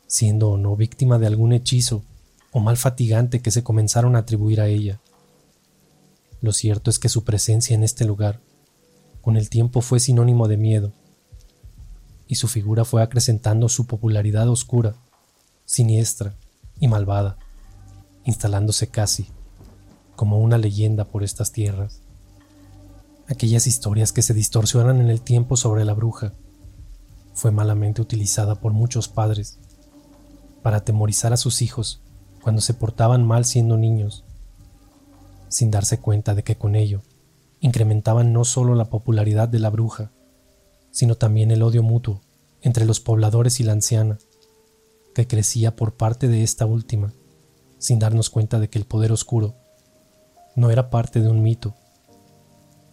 [0.07, 2.05] siendo o no víctima de algún hechizo
[2.57, 4.99] o mal fatigante que se comenzaron a atribuir a ella.
[6.41, 8.41] Lo cierto es que su presencia en este lugar
[9.21, 10.95] con el tiempo fue sinónimo de miedo,
[12.27, 14.95] y su figura fue acrecentando su popularidad oscura,
[15.67, 16.35] siniestra
[16.81, 17.37] y malvada,
[18.25, 19.27] instalándose casi
[20.17, 22.01] como una leyenda por estas tierras.
[23.29, 26.33] Aquellas historias que se distorsionan en el tiempo sobre la bruja
[27.35, 29.59] fue malamente utilizada por muchos padres
[30.63, 32.01] para atemorizar a sus hijos
[32.47, 34.23] cuando se portaban mal siendo niños,
[35.49, 37.03] sin darse cuenta de que con ello
[37.59, 40.13] incrementaban no solo la popularidad de la bruja,
[40.93, 42.21] sino también el odio mutuo
[42.63, 44.19] entre los pobladores y la anciana,
[45.13, 47.13] que crecía por parte de esta última,
[47.79, 49.57] sin darnos cuenta de que el poder oscuro
[50.55, 51.75] no era parte de un mito,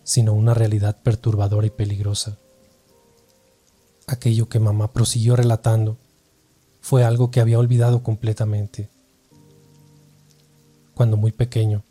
[0.04, 2.40] sino una realidad perturbadora y peligrosa.
[4.08, 6.00] Aquello que mamá prosiguió relatando
[6.82, 8.90] fue algo que había olvidado completamente
[10.96, 11.84] cuando muy pequeño,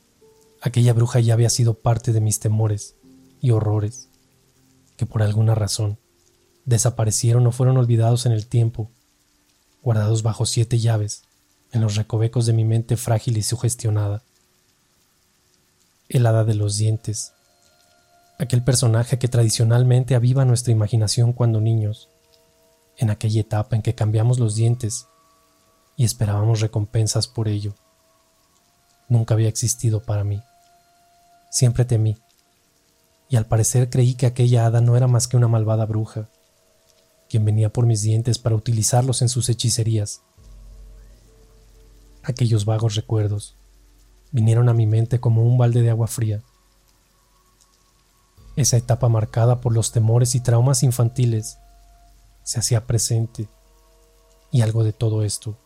[0.60, 2.94] aquella bruja ya había sido parte de mis temores
[3.40, 4.08] y horrores,
[4.96, 5.98] que por alguna razón
[6.64, 8.90] desaparecieron o fueron olvidados en el tiempo,
[9.82, 11.24] guardados bajo siete llaves
[11.72, 14.22] en los recovecos de mi mente frágil y sugestionada.
[16.08, 17.32] El hada de los dientes,
[18.38, 22.08] aquel personaje que tradicionalmente aviva nuestra imaginación cuando niños,
[22.98, 25.06] en aquella etapa en que cambiamos los dientes
[25.96, 27.74] y esperábamos recompensas por ello.
[29.12, 30.42] Nunca había existido para mí.
[31.50, 32.16] Siempre temí,
[33.28, 36.30] y al parecer creí que aquella hada no era más que una malvada bruja,
[37.28, 40.22] quien venía por mis dientes para utilizarlos en sus hechicerías.
[42.22, 43.54] Aquellos vagos recuerdos
[44.30, 46.42] vinieron a mi mente como un balde de agua fría.
[48.56, 51.58] Esa etapa marcada por los temores y traumas infantiles
[52.44, 53.46] se hacía presente
[54.50, 55.58] y algo de todo esto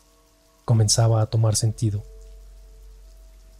[0.64, 2.02] comenzaba a tomar sentido.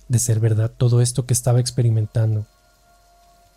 [0.09, 2.47] De ser verdad todo esto que estaba experimentando,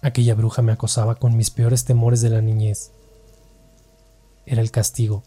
[0.02, 2.92] aquella bruja me acosaba con mis peores temores de la niñez.
[4.46, 5.24] Era el castigo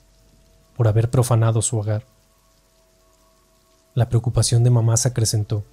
[0.77, 2.05] por haber profanado su hogar.
[3.94, 5.65] La preocupación de mamá se acrecentó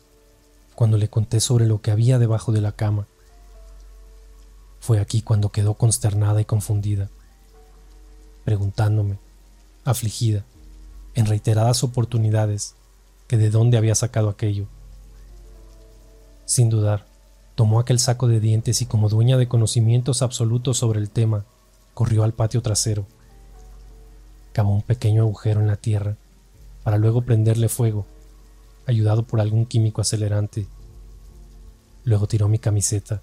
[0.75, 3.07] cuando le conté sobre lo que había debajo de la cama.
[4.79, 7.09] Fue aquí cuando quedó consternada y confundida,
[8.45, 9.17] preguntándome,
[9.83, 10.45] afligida,
[11.15, 12.75] en reiteradas oportunidades,
[13.27, 14.67] que de dónde había sacado aquello.
[16.49, 17.05] Sin dudar,
[17.53, 21.45] tomó aquel saco de dientes y como dueña de conocimientos absolutos sobre el tema,
[21.93, 23.05] corrió al patio trasero.
[24.51, 26.17] Cavó un pequeño agujero en la tierra
[26.83, 28.07] para luego prenderle fuego,
[28.87, 30.65] ayudado por algún químico acelerante.
[32.03, 33.21] Luego tiró mi camiseta,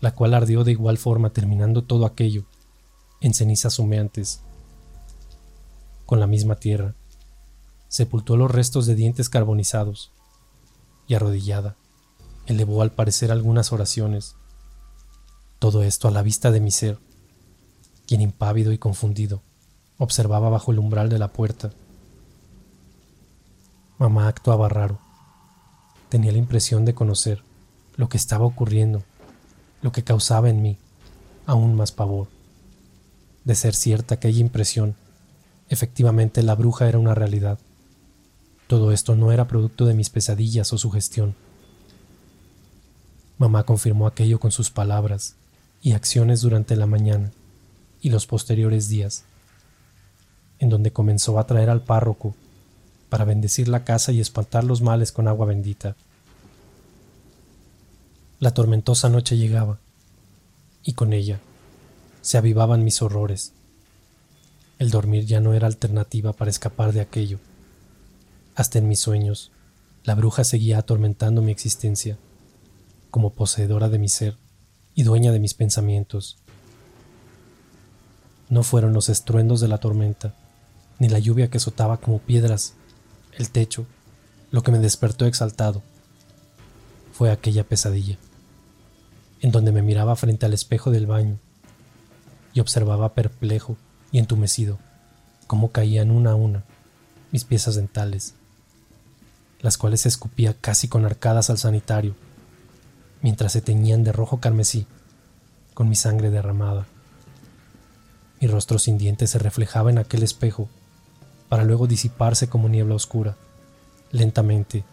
[0.00, 2.44] la cual ardió de igual forma terminando todo aquello
[3.20, 4.40] en cenizas humeantes.
[6.06, 6.94] Con la misma tierra,
[7.88, 10.12] sepultó los restos de dientes carbonizados
[11.08, 11.74] y arrodillada,
[12.46, 14.36] elevó al parecer algunas oraciones.
[15.58, 16.98] Todo esto a la vista de mi ser,
[18.06, 19.42] quien impávido y confundido
[19.98, 21.70] observaba bajo el umbral de la puerta.
[23.98, 24.98] Mamá actuaba raro.
[26.08, 27.42] Tenía la impresión de conocer
[27.96, 29.04] lo que estaba ocurriendo,
[29.82, 30.78] lo que causaba en mí
[31.46, 32.28] aún más pavor.
[33.44, 34.96] De ser cierta aquella impresión,
[35.68, 37.58] efectivamente la bruja era una realidad.
[38.66, 41.34] Todo esto no era producto de mis pesadillas o sugestión.
[43.44, 45.36] Mamá confirmó aquello con sus palabras
[45.82, 47.30] y acciones durante la mañana
[48.00, 49.24] y los posteriores días
[50.58, 52.34] en donde comenzó a traer al párroco
[53.10, 55.94] para bendecir la casa y espantar los males con agua bendita.
[58.40, 59.78] La tormentosa noche llegaba,
[60.82, 61.38] y con ella
[62.22, 63.52] se avivaban mis horrores.
[64.78, 67.40] El dormir ya no era alternativa para escapar de aquello.
[68.54, 69.50] Hasta en mis sueños,
[70.02, 72.16] la bruja seguía atormentando mi existencia,
[73.14, 74.36] como poseedora de mi ser
[74.92, 76.36] y dueña de mis pensamientos.
[78.48, 80.34] No fueron los estruendos de la tormenta,
[80.98, 82.74] ni la lluvia que azotaba como piedras
[83.38, 83.86] el techo,
[84.50, 85.80] lo que me despertó exaltado.
[87.12, 88.18] Fue aquella pesadilla,
[89.40, 91.38] en donde me miraba frente al espejo del baño
[92.52, 93.76] y observaba perplejo
[94.10, 94.80] y entumecido
[95.46, 96.64] cómo caían una a una
[97.30, 98.34] mis piezas dentales,
[99.60, 102.16] las cuales escupía casi con arcadas al sanitario,
[103.24, 104.86] mientras se teñían de rojo carmesí
[105.72, 106.84] con mi sangre derramada.
[108.38, 110.68] Mi rostro sin dientes se reflejaba en aquel espejo
[111.48, 113.34] para luego disiparse como niebla oscura,
[114.12, 114.84] lentamente,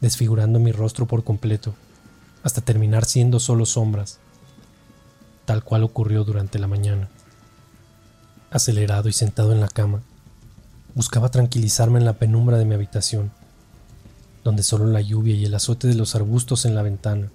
[0.00, 1.74] desfigurando mi rostro por completo,
[2.42, 4.20] hasta terminar siendo solo sombras,
[5.44, 7.10] tal cual ocurrió durante la mañana.
[8.50, 10.00] Acelerado y sentado en la cama,
[10.94, 13.32] buscaba tranquilizarme en la penumbra de mi habitación,
[14.44, 17.28] donde solo la lluvia y el azote de los arbustos en la ventana,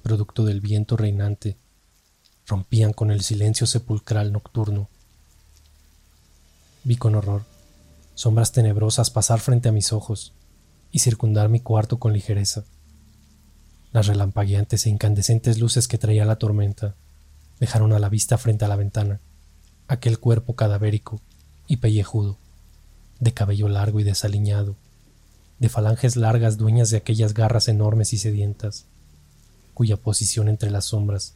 [0.00, 1.56] producto del viento reinante,
[2.46, 4.88] rompían con el silencio sepulcral nocturno.
[6.84, 7.44] Vi con horror
[8.20, 10.34] sombras tenebrosas pasar frente a mis ojos
[10.92, 12.64] y circundar mi cuarto con ligereza.
[13.92, 16.94] Las relampagueantes e incandescentes luces que traía la tormenta
[17.60, 19.20] dejaron a la vista frente a la ventana
[19.88, 21.18] aquel cuerpo cadavérico
[21.66, 22.36] y pellejudo,
[23.20, 24.76] de cabello largo y desaliñado,
[25.58, 28.84] de falanges largas dueñas de aquellas garras enormes y sedientas,
[29.80, 31.32] cuya posición entre las sombras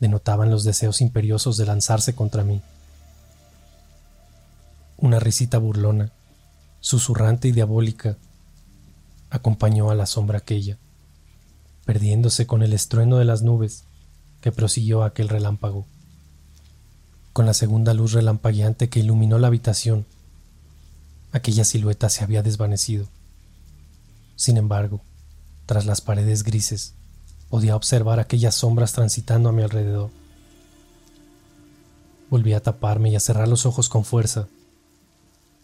[0.00, 2.60] denotaban los deseos imperiosos de lanzarse contra mí
[4.98, 6.12] una risita burlona,
[6.80, 8.18] susurrante y diabólica,
[9.30, 10.76] acompañó a la sombra aquella,
[11.86, 13.84] perdiéndose con el estruendo de las nubes
[14.42, 15.86] que prosiguió aquel relámpago.
[17.32, 20.04] Con la segunda luz relampagueante que iluminó la habitación,
[21.32, 23.08] aquella silueta se había desvanecido.
[24.36, 25.00] Sin embargo,
[25.64, 26.92] tras las paredes grises,
[27.52, 30.10] podía observar aquellas sombras transitando a mi alrededor.
[32.30, 34.48] Volví a taparme y a cerrar los ojos con fuerza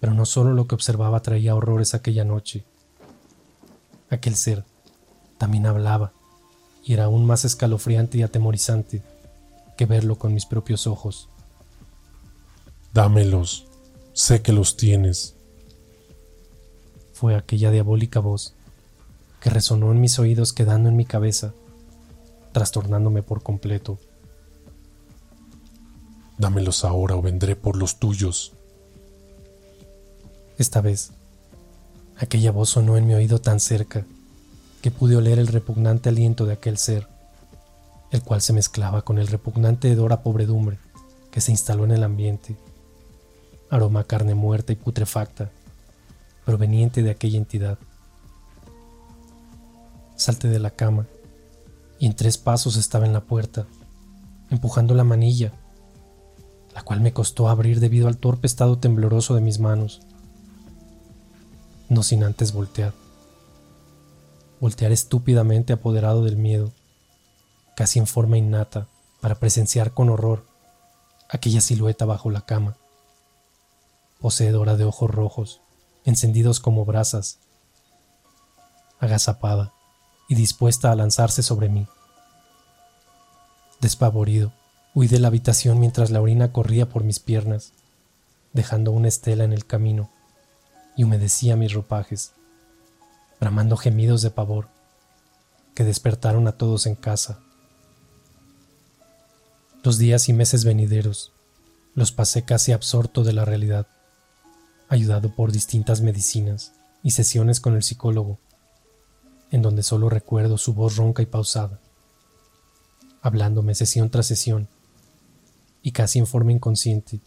[0.00, 2.64] pero no solo lo que observaba traía horrores aquella noche.
[4.10, 4.64] Aquel ser
[5.38, 6.12] también hablaba,
[6.84, 9.02] y era aún más escalofriante y atemorizante
[9.76, 11.28] que verlo con mis propios ojos.
[12.94, 13.66] Dámelos,
[14.12, 15.34] sé que los tienes.
[17.12, 18.54] Fue aquella diabólica voz
[19.40, 21.52] que resonó en mis oídos quedando en mi cabeza,
[22.52, 23.98] trastornándome por completo.
[26.38, 28.52] Dámelos ahora o vendré por los tuyos.
[30.56, 31.12] Esta vez,
[32.16, 34.04] aquella voz sonó en mi oído tan cerca
[34.82, 37.08] que pude oler el repugnante aliento de aquel ser,
[38.10, 40.78] el cual se mezclaba con el repugnante hedor a pobredumbre
[41.30, 42.56] que se instaló en el ambiente,
[43.70, 45.50] aroma carne muerta y putrefacta,
[46.44, 47.78] proveniente de aquella entidad.
[50.16, 51.06] Salté de la cama
[51.98, 53.66] y en tres pasos estaba en la puerta,
[54.50, 55.52] empujando la manilla,
[56.74, 60.00] la cual me costó abrir debido al torpe estado tembloroso de mis manos,
[61.88, 62.92] no sin antes voltear
[64.60, 66.72] voltear estúpidamente apoderado del miedo,
[67.76, 68.88] casi en forma innata,
[69.20, 70.46] para presenciar con horror
[71.28, 72.76] aquella silueta bajo la cama,
[74.20, 75.60] poseedora de ojos rojos,
[76.04, 77.38] encendidos como brasas,
[78.98, 79.72] agazapada
[80.28, 81.86] y dispuesta a lanzarse sobre mí.
[83.80, 84.52] Despavorido,
[84.94, 87.72] huí de la habitación mientras la orina corría por mis piernas,
[88.52, 90.10] dejando una estela en el camino
[90.96, 92.32] y humedecía mis ropajes
[93.40, 94.68] bramando gemidos de pavor
[95.74, 97.40] que despertaron a todos en casa.
[99.84, 101.32] Los días y meses venideros
[101.94, 103.86] los pasé casi absorto de la realidad,
[104.88, 106.72] ayudado por distintas medicinas
[107.02, 108.38] y sesiones con el psicólogo,
[109.50, 111.80] en donde solo recuerdo su voz ronca y pausada,
[113.22, 114.68] hablándome sesión tras sesión,
[115.82, 117.20] y casi en forma inconsciente,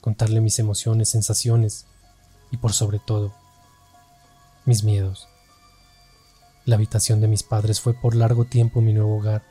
[0.00, 1.86] contarle mis emociones, sensaciones
[2.50, 3.32] y por sobre todo,
[4.64, 5.28] mis miedos.
[6.64, 9.42] La habitación de mis padres fue por largo tiempo mi nuevo hogar,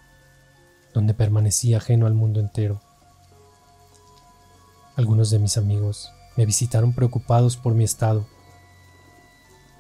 [0.94, 2.82] donde permanecí ajeno al mundo entero.
[4.96, 8.26] Algunos de mis amigos me visitaron preocupados por mi estado.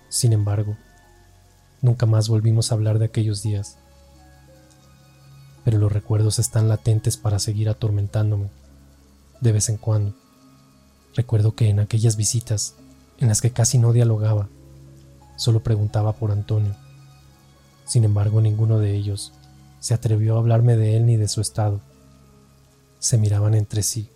[0.10, 0.78] Sin embargo,
[1.82, 3.78] nunca más volvimos a hablar de aquellos días.
[5.64, 8.49] Pero los recuerdos están latentes para seguir atormentándome,
[9.41, 10.14] de vez en cuando.
[11.16, 12.76] Recuerdo que en aquellas visitas,
[13.20, 14.49] en las que casi no dialogaba,
[15.36, 16.76] solo preguntaba por Antonio
[17.91, 19.34] sin embargo, ninguno de ellos
[19.82, 21.82] se atrevió a hablarme de él ni de su estado.
[22.99, 24.10] Se miraban entre sí,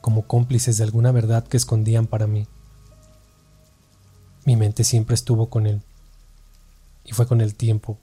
[0.00, 2.48] como cómplices de alguna verdad que escondían para mí.
[4.44, 5.82] Mi mente siempre estuvo con él,
[7.04, 7.98] y fue con el tiempo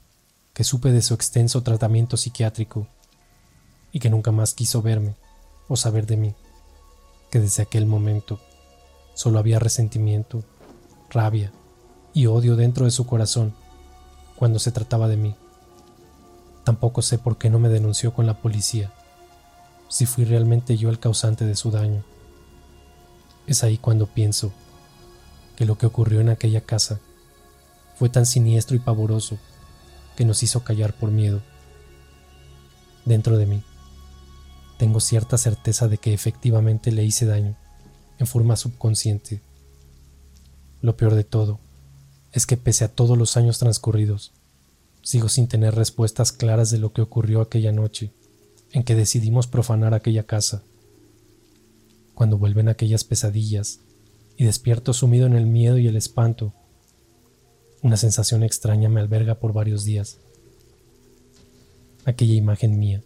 [0.52, 2.86] que supe de su extenso tratamiento psiquiátrico
[3.92, 5.14] y que nunca más quiso verme
[5.68, 6.34] o saber de mí,
[7.30, 8.40] que desde aquel momento
[9.14, 10.42] solo había resentimiento,
[11.10, 11.52] rabia
[12.12, 13.54] y odio dentro de su corazón
[14.36, 15.34] cuando se trataba de mí.
[16.64, 18.92] Tampoco sé por qué no me denunció con la policía,
[19.88, 22.04] si fui realmente yo el causante de su daño.
[23.46, 24.52] Es ahí cuando pienso
[25.56, 27.00] que lo que ocurrió en aquella casa
[28.00, 29.36] fue tan siniestro y pavoroso
[30.16, 31.42] que nos hizo callar por miedo.
[33.04, 33.62] Dentro de mí,
[34.78, 37.56] tengo cierta certeza de que efectivamente le hice daño,
[38.18, 39.42] en forma subconsciente.
[40.80, 41.60] Lo peor de todo
[42.32, 44.32] es que pese a todos los años transcurridos,
[45.02, 48.14] sigo sin tener respuestas claras de lo que ocurrió aquella noche
[48.72, 50.62] en que decidimos profanar aquella casa.
[52.14, 53.80] Cuando vuelven aquellas pesadillas
[54.38, 56.54] y despierto sumido en el miedo y el espanto,
[57.82, 60.18] una sensación extraña me alberga por varios días.
[62.04, 63.02] Aquella imagen mía,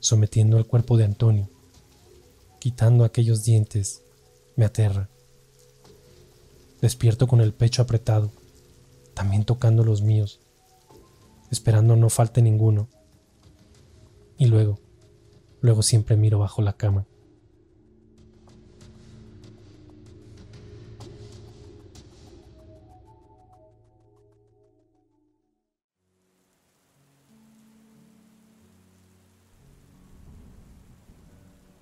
[0.00, 1.48] sometiendo al cuerpo de Antonio,
[2.58, 4.02] quitando aquellos dientes,
[4.56, 5.08] me aterra.
[6.80, 8.30] Despierto con el pecho apretado,
[9.14, 10.40] también tocando los míos,
[11.50, 12.88] esperando no falte ninguno.
[14.38, 14.78] Y luego,
[15.60, 17.06] luego siempre miro bajo la cama.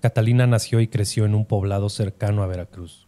[0.05, 3.07] Catalina nació y creció en un poblado cercano a Veracruz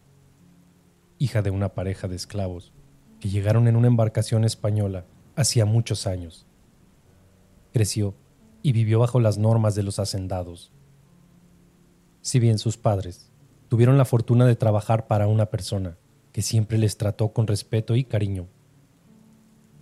[1.19, 2.73] hija de una pareja de esclavos,
[3.19, 5.05] que llegaron en una embarcación española
[5.35, 6.47] hacía muchos años.
[7.71, 8.15] Creció
[8.63, 10.71] y vivió bajo las normas de los hacendados.
[12.23, 13.31] Si bien sus padres
[13.67, 15.99] tuvieron la fortuna de trabajar para una persona
[16.31, 18.47] que siempre les trató con respeto y cariño,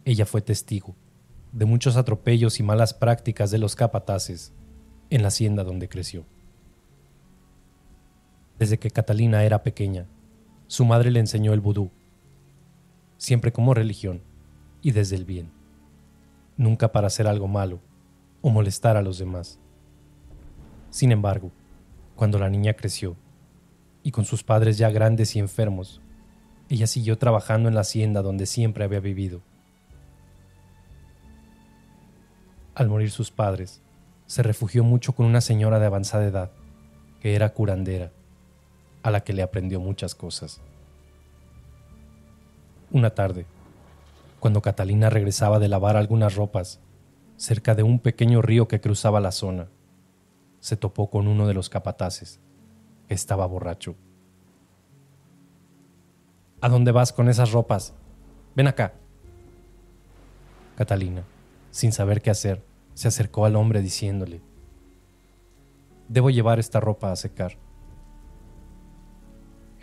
[0.04, 0.98] ella fue testigo
[1.54, 4.52] de muchos atropellos y malas prácticas de los capataces
[5.10, 6.26] en la hacienda donde creció.
[8.58, 10.06] Desde que Catalina era pequeña,
[10.68, 11.92] su madre le enseñó el vudú,
[13.18, 14.22] siempre como religión
[14.82, 15.52] y desde el bien.
[16.58, 17.82] nunca para hacer algo malo
[18.42, 19.60] o molestar a los demás.
[20.90, 21.52] Sin embargo,
[22.16, 23.18] cuando la niña creció,
[24.04, 26.00] y con sus padres ya grandes y enfermos,
[26.70, 29.42] ella siguió trabajando en la hacienda donde siempre había vivido.
[32.74, 33.82] Al morir sus padres,
[34.28, 36.52] se refugió mucho con una señora de avanzada edad,
[37.20, 38.12] que era curandera,
[39.06, 40.60] a la que le aprendió muchas cosas.
[42.90, 43.46] Una tarde,
[44.40, 46.80] cuando Catalina regresaba de lavar algunas ropas
[47.38, 49.68] cerca de un pequeño río que cruzaba la zona,
[50.60, 52.40] se topó con uno de los capataces,
[53.08, 53.96] que estaba borracho.
[56.60, 57.94] ¿A dónde vas con esas ropas?
[58.56, 58.96] Ven acá.
[60.78, 61.22] Catalina,
[61.70, 62.64] sin saber qué hacer,
[62.96, 64.42] se acercó al hombre diciéndole,
[66.08, 67.65] Debo llevar esta ropa a secar.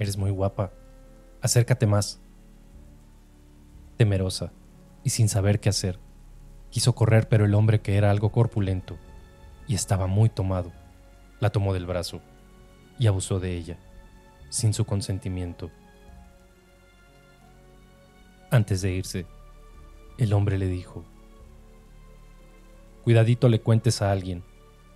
[0.02, 0.72] Eres muy guapa.
[1.42, 2.20] Acércate más.
[3.96, 4.50] Temerosa
[5.04, 6.00] y sin saber qué hacer,
[6.70, 8.98] quiso correr, pero el hombre, que era algo corpulento
[9.68, 10.72] y estaba muy tomado,
[11.38, 12.20] la tomó del brazo
[12.98, 13.78] y abusó de ella,
[14.48, 15.70] sin su consentimiento.
[18.50, 19.26] Antes de irse,
[20.18, 21.04] el hombre le dijo,
[23.04, 24.42] Cuidadito le cuentes a alguien,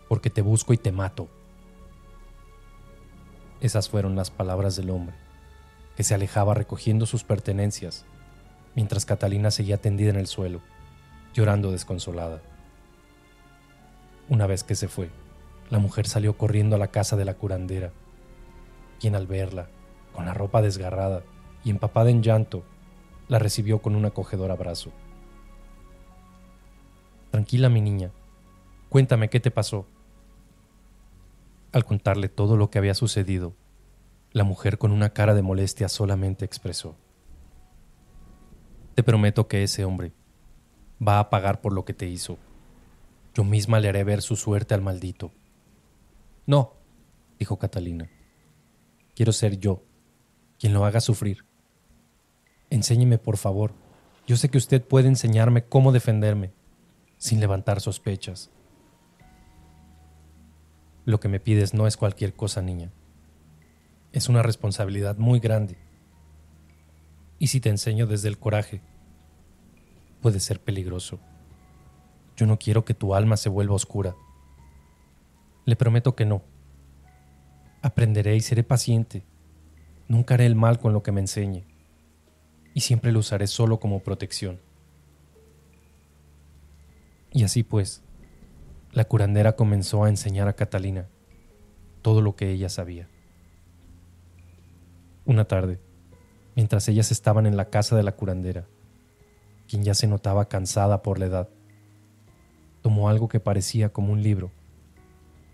[0.08, 1.28] porque te busco y te mato.
[3.60, 5.14] Esas fueron las palabras del hombre,
[5.96, 8.04] que se alejaba recogiendo sus pertenencias,
[8.74, 10.60] mientras Catalina seguía tendida en el suelo,
[11.34, 12.42] llorando desconsolada.
[14.28, 15.10] Una vez que se fue,
[15.70, 17.92] la mujer salió corriendo a la casa de la curandera,
[19.00, 19.68] quien al verla,
[20.12, 21.22] con la ropa desgarrada
[21.64, 22.62] y empapada en llanto,
[23.28, 24.92] la recibió con un acogedor abrazo.
[27.30, 28.10] Tranquila, mi niña.
[28.88, 29.86] Cuéntame qué te pasó.
[31.76, 33.54] Al contarle todo lo que había sucedido,
[34.32, 36.96] la mujer con una cara de molestia solamente expresó.
[38.94, 40.14] Te prometo que ese hombre
[41.06, 42.38] va a pagar por lo que te hizo.
[43.34, 45.32] Yo misma le haré ver su suerte al maldito.
[46.46, 46.72] No,
[47.38, 48.08] dijo Catalina.
[49.14, 49.82] Quiero ser yo
[50.58, 51.44] quien lo haga sufrir.
[52.70, 53.74] Enséñeme, por favor.
[54.26, 56.54] Yo sé que usted puede enseñarme cómo defenderme
[57.18, 58.50] sin levantar sospechas.
[61.06, 62.90] Lo que me pides no es cualquier cosa, niña.
[64.12, 65.78] Es una responsabilidad muy grande.
[67.38, 68.80] Y si te enseño desde el coraje,
[70.20, 71.20] puede ser peligroso.
[72.36, 74.16] Yo no quiero que tu alma se vuelva oscura.
[75.64, 76.42] Le prometo que no.
[77.82, 79.22] Aprenderé y seré paciente.
[80.08, 81.64] Nunca haré el mal con lo que me enseñe.
[82.74, 84.60] Y siempre lo usaré solo como protección.
[87.30, 88.02] Y así pues,
[88.96, 91.06] la curandera comenzó a enseñar a Catalina
[92.00, 93.10] todo lo que ella sabía.
[95.26, 95.78] Una tarde,
[96.54, 98.64] mientras ellas estaban en la casa de la curandera,
[99.68, 101.50] quien ya se notaba cansada por la edad,
[102.80, 104.50] tomó algo que parecía como un libro,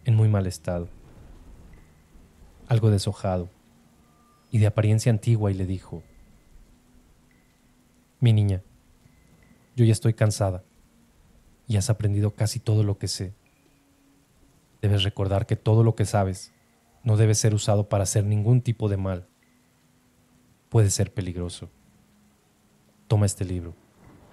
[0.05, 0.87] en muy mal estado,
[2.69, 3.49] algo deshojado
[4.53, 6.05] y de apariencia antigua, y le dijo,
[8.21, 8.63] Mi niña,
[9.75, 10.63] yo ya estoy cansada
[11.73, 13.33] y has aprendido casi todo lo que sé.
[14.83, 16.53] Debes recordar que todo lo que sabes
[17.03, 19.27] no debe ser usado para hacer ningún tipo de mal.
[20.69, 21.71] Puede ser peligroso.
[23.09, 23.75] Toma este libro.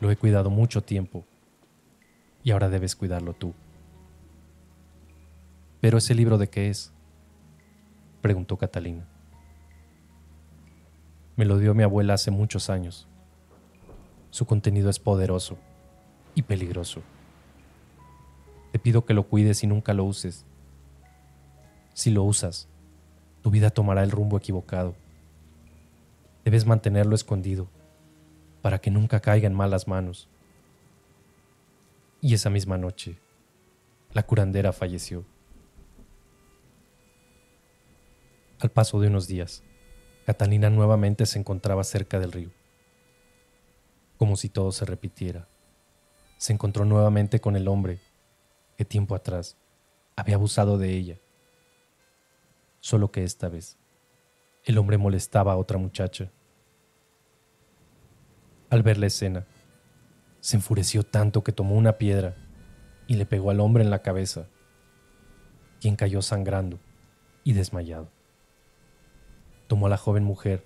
[0.02, 1.24] Lo he cuidado mucho tiempo
[2.44, 3.54] y ahora debes cuidarlo tú.
[5.80, 6.92] ¿Pero ese libro de qué es?
[8.20, 9.08] preguntó Catalina.
[11.38, 13.08] Me lo dio mi abuela hace muchos años.
[14.30, 15.58] Su contenido es poderoso
[16.36, 17.02] y peligroso.
[18.72, 20.46] Te pido que lo cuides y nunca lo uses.
[21.94, 22.68] Si lo usas,
[23.42, 24.96] tu vida tomará el rumbo equivocado.
[26.46, 27.68] Debes mantenerlo escondido
[28.62, 30.30] para que nunca caiga en malas manos.
[32.22, 33.18] Y esa misma noche,
[34.14, 35.26] la curandera falleció.
[38.60, 39.64] Al paso de unos días,
[40.26, 42.50] Catalina nuevamente se encontraba cerca del río.
[44.18, 45.48] Como si todo se repitiera,
[46.38, 48.00] se encontró nuevamente con el hombre
[48.80, 49.58] que tiempo atrás
[50.16, 51.20] había abusado de ella.
[52.80, 53.78] Solo que esta vez
[54.64, 56.32] el hombre molestaba a otra muchacha.
[58.70, 59.46] Al ver la escena,
[60.40, 62.38] se enfureció tanto que tomó una piedra
[63.06, 64.48] y le pegó al hombre en la cabeza,
[65.82, 66.80] quien cayó sangrando
[67.44, 68.08] y desmayado.
[69.68, 70.64] Tomó a la joven mujer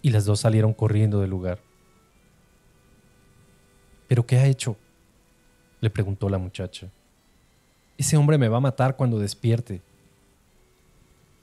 [0.00, 1.58] y las dos salieron corriendo del lugar.
[4.08, 4.78] ¿Pero qué ha hecho?
[5.82, 6.90] le preguntó la muchacha.
[7.96, 9.82] Ese hombre me va a matar cuando despierte.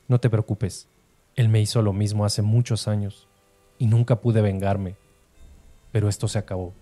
[0.07, 0.87] No te preocupes,
[1.35, 3.27] él me hizo lo mismo hace muchos años
[3.77, 4.95] y nunca pude vengarme,
[5.91, 6.73] pero esto se acabó.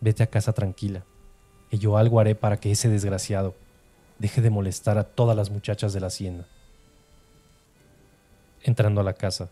[0.00, 1.04] Vete a casa tranquila
[1.70, 3.54] que yo algo haré para que ese desgraciado
[4.18, 6.46] deje de molestar a todas las muchachas de la hacienda.
[8.62, 9.48] Entrando a la casa,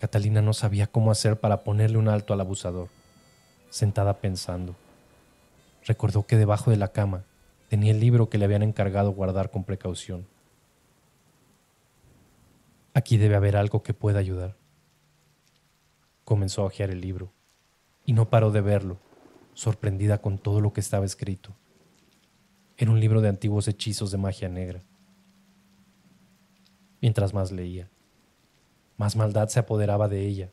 [0.00, 2.88] Catalina no sabía cómo hacer para ponerle un alto al abusador.
[3.70, 4.74] Sentada pensando,
[5.86, 7.24] recordó que debajo de la cama
[7.70, 10.26] tenía el libro que le habían encargado guardar con precaución.
[12.94, 14.56] Aquí debe haber algo que pueda ayudar.
[16.24, 17.32] Comenzó a hojear el libro
[18.04, 18.98] y no paró de verlo,
[19.54, 21.54] sorprendida con todo lo que estaba escrito.
[22.76, 24.82] Era un libro de antiguos hechizos de magia negra.
[27.00, 27.88] Mientras más leía,
[28.96, 30.50] más maldad se apoderaba de ella.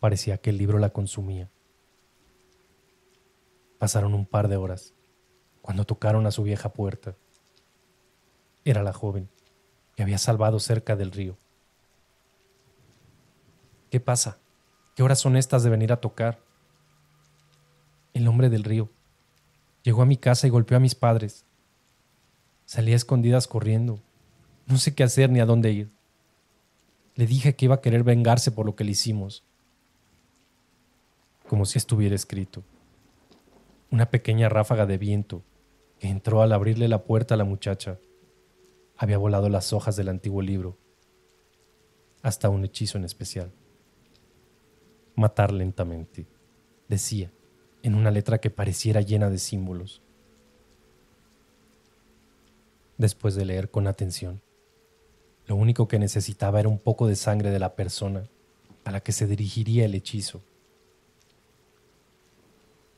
[0.00, 1.48] Parecía que el libro la consumía.
[3.78, 4.95] Pasaron un par de horas
[5.66, 7.16] cuando tocaron a su vieja puerta.
[8.64, 9.28] Era la joven
[9.96, 11.36] que había salvado cerca del río.
[13.90, 14.38] ¿Qué pasa?
[14.94, 16.38] ¿Qué horas son estas de venir a tocar?
[18.14, 18.90] El hombre del río
[19.82, 21.44] llegó a mi casa y golpeó a mis padres.
[22.64, 23.98] Salí a escondidas corriendo.
[24.66, 25.90] No sé qué hacer ni a dónde ir.
[27.16, 29.44] Le dije que iba a querer vengarse por lo que le hicimos.
[31.48, 32.62] Como si estuviera escrito.
[33.90, 35.42] Una pequeña ráfaga de viento
[35.98, 37.98] que entró al abrirle la puerta a la muchacha
[38.96, 40.76] había volado las hojas del antiguo libro,
[42.22, 43.52] hasta un hechizo en especial.
[45.14, 46.26] Matar lentamente,
[46.88, 47.30] decía,
[47.82, 50.02] en una letra que pareciera llena de símbolos.
[52.98, 54.40] Después de leer con atención,
[55.46, 58.28] lo único que necesitaba era un poco de sangre de la persona
[58.84, 60.42] a la que se dirigiría el hechizo.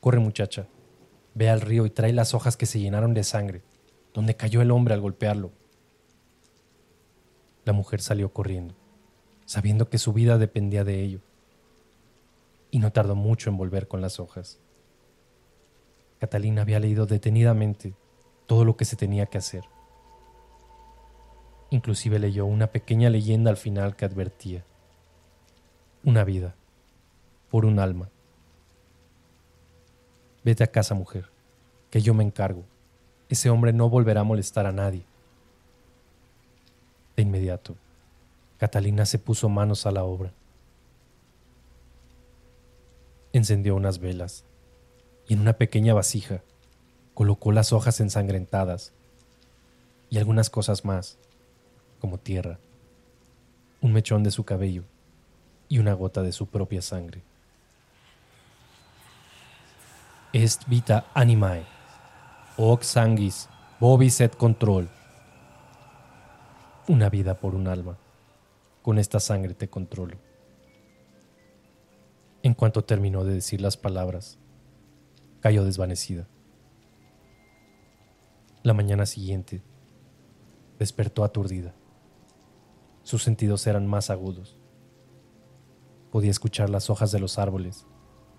[0.00, 0.68] Corre muchacha,
[1.38, 3.62] ve al río y trae las hojas que se llenaron de sangre,
[4.12, 5.52] donde cayó el hombre al golpearlo.
[7.64, 8.74] La mujer salió corriendo,
[9.46, 11.20] sabiendo que su vida dependía de ello,
[12.72, 14.58] y no tardó mucho en volver con las hojas.
[16.18, 17.94] Catalina había leído detenidamente
[18.46, 19.62] todo lo que se tenía que hacer.
[21.70, 24.64] Inclusive leyó una pequeña leyenda al final que advertía.
[26.02, 26.56] Una vida,
[27.48, 28.10] por un alma.
[30.48, 31.26] Vete a casa, mujer,
[31.90, 32.64] que yo me encargo.
[33.28, 35.04] Ese hombre no volverá a molestar a nadie.
[37.14, 37.76] De inmediato,
[38.56, 40.32] Catalina se puso manos a la obra.
[43.34, 44.46] Encendió unas velas
[45.26, 46.42] y en una pequeña vasija
[47.12, 48.94] colocó las hojas ensangrentadas
[50.08, 51.18] y algunas cosas más,
[52.00, 52.58] como tierra,
[53.82, 54.84] un mechón de su cabello
[55.68, 57.20] y una gota de su propia sangre.
[60.32, 61.64] Est vita animae,
[62.56, 63.48] hoc sanguis,
[63.80, 64.88] vobis et control
[66.88, 67.98] una vida por un alma.
[68.82, 70.16] Con esta sangre te controlo.
[72.42, 74.38] En cuanto terminó de decir las palabras,
[75.40, 76.26] cayó desvanecida.
[78.62, 79.62] La mañana siguiente,
[80.78, 81.74] despertó aturdida.
[83.02, 84.58] Sus sentidos eran más agudos.
[86.10, 87.86] Podía escuchar las hojas de los árboles,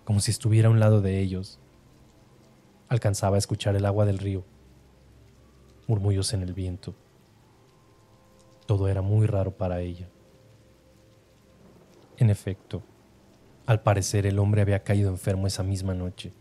[0.05, 1.59] como si estuviera a un lado de ellos.
[2.89, 4.43] Alcanzaba a escuchar el agua del río,
[5.87, 6.95] murmullos en el viento.
[8.65, 10.09] Todo era muy raro para ella.
[12.17, 12.81] En efecto,
[13.67, 16.33] al parecer el hombre había caído enfermo esa misma noche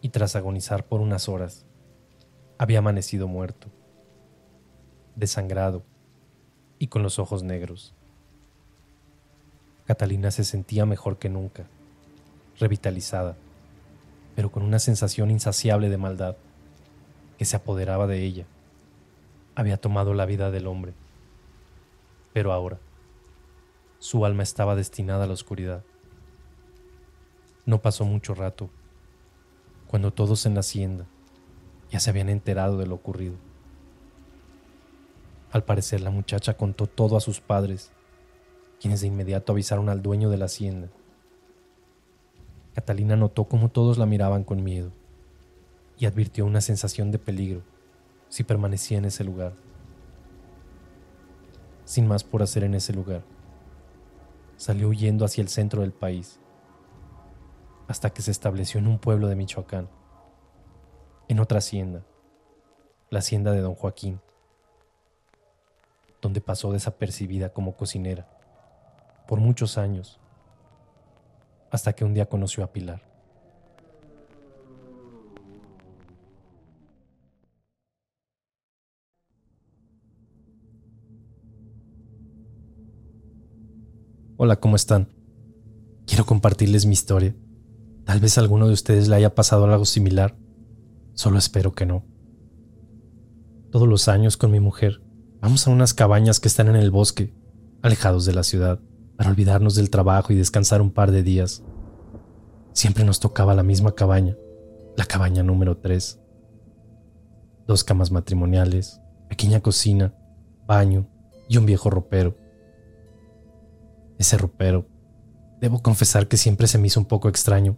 [0.00, 1.66] y tras agonizar por unas horas,
[2.56, 3.68] había amanecido muerto,
[5.14, 5.82] desangrado
[6.78, 7.94] y con los ojos negros.
[9.84, 11.66] Catalina se sentía mejor que nunca,
[12.58, 13.36] revitalizada,
[14.36, 16.36] pero con una sensación insaciable de maldad
[17.38, 18.46] que se apoderaba de ella
[19.56, 20.92] había tomado la vida del hombre.
[22.34, 22.78] Pero ahora,
[23.98, 25.82] su alma estaba destinada a la oscuridad.
[27.64, 28.68] No pasó mucho rato,
[29.88, 31.06] cuando todos en la hacienda
[31.90, 33.36] ya se habían enterado de lo ocurrido.
[35.50, 37.90] Al parecer la muchacha contó todo a sus padres,
[38.78, 40.88] quienes de inmediato avisaron al dueño de la hacienda.
[42.76, 44.92] Catalina notó cómo todos la miraban con miedo
[45.96, 47.62] y advirtió una sensación de peligro
[48.28, 49.54] si permanecía en ese lugar.
[51.86, 53.22] Sin más por hacer en ese lugar,
[54.58, 56.38] salió huyendo hacia el centro del país,
[57.88, 59.88] hasta que se estableció en un pueblo de Michoacán,
[61.28, 62.04] en otra hacienda,
[63.08, 64.20] la hacienda de don Joaquín,
[66.20, 68.28] donde pasó desapercibida como cocinera
[69.26, 70.20] por muchos años,
[71.70, 73.02] hasta que un día conoció a Pilar.
[84.38, 85.08] Hola, ¿cómo están?
[86.06, 87.34] Quiero compartirles mi historia.
[88.04, 90.36] Tal vez alguno de ustedes le haya pasado algo similar.
[91.14, 92.04] Solo espero que no.
[93.70, 95.02] Todos los años con mi mujer
[95.40, 97.34] vamos a unas cabañas que están en el bosque,
[97.82, 98.80] alejados de la ciudad,
[99.16, 101.62] para olvidarnos del trabajo y descansar un par de días.
[102.72, 104.36] Siempre nos tocaba la misma cabaña,
[104.96, 106.20] la cabaña número 3.
[107.66, 110.14] Dos camas matrimoniales, pequeña cocina,
[110.66, 111.08] baño
[111.48, 112.36] y un viejo ropero.
[114.18, 114.86] Ese ropero,
[115.60, 117.76] debo confesar que siempre se me hizo un poco extraño,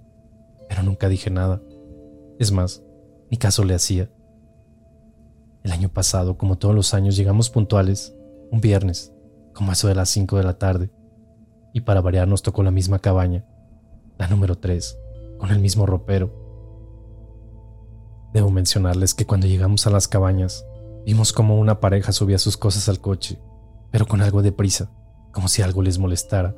[0.69, 1.63] pero nunca dije nada.
[2.39, 2.83] Es más,
[3.31, 4.11] ni caso le hacía.
[5.63, 8.15] El año pasado, como todos los años, llegamos puntuales,
[8.51, 9.13] un viernes,
[9.55, 10.91] como eso de las 5 de la tarde,
[11.79, 13.45] y para variar nos tocó la misma cabaña,
[14.19, 14.99] la número 3,
[15.39, 16.31] con el mismo ropero.
[18.35, 20.67] Debo mencionarles que cuando llegamos a las cabañas,
[21.07, 23.39] vimos como una pareja subía sus cosas al coche,
[23.91, 24.91] pero con algo de prisa,
[25.33, 26.55] como si algo les molestara.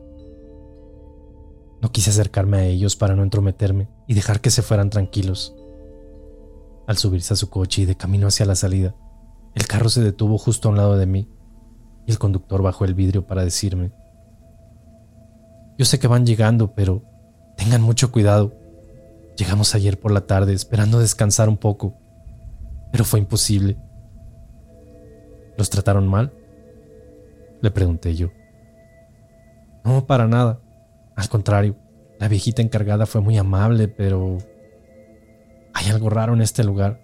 [1.83, 5.55] No quise acercarme a ellos para no entrometerme y dejar que se fueran tranquilos.
[6.87, 8.95] Al subirse a su coche y de camino hacia la salida,
[9.55, 11.29] el carro se detuvo justo a un lado de mí
[12.07, 13.93] y el conductor bajó el vidrio para decirme,
[15.81, 17.03] yo sé que van llegando, pero
[17.57, 18.53] tengan mucho cuidado.
[19.35, 21.97] Llegamos ayer por la tarde esperando descansar un poco,
[22.93, 23.79] pero fue imposible.
[25.57, 26.35] ¿Los trataron mal?
[27.63, 28.29] Le pregunté yo.
[29.83, 30.61] No, para nada.
[31.17, 31.77] Al contrario,
[32.19, 34.37] la viejita encargada fue muy amable, pero
[35.73, 37.01] hay algo raro en este lugar.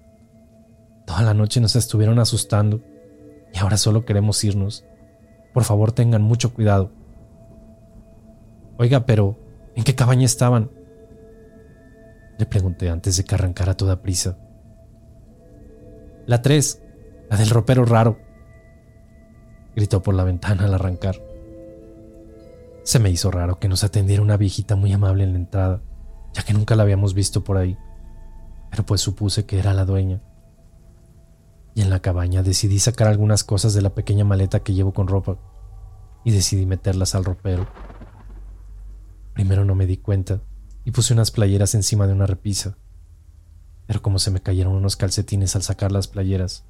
[1.07, 2.83] Toda la noche nos estuvieron asustando
[3.55, 4.85] y ahora solo queremos irnos.
[5.55, 6.93] Por favor, tengan mucho cuidado.
[8.79, 9.39] Oiga, pero
[9.75, 10.71] ¿en qué cabaña estaban?
[12.39, 14.39] Le pregunté antes de que arrancara toda prisa.
[16.27, 16.83] La tres,
[17.31, 18.19] la del ropero raro,
[19.75, 21.17] gritó por la ventana al arrancar.
[22.83, 25.83] Se me hizo raro que nos atendiera una viejita muy amable en la entrada,
[26.35, 27.79] ya que nunca la habíamos visto por ahí,
[28.71, 30.21] pero pues supuse que era la dueña.
[31.75, 35.09] Y en la cabaña decidí sacar algunas cosas de la pequeña maleta que llevo con
[35.09, 35.37] ropa
[36.25, 37.67] y decidí meterlas al ropero.
[39.37, 40.41] Primero no me di cuenta
[40.87, 42.79] y puse unas playeras encima de una repisa.
[43.87, 46.65] Pero como se me cayeron unos calcetines al sacar las playeras,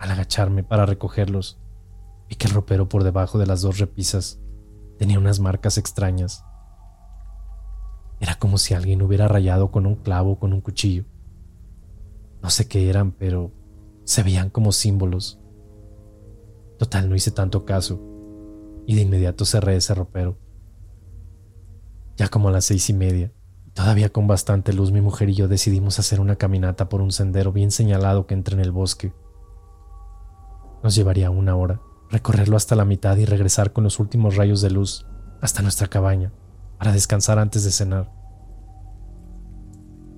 [0.00, 1.60] al agacharme para recogerlos,
[2.28, 4.40] vi que el ropero por debajo de las dos repisas
[4.98, 6.44] tenía unas marcas extrañas.
[8.18, 11.04] Era como si alguien hubiera rayado con un clavo o con un cuchillo.
[12.42, 13.52] No sé qué eran, pero
[14.02, 15.38] se veían como símbolos.
[16.76, 18.00] Total, no hice tanto caso,
[18.84, 20.42] y de inmediato cerré ese ropero.
[22.16, 23.32] Ya como a las seis y media,
[23.72, 27.52] todavía con bastante luz, mi mujer y yo decidimos hacer una caminata por un sendero
[27.52, 29.12] bien señalado que entra en el bosque.
[30.84, 31.80] Nos llevaría una hora,
[32.10, 35.06] recorrerlo hasta la mitad y regresar con los últimos rayos de luz
[35.40, 36.32] hasta nuestra cabaña,
[36.78, 38.12] para descansar antes de cenar.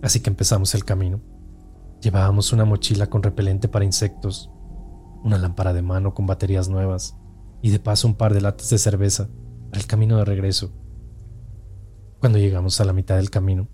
[0.02, 1.20] Así que empezamos el camino.
[2.02, 4.50] Llevábamos una mochila con repelente para insectos,
[5.24, 7.16] una lámpara de mano con baterías nuevas
[7.62, 9.28] y de paso un par de latas de cerveza
[9.70, 10.72] para el camino de regreso.
[12.20, 13.68] Cuando llegamos a la mitad del camino,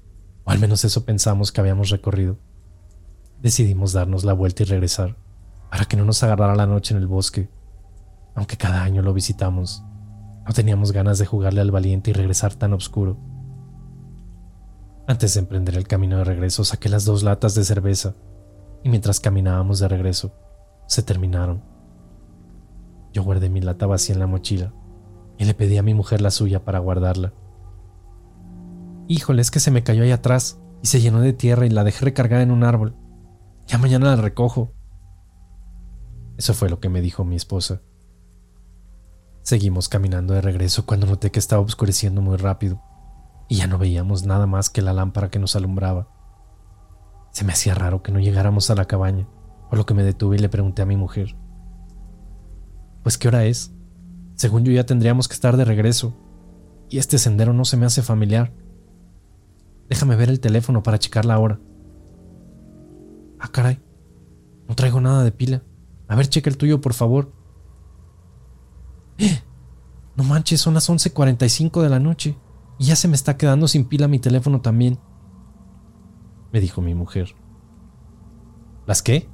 [0.45, 2.39] o al menos eso pensamos que habíamos recorrido,
[3.41, 5.17] decidimos darnos la vuelta y regresar,
[5.71, 7.49] para que no nos agarrara la noche en el bosque.
[8.35, 9.85] Aunque cada año lo visitamos,
[10.47, 13.17] no teníamos ganas de jugarle al valiente y regresar tan oscuro.
[15.07, 18.15] Antes de emprender el camino de regreso, saqué las dos latas de cerveza,
[18.83, 20.35] y mientras caminábamos de regreso,
[20.87, 21.63] se terminaron.
[23.13, 24.73] Yo guardé mi lata vacía en la mochila
[25.39, 27.33] y le pedí a mi mujer la suya para guardarla.
[29.09, 31.85] Híjole, es que se me cayó ahí atrás y se llenó de tierra y la
[31.85, 32.97] dejé recargada en un árbol.
[33.67, 34.73] Ya mañana la recojo.
[36.37, 37.83] Eso fue lo que me dijo mi esposa.
[39.43, 42.81] Seguimos caminando de regreso cuando noté que estaba oscureciendo muy rápido
[43.49, 46.09] y ya no veíamos nada más que la lámpara que nos alumbraba.
[47.33, 49.29] Se me hacía raro que no llegáramos a la cabaña,
[49.69, 51.37] por lo que me detuve y le pregunté a mi mujer.
[53.03, 53.73] Pues qué hora es?
[54.37, 56.15] Según yo ya tendríamos que estar de regreso,
[56.89, 58.53] y este sendero no se me hace familiar.
[59.93, 61.61] Déjame ver el teléfono para checar la hora.
[63.39, 63.79] Ah, caray.
[64.67, 65.65] No traigo nada de pila.
[66.09, 67.31] A ver, checa el tuyo, por favor.
[69.19, 69.43] ¡Eh!
[70.17, 72.39] No manches, son las 11.45 de la noche.
[72.79, 74.99] Y ya se me está quedando sin pila mi teléfono también.
[76.55, 77.35] Me dijo mi mujer.
[78.87, 79.29] ¿Las qué?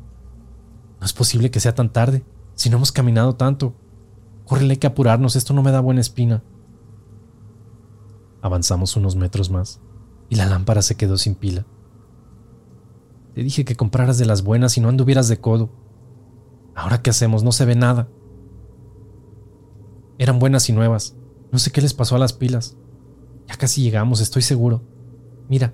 [0.99, 2.25] No es posible que sea tan tarde,
[2.57, 3.77] si no hemos caminado tanto.
[4.45, 6.43] Córrele, que apurarnos, esto no me da buena espina.
[8.43, 9.81] Avanzamos unos metros más
[10.29, 11.67] y la lámpara se quedó sin pila.
[13.35, 15.71] Te dije que compraras de las buenas y no anduvieras de codo.
[16.75, 18.09] Ahora qué hacemos, no se ve nada.
[20.19, 21.17] Eran buenas y nuevas.
[21.53, 22.77] No sé qué les pasó a las pilas.
[23.47, 24.83] Ya casi llegamos, estoy seguro.
[25.49, 25.73] Mira,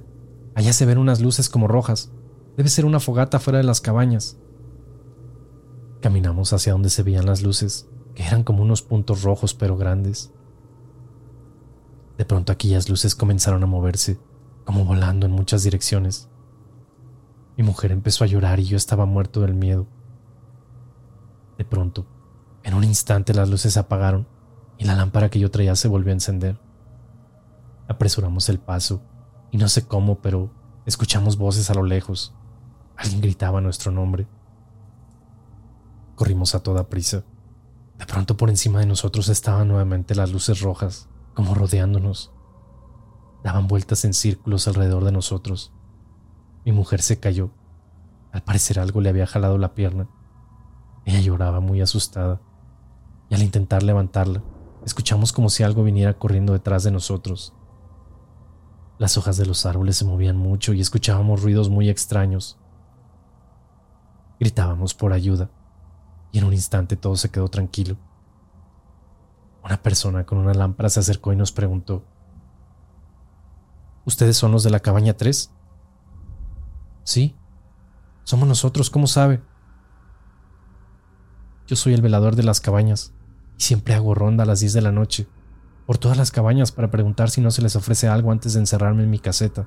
[0.54, 2.10] Allá se ven unas luces como rojas.
[2.56, 4.38] Debe ser una fogata fuera de las cabañas.
[6.00, 10.32] Caminamos hacia donde se veían las luces, que eran como unos puntos rojos pero grandes.
[12.16, 14.20] De pronto aquellas luces comenzaron a moverse,
[14.64, 16.28] como volando en muchas direcciones.
[17.56, 19.86] Mi mujer empezó a llorar y yo estaba muerto del miedo.
[21.56, 22.06] De pronto,
[22.62, 24.26] en un instante las luces se apagaron
[24.78, 26.58] y la lámpara que yo traía se volvió a encender.
[27.86, 29.02] Apresuramos el paso
[29.52, 30.50] y no sé cómo, pero
[30.86, 32.34] escuchamos voces a lo lejos.
[32.96, 34.26] Alguien gritaba nuestro nombre.
[36.16, 37.24] Corrimos a toda prisa.
[37.98, 42.33] De pronto por encima de nosotros estaban nuevamente las luces rojas, como rodeándonos.
[43.44, 45.70] Daban vueltas en círculos alrededor de nosotros.
[46.64, 47.50] Mi mujer se cayó.
[48.32, 50.08] Al parecer algo le había jalado la pierna.
[51.04, 52.40] Ella lloraba muy asustada.
[53.28, 54.42] Y al intentar levantarla,
[54.86, 57.52] escuchamos como si algo viniera corriendo detrás de nosotros.
[58.96, 62.58] Las hojas de los árboles se movían mucho y escuchábamos ruidos muy extraños.
[64.40, 65.50] Gritábamos por ayuda
[66.32, 67.98] y en un instante todo se quedó tranquilo.
[69.62, 72.04] Una persona con una lámpara se acercó y nos preguntó,
[74.04, 75.50] ¿Ustedes son los de la cabaña 3?
[77.04, 77.36] Sí,
[78.24, 79.42] somos nosotros, ¿cómo sabe?
[81.66, 83.14] Yo soy el velador de las cabañas
[83.58, 85.26] y siempre hago ronda a las 10 de la noche
[85.86, 89.02] por todas las cabañas para preguntar si no se les ofrece algo antes de encerrarme
[89.02, 89.66] en mi caseta.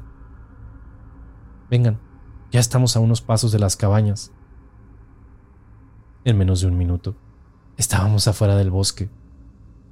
[1.70, 2.00] Vengan,
[2.52, 4.32] ya estamos a unos pasos de las cabañas.
[6.24, 7.16] En menos de un minuto,
[7.78, 9.10] estábamos afuera del bosque.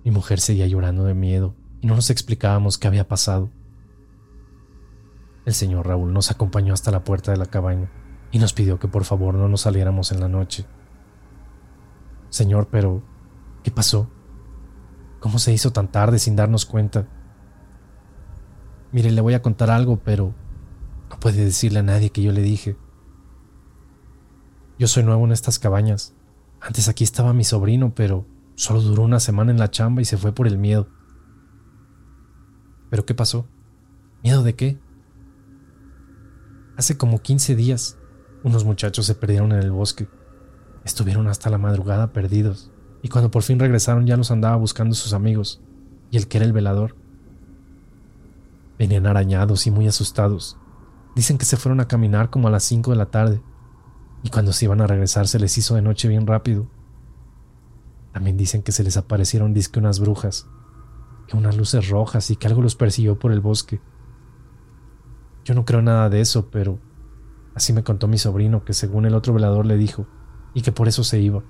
[0.04, 3.50] Mi mujer seguía llorando de miedo y no nos explicábamos qué había pasado.
[5.46, 7.90] El señor Raúl nos acompañó hasta la puerta de la cabaña
[8.32, 10.66] y nos pidió que por favor no nos saliéramos en la noche.
[12.30, 13.04] Señor, pero
[13.64, 14.10] ¿qué pasó?
[15.20, 17.08] ¿Cómo se hizo tan tarde sin darnos cuenta?
[18.92, 20.34] Mire, le voy a contar algo, pero
[21.10, 22.78] no puede decirle a nadie que yo le dije.
[24.78, 26.16] Yo soy nuevo en estas cabañas
[26.66, 30.18] antes aquí estaba mi sobrino, pero solo duró una semana en la chamba y se
[30.18, 30.88] fue por el miedo.
[32.90, 33.48] ¿Pero qué pasó?
[34.24, 34.80] ¿Miedo de qué?
[36.78, 37.98] Hace como 15 días,
[38.44, 40.10] unos muchachos se perdieron en el bosque.
[40.84, 42.70] Estuvieron hasta la madrugada perdidos,
[43.02, 45.62] y cuando por fin regresaron ya los andaba buscando sus amigos,
[46.12, 46.96] y el que era el velador.
[48.78, 50.58] Venían arañados y muy asustados.
[51.16, 53.42] Dicen que se fueron a caminar como a las 5 de la tarde,
[54.22, 56.68] y cuando se iban a regresar se les hizo de noche bien rápido.
[58.12, 60.46] También dicen que se les aparecieron disque unas brujas,
[61.28, 63.80] que unas luces rojas y que algo los persiguió por el bosque.
[65.46, 66.80] Yo no creo nada de eso, pero
[67.54, 70.06] así me contó mi sobrino que según el otro velador le dijo,
[70.54, 71.42] y que por eso se iba.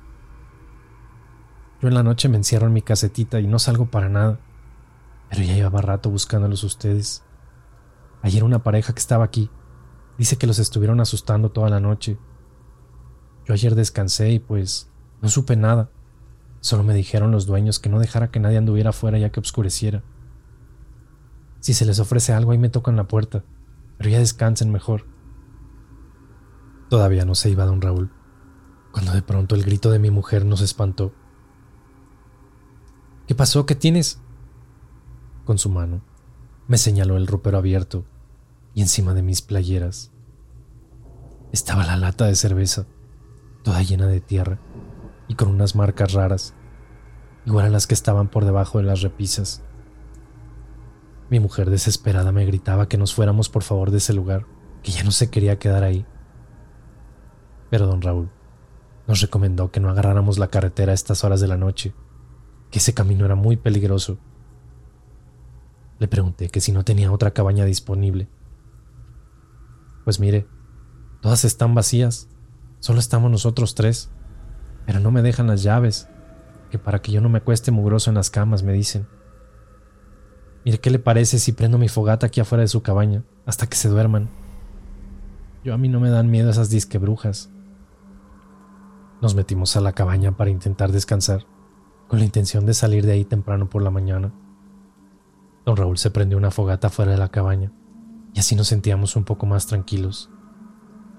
[1.82, 4.40] Yo en la noche me encierro en mi casetita y no salgo para nada,
[5.30, 7.24] pero ya llevaba rato buscándolos ustedes.
[8.22, 9.50] Ayer una pareja que estaba aquí
[10.20, 12.20] dice que los estuvieron asustando toda la noche
[13.46, 14.90] yo ayer descansé y pues
[15.22, 15.90] no supe nada.
[16.62, 20.04] Solo me dijeron los dueños que no dejara que nadie anduviera afuera ya que oscureciera.
[21.60, 23.44] Si se les ofrece algo ahí me tocan la puerta,
[23.98, 25.06] pero ya descansen mejor.
[26.90, 28.12] Todavía no se iba don Raúl,
[28.92, 31.14] cuando de pronto el grito de mi mujer nos espantó.
[33.28, 33.66] ¿Qué pasó?
[33.66, 34.22] ¿Qué tienes?
[35.46, 36.02] Con su mano
[36.68, 38.06] me señaló el ropero abierto
[38.74, 40.12] y encima de mis playeras
[41.52, 42.88] estaba la lata de cerveza
[43.66, 44.60] toda llena de tierra
[45.28, 46.54] y con unas marcas raras,
[47.46, 49.64] igual a las que estaban por debajo de las repisas.
[51.30, 54.45] Mi mujer desesperada me gritaba que nos fuéramos por favor de ese lugar,
[54.84, 56.06] que ya no se quería quedar ahí.
[57.69, 58.30] Pero don Raúl
[59.07, 61.93] nos recomendó que no agarráramos la carretera a estas horas de la noche,
[62.72, 64.18] que ese camino era muy peligroso.
[65.99, 68.27] Le pregunté que si no tenía otra cabaña disponible.
[70.03, 70.47] Pues mire,
[71.22, 72.27] todas están vacías,
[72.85, 74.11] Solo estamos nosotros tres.
[74.85, 76.07] Pero no me dejan las llaves,
[76.69, 79.07] que para que yo no me cueste mugroso en las camas, me dicen.
[80.66, 83.78] Mire, ¿qué le parece si prendo mi fogata aquí afuera de su cabaña, hasta que
[83.78, 84.30] se duerman?
[85.64, 87.52] Yo a mí no me dan miedo esas disque brujas.
[89.22, 91.46] Nos metimos a la cabaña para intentar descansar,
[92.08, 94.34] con la intención de salir de ahí temprano por la mañana.
[95.66, 97.72] Don Raúl se prendió una fogata fuera de la cabaña,
[98.34, 100.32] y así nos sentíamos un poco más tranquilos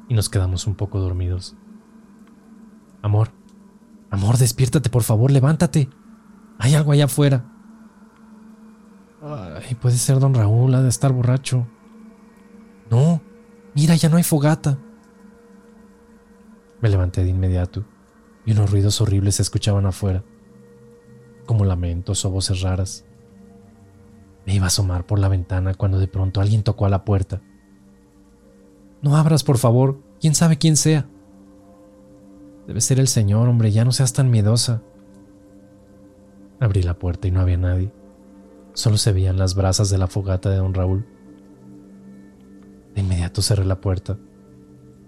[0.09, 1.57] y nos quedamos un poco dormidos.
[3.03, 3.31] Amor,
[4.11, 5.89] amor, despiértate, por favor, levántate.
[6.59, 7.56] Hay algo allá afuera.
[9.29, 11.67] Ay, puede ser don Raúl, ha de estar borracho.
[12.91, 13.21] No,
[13.75, 14.79] mira, ya no hay fogata.
[16.81, 17.85] Me levanté de inmediato
[18.45, 20.23] y unos ruidos horribles se escuchaban afuera,
[21.47, 23.05] como lamentos o voces raras.
[24.45, 27.43] Me iba a asomar por la ventana cuando de pronto alguien tocó a la puerta
[29.03, 30.01] No abras, por favor.
[30.21, 31.09] ¿Quién sabe quién sea?
[32.69, 34.83] Debe ser el señor, hombre, ya no seas tan miedosa.
[36.61, 37.93] Abrí la puerta y no había nadie.
[38.77, 41.07] Solo se veían las brasas de la fogata de don Raúl.
[42.95, 44.19] De inmediato cerré la puerta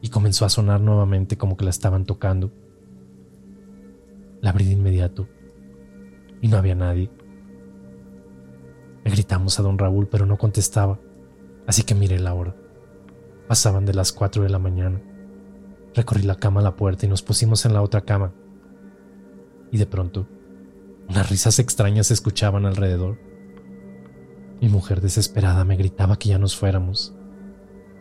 [0.01, 2.51] y comenzó a sonar nuevamente como que la estaban tocando.
[4.41, 5.29] La abrí de inmediato
[6.41, 7.11] y no había nadie.
[9.05, 10.99] Le gritamos a don Raúl, pero no contestaba,
[11.67, 12.57] así que miré la hora.
[13.49, 14.99] Pasaban de las cuatro de la mañana.
[15.95, 18.33] Recorrí la cama a la puerta y nos pusimos en la otra cama.
[19.71, 20.27] Y de pronto,
[21.07, 23.28] unas risas extrañas se escuchaban alrededor.
[24.61, 27.15] Mi mujer desesperada me gritaba que ya nos fuéramos.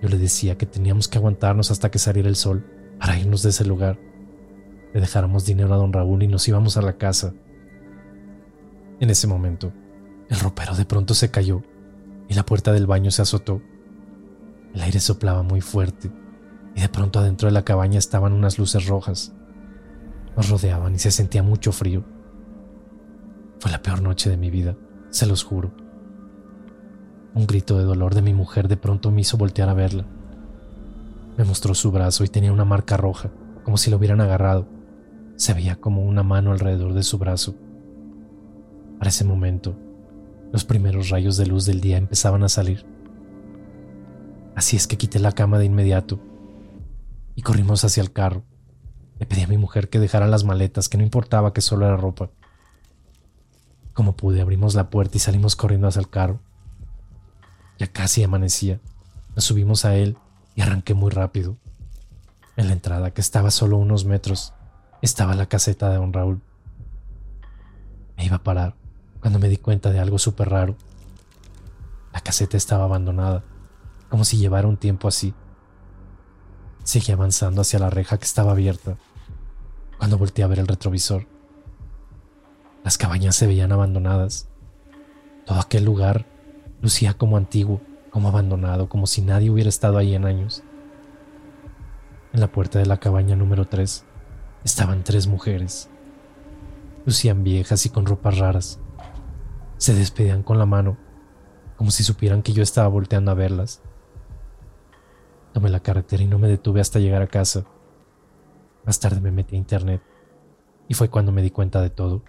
[0.01, 2.65] Yo le decía que teníamos que aguantarnos hasta que saliera el sol
[2.99, 3.99] para irnos de ese lugar.
[4.93, 7.33] Le dejáramos dinero a don Raúl y nos íbamos a la casa.
[8.99, 9.71] En ese momento,
[10.29, 11.61] el ropero de pronto se cayó
[12.27, 13.61] y la puerta del baño se azotó.
[14.73, 16.11] El aire soplaba muy fuerte
[16.75, 19.33] y de pronto adentro de la cabaña estaban unas luces rojas.
[20.35, 22.03] Nos rodeaban y se sentía mucho frío.
[23.59, 24.75] Fue la peor noche de mi vida,
[25.11, 25.86] se los juro.
[27.37, 30.07] Un grito de dolor de mi mujer de pronto me hizo voltear a verla.
[31.37, 33.29] Me mostró su brazo y tenía una marca roja,
[33.63, 34.67] como si lo hubieran agarrado.
[35.35, 37.53] Se veía como una mano alrededor de su brazo.
[38.97, 39.77] Para ese momento,
[40.51, 42.87] los primeros rayos de luz del día empezaban a salir.
[44.55, 46.19] Así es que quité la cama de inmediato
[47.35, 48.45] y corrimos hacia el carro.
[49.19, 51.97] Le pedí a mi mujer que dejara las maletas, que no importaba que solo era
[51.97, 52.31] ropa.
[53.93, 56.39] Como pude, abrimos la puerta y salimos corriendo hacia el carro.
[57.77, 58.79] Ya casi amanecía.
[59.35, 60.17] Nos subimos a él
[60.55, 61.57] y arranqué muy rápido.
[62.55, 64.53] En la entrada, que estaba solo unos metros,
[65.01, 66.41] estaba la caseta de don Raúl.
[68.17, 68.75] Me iba a parar
[69.21, 70.75] cuando me di cuenta de algo súper raro.
[72.13, 73.43] La caseta estaba abandonada
[74.09, 75.33] como si llevara un tiempo así.
[76.83, 78.97] Seguí avanzando hacia la reja que estaba abierta,
[79.97, 81.27] cuando volteé a ver el retrovisor.
[82.83, 84.47] Las cabañas se veían abandonadas.
[85.45, 86.25] Todo aquel lugar
[86.81, 90.63] lucía como antiguo, como abandonado, como si nadie hubiera estado ahí en años.
[92.33, 94.05] En la puerta de la cabaña número 3
[94.63, 95.89] estaban tres mujeres.
[97.05, 98.79] Lucían viejas y con ropas raras.
[99.77, 100.97] Se despedían con la mano,
[101.77, 103.81] como si supieran que yo estaba volteando a verlas.
[105.53, 107.65] Tomé la carretera y no me detuve hasta llegar a casa.
[108.85, 110.01] Más tarde me metí a internet
[110.87, 112.23] y fue cuando me di cuenta de todo.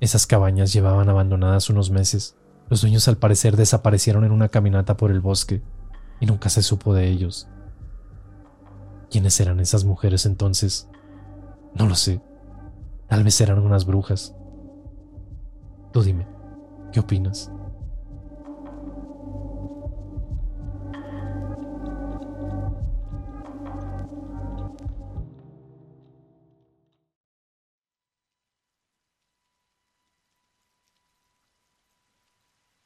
[0.00, 2.36] Esas cabañas llevaban abandonadas unos meses.
[2.68, 5.62] Los dueños al parecer desaparecieron en una caminata por el bosque
[6.20, 7.48] y nunca se supo de ellos.
[9.10, 10.88] ¿Quiénes eran esas mujeres entonces?
[11.74, 12.20] No lo sé.
[13.08, 14.34] Tal vez eran unas brujas.
[15.92, 16.26] Tú dime,
[16.92, 17.50] ¿qué opinas?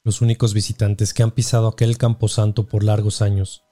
[0.05, 3.63] Los únicos visitantes que han pisado aquel camposanto por largos años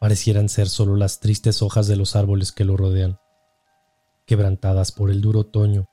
[0.00, 3.18] parecieran ser solo las tristes hojas de los árboles que lo rodean,
[4.24, 5.86] quebrantadas por el duro otoño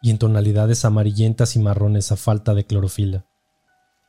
[0.00, 3.26] y en tonalidades amarillentas y marrones a falta de clorofila.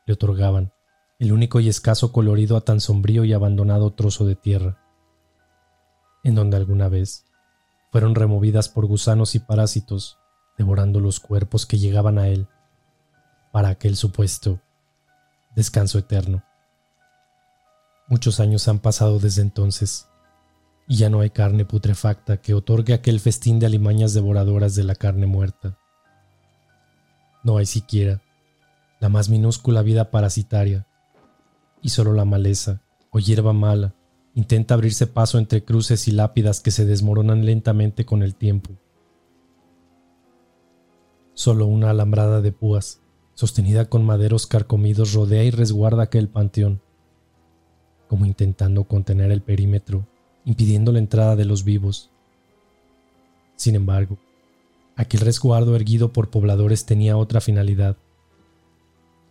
[0.05, 0.71] Le otorgaban
[1.17, 4.83] el único y escaso colorido a tan sombrío y abandonado trozo de tierra,
[6.23, 7.25] en donde alguna vez
[7.91, 10.19] fueron removidas por gusanos y parásitos,
[10.59, 12.47] devorando los cuerpos que llegaban a él,
[13.51, 14.61] para aquel supuesto
[15.55, 16.43] descanso eterno.
[18.07, 20.07] Muchos años han pasado desde entonces,
[20.87, 24.95] y ya no hay carne putrefacta que otorgue aquel festín de alimañas devoradoras de la
[24.95, 25.77] carne muerta.
[27.43, 28.21] No hay siquiera
[28.99, 30.87] la más minúscula vida parasitaria,
[31.81, 32.81] y solo la maleza
[33.11, 33.93] o hierba mala
[34.33, 38.71] intenta abrirse paso entre cruces y lápidas que se desmoronan lentamente con el tiempo.
[41.33, 43.02] Solo una alambrada de púas
[43.35, 46.81] sostenida con maderos carcomidos, rodea y resguarda aquel panteón,
[48.07, 50.05] como intentando contener el perímetro,
[50.45, 52.09] impidiendo la entrada de los vivos.
[53.55, 54.17] Sin embargo,
[54.95, 57.97] aquel resguardo erguido por pobladores tenía otra finalidad,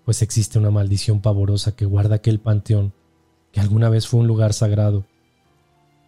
[0.04, 2.92] pues existe una maldición pavorosa que guarda aquel panteón
[3.52, 5.04] que alguna vez fue un lugar sagrado,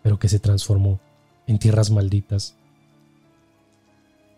[0.03, 0.99] pero que se transformó
[1.47, 2.57] en tierras malditas.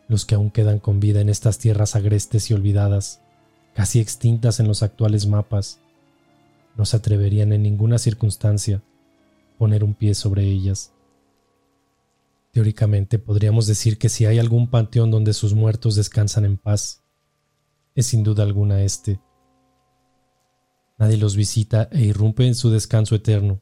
[0.08, 3.22] Los que aún quedan con vida en estas tierras agrestes y olvidadas
[3.76, 5.80] casi extintas en los actuales mapas,
[6.76, 8.82] no se atreverían en ninguna circunstancia
[9.58, 10.94] poner un pie sobre ellas.
[12.52, 17.02] Teóricamente podríamos decir que si hay algún panteón donde sus muertos descansan en paz,
[17.94, 19.20] es sin duda alguna este.
[20.96, 23.60] Nadie los visita e irrumpe en su descanso eterno,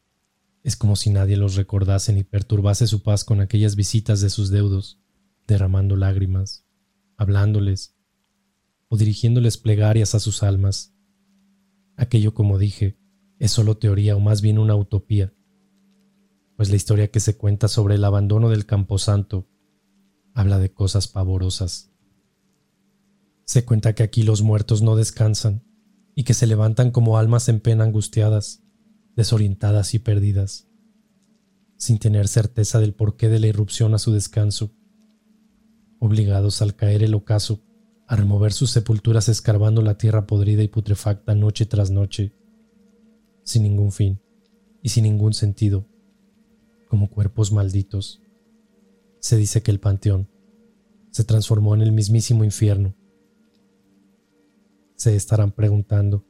[0.62, 4.51] Es como si nadie los recordase ni perturbase su paz con aquellas visitas de sus
[4.51, 5.01] deudos,
[5.47, 6.65] derramando lágrimas,
[7.19, 7.94] hablándoles
[8.89, 10.94] o dirigiéndoles plegarias a sus almas.
[11.97, 12.98] Aquello, como dije,
[13.39, 15.35] es solo teoría o más bien una utopía,
[16.56, 19.48] pues la historia que se cuenta sobre el abandono del camposanto
[20.35, 21.93] habla de cosas pavorosas.
[23.44, 25.65] Se cuenta que aquí los muertos no descansan
[26.15, 28.62] y que se levantan como almas en pena angustiadas,
[29.16, 30.69] desorientadas y perdidas,
[31.77, 34.73] sin tener certeza del porqué de la irrupción a su descanso,
[35.98, 37.64] obligados al caer el ocaso
[38.06, 42.32] a remover sus sepulturas escarbando la tierra podrida y putrefacta noche tras noche,
[43.43, 44.20] sin ningún fin
[44.82, 45.86] y sin ningún sentido,
[46.89, 48.20] como cuerpos malditos.
[49.20, 50.28] Se dice que el panteón
[51.10, 52.94] se transformó en el mismísimo infierno.
[54.97, 56.24] Se estarán preguntando,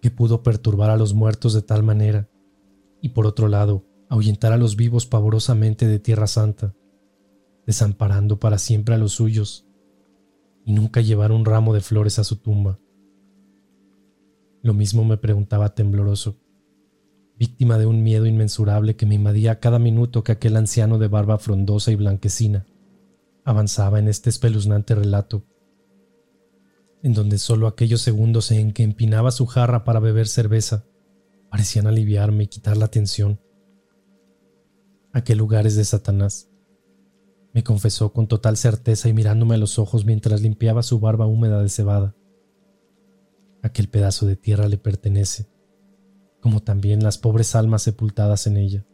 [0.00, 2.28] que pudo perturbar a los muertos de tal manera,
[3.00, 6.74] y por otro lado, ahuyentar a los vivos pavorosamente de Tierra Santa,
[7.66, 9.66] desamparando para siempre a los suyos,
[10.64, 12.78] y nunca llevar un ramo de flores a su tumba.
[14.62, 16.38] Lo mismo me preguntaba tembloroso,
[17.36, 21.38] víctima de un miedo inmensurable que me invadía cada minuto que aquel anciano de barba
[21.38, 22.66] frondosa y blanquecina
[23.44, 25.44] avanzaba en este espeluznante relato
[27.02, 30.86] en donde solo aquellos segundos en que empinaba su jarra para beber cerveza
[31.50, 33.40] parecían aliviarme y quitar la tensión.
[35.12, 36.48] Aquel lugar es de Satanás,
[37.52, 41.62] me confesó con total certeza y mirándome a los ojos mientras limpiaba su barba húmeda
[41.62, 42.14] de cebada.
[43.62, 45.46] Aquel pedazo de tierra le pertenece,
[46.40, 48.86] como también las pobres almas sepultadas en ella.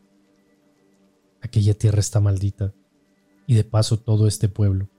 [1.40, 2.74] Aquella tierra está maldita,
[3.46, 4.90] y de paso todo este pueblo.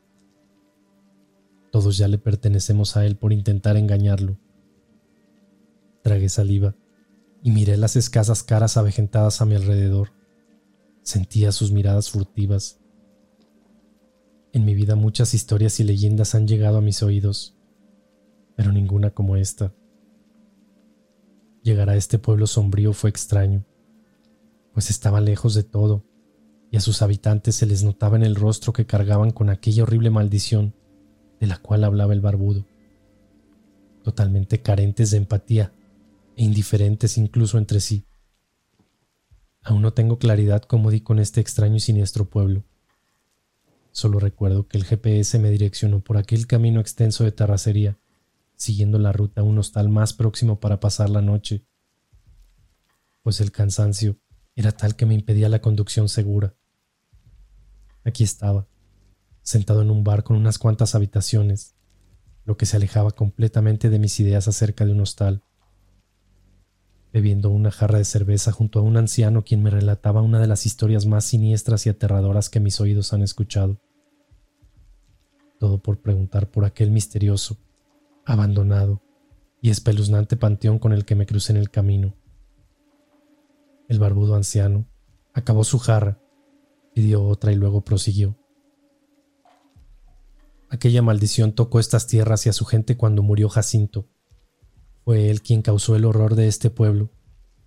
[1.72, 4.40] Todos ya le pertenecemos a él por intentar engañarlo.
[6.02, 6.76] Tragué saliva
[7.44, 10.12] y miré las escasas caras avejentadas a mi alrededor.
[11.04, 12.79] Sentía sus miradas furtivas.
[14.52, 17.56] En mi vida muchas historias y leyendas han llegado a mis oídos,
[18.56, 19.76] pero ninguna como esta.
[21.62, 23.64] Llegar a este pueblo sombrío fue extraño,
[24.74, 26.04] pues estaba lejos de todo,
[26.72, 30.10] y a sus habitantes se les notaba en el rostro que cargaban con aquella horrible
[30.10, 30.74] maldición
[31.40, 32.66] de la cual hablaba el barbudo,
[34.04, 35.74] totalmente carentes de empatía
[36.36, 38.06] e indiferentes incluso entre sí.
[39.62, 42.64] Aún no tengo claridad cómo di con este extraño y siniestro pueblo.
[43.92, 47.98] Solo recuerdo que el GPS me direccionó por aquel camino extenso de terracería,
[48.56, 51.66] siguiendo la ruta a un hostal más próximo para pasar la noche,
[53.22, 54.18] pues el cansancio
[54.56, 56.56] era tal que me impedía la conducción segura.
[58.04, 58.68] Aquí estaba,
[59.42, 61.76] sentado en un bar con unas cuantas habitaciones,
[62.46, 65.44] lo que se alejaba completamente de mis ideas acerca de un hostal,
[67.12, 70.66] bebiendo una jarra de cerveza junto a un anciano quien me relataba una de las
[70.66, 73.82] historias más siniestras y aterradoras que mis oídos han escuchado.
[75.60, 77.58] Todo por preguntar por aquel misterioso,
[78.26, 79.02] abandonado
[79.62, 82.16] y espeluznante panteón con el que me crucé en el camino.
[83.88, 84.86] El barbudo anciano
[85.34, 86.20] acabó su jarra,
[86.94, 88.38] pidió otra y luego prosiguió.
[90.70, 94.08] Aquella maldición tocó estas tierras y a su gente cuando murió Jacinto.
[95.04, 97.10] Fue él quien causó el horror de este pueblo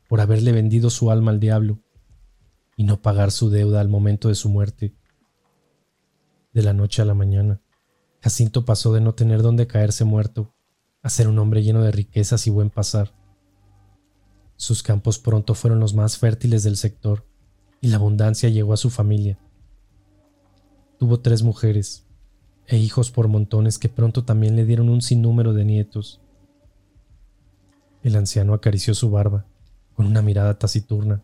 [0.09, 1.78] por haberle vendido su alma al diablo
[2.76, 4.94] y no pagar su deuda al momento de su muerte.
[6.52, 7.60] De la noche a la mañana,
[8.20, 10.54] Jacinto pasó de no tener dónde caerse muerto
[11.02, 13.14] a ser un hombre lleno de riquezas y buen pasar.
[14.56, 17.26] Sus campos pronto fueron los más fértiles del sector
[17.80, 19.38] y la abundancia llegó a su familia.
[20.98, 22.06] Tuvo tres mujeres,
[22.66, 26.22] e hijos por montones que pronto también le dieron un sinnúmero de nietos.
[28.02, 29.46] El anciano acarició su barba
[29.94, 31.22] con una mirada taciturna.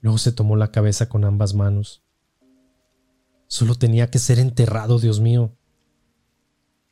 [0.00, 2.04] Luego se tomó la cabeza con ambas manos.
[3.48, 5.56] Solo tenía que ser enterrado, Dios mío.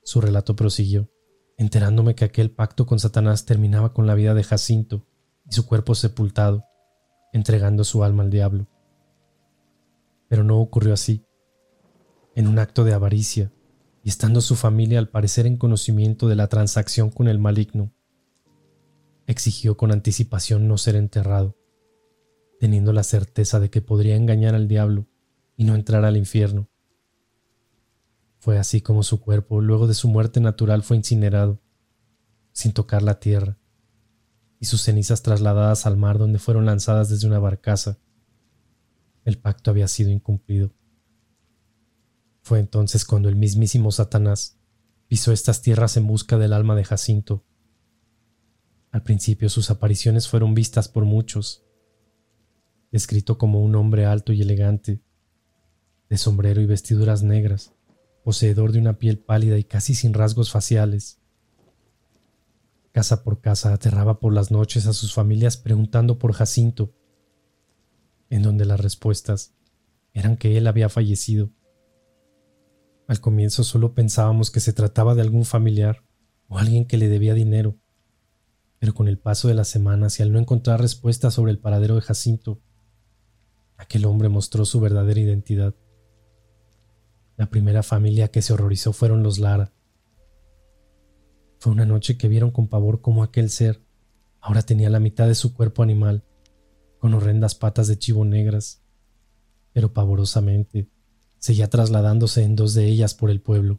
[0.03, 1.11] Su relato prosiguió,
[1.57, 5.07] enterándome que aquel pacto con Satanás terminaba con la vida de Jacinto
[5.49, 6.65] y su cuerpo sepultado,
[7.33, 8.67] entregando su alma al diablo.
[10.29, 11.25] Pero no ocurrió así
[12.35, 13.53] en un acto de avaricia,
[14.03, 17.93] y estando su familia al parecer en conocimiento de la transacción con el maligno,
[19.27, 21.57] exigió con anticipación no ser enterrado,
[22.61, 25.09] teniendo la certeza de que podría engañar al diablo
[25.57, 26.69] y no entrar al infierno.
[28.39, 31.61] Fue así como su cuerpo, luego de su muerte natural, fue incinerado,
[32.53, 33.59] sin tocar la tierra,
[34.59, 37.99] y sus cenizas trasladadas al mar donde fueron lanzadas desde una barcaza.
[39.25, 40.75] El pacto había sido incumplido.
[42.43, 44.59] Fue entonces cuando el mismísimo Satanás
[45.07, 47.45] pisó estas tierras en busca del alma de Jacinto.
[48.93, 51.65] Al principio sus apariciones fueron vistas por muchos,
[52.91, 55.01] descrito como un hombre alto y elegante,
[56.11, 57.73] de sombrero y vestiduras negras,
[58.23, 61.19] poseedor de una piel pálida y casi sin rasgos faciales.
[62.93, 66.95] Casa por casa aterraba por las noches a sus familias preguntando por Jacinto,
[68.29, 69.55] en donde las respuestas
[70.13, 71.51] eran que él había fallecido.
[73.09, 76.05] Al comienzo solo pensábamos que se trataba de algún familiar
[76.49, 77.79] o alguien que le debía dinero,
[78.83, 81.95] pero con el paso de las semanas y al no encontrar respuesta sobre el paradero
[81.95, 82.61] de Jacinto,
[83.77, 85.77] aquel hombre mostró su verdadera identidad.
[87.37, 89.73] La primera familia que se horrorizó fueron los Lara.
[91.61, 93.87] Fue una noche que vieron con pavor cómo aquel ser
[94.41, 96.25] ahora tenía la mitad de su cuerpo animal,
[96.99, 98.83] con horrendas patas de chivo negras,
[99.73, 100.91] pero pavorosamente
[101.39, 103.79] seguía trasladándose en dos de ellas por el pueblo.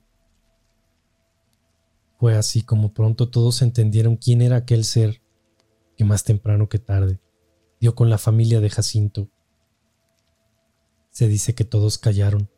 [2.23, 5.21] Fue así como pronto todos entendieron quién era aquel ser
[5.97, 7.19] que más temprano que tarde
[7.81, 9.27] dio con la familia de Jacinto.
[11.09, 12.49] Se dice que todos callaron,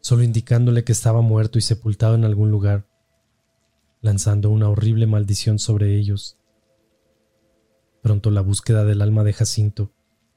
[0.00, 2.86] solo indicándole que estaba muerto y sepultado en algún lugar,
[4.02, 6.38] lanzando una horrible maldición sobre ellos.
[8.04, 9.90] Pronto la búsqueda del alma de Jacinto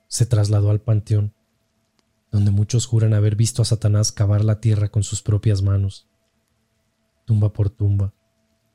[0.08, 1.36] se trasladó al panteón,
[2.32, 6.08] donde muchos juran haber visto a Satanás cavar la tierra con sus propias manos,
[7.26, 8.16] tumba por tumba,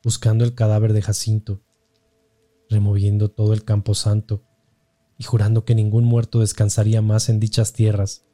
[0.06, 1.64] buscando el cadáver de Jacinto,
[2.70, 4.44] removiendo todo el camposanto
[5.18, 8.24] y jurando que ningún muerto descansaría más en dichas tierras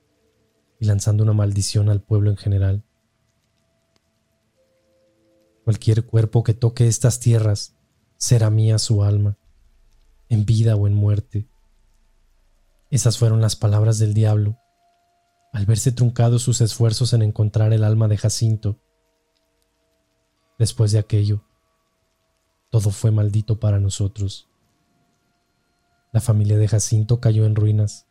[0.78, 2.84] y lanzando una maldición al pueblo en general.
[5.64, 7.74] Cualquier cuerpo que toque estas tierras
[8.18, 9.38] será mía su alma,
[10.28, 11.48] en vida o en muerte.
[12.90, 14.58] Esas fueron las palabras del diablo,
[15.54, 18.78] al verse truncados sus esfuerzos en encontrar el alma de Jacinto.
[20.58, 21.46] Después de aquello,
[22.72, 24.48] todo fue maldito para nosotros.
[26.10, 28.06] La familia de Jacinto cayó en ruinas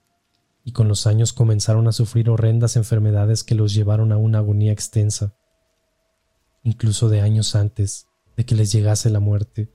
[0.63, 4.71] y con los años comenzaron a sufrir horrendas enfermedades que los llevaron a una agonía
[4.71, 5.33] extensa,
[6.61, 8.05] incluso de años antes
[8.37, 9.73] de que les llegase la muerte.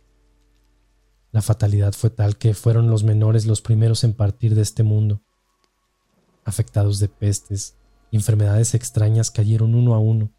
[1.32, 5.20] La fatalidad fue tal que fueron los menores los primeros en partir de este mundo.
[6.44, 7.76] Afectados de pestes
[8.12, 10.30] y enfermedades extrañas cayeron uno a uno,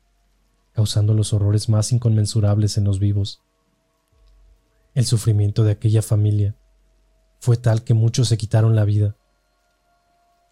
[0.71, 3.43] causando los horrores más inconmensurables en los vivos.
[4.97, 6.57] El sufrimiento de aquella familia
[7.39, 9.15] fue tal que muchos se quitaron la vida.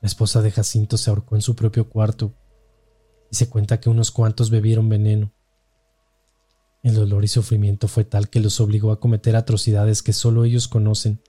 [0.03, 2.31] La esposa de Jacinto se ahorcó en su propio cuarto
[3.31, 5.33] y se cuenta que unos cuantos bebieron veneno.
[6.83, 10.67] El dolor y sufrimiento fue tal que los obligó a cometer atrocidades que solo ellos
[10.67, 11.23] conocen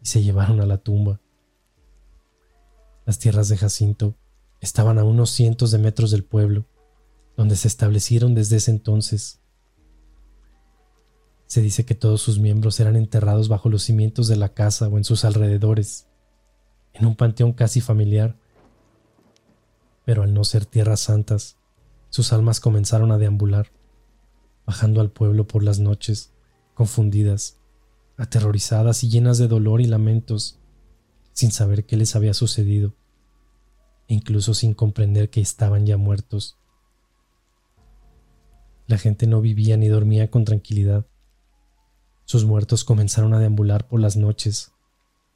[0.00, 1.20] y se llevaron a la tumba.
[3.04, 4.14] Las tierras de Jacinto
[4.60, 6.68] estaban a unos cientos de metros del pueblo,
[7.36, 9.41] donde se establecieron desde ese entonces
[11.52, 14.96] se dice que todos sus miembros eran enterrados bajo los cimientos de la casa o
[14.96, 16.06] en sus alrededores,
[16.94, 18.38] en un panteón casi familiar.
[20.06, 21.58] Pero al no ser tierras santas,
[22.08, 23.66] sus almas comenzaron a deambular,
[24.64, 26.32] bajando al pueblo por las noches,
[26.72, 27.58] confundidas,
[28.16, 30.58] aterrorizadas y llenas de dolor y lamentos,
[31.34, 32.94] sin saber qué les había sucedido,
[34.08, 36.56] e incluso sin comprender que estaban ya muertos.
[38.86, 41.04] La gente no vivía ni dormía con tranquilidad.
[42.32, 44.72] Sus muertos comenzaron a deambular por las noches,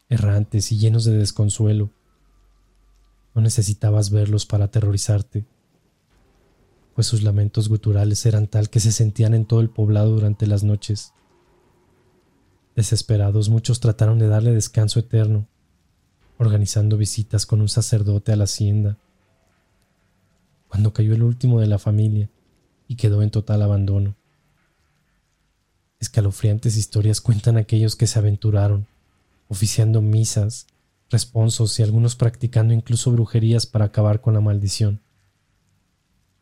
[0.09, 1.91] errantes y llenos de desconsuelo.
[3.35, 5.45] No necesitabas verlos para aterrorizarte,
[6.95, 10.65] pues sus lamentos guturales eran tal que se sentían en todo el poblado durante las
[10.65, 11.13] noches.
[12.75, 15.49] Desesperados, muchos trataron de darle descanso eterno,
[16.39, 18.97] organizando visitas con un sacerdote a la hacienda.
[20.69, 22.31] Cuando cayó el último de la familia
[22.89, 24.17] y quedó en total abandono,
[25.99, 28.87] Escalofriantes historias cuentan aquellos que se aventuraron,
[29.49, 30.67] oficiando misas,
[31.11, 35.01] responsos y algunos practicando incluso brujerías para acabar con la maldición.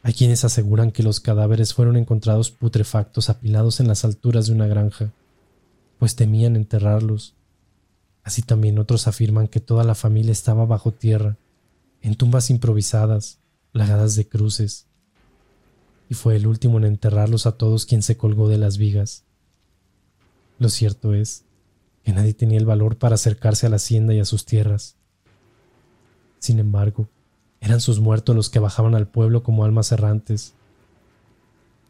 [0.02, 4.66] Hay quienes aseguran que los cadáveres fueron encontrados putrefactos apilados en las alturas de una
[4.66, 5.12] granja,
[5.98, 7.34] pues temían enterrarlos.
[8.22, 11.36] Así también otros afirman que toda la familia estaba bajo tierra,
[12.02, 13.38] en tumbas improvisadas,
[13.72, 14.86] plagadas de cruces,
[16.10, 19.23] y fue el último en enterrarlos a todos quien se colgó de las vigas.
[20.58, 21.44] Lo cierto es
[22.04, 24.96] que nadie tenía el valor para acercarse a la hacienda y a sus tierras.
[26.38, 27.08] Sin embargo,
[27.60, 30.54] eran sus muertos los que bajaban al pueblo como almas errantes.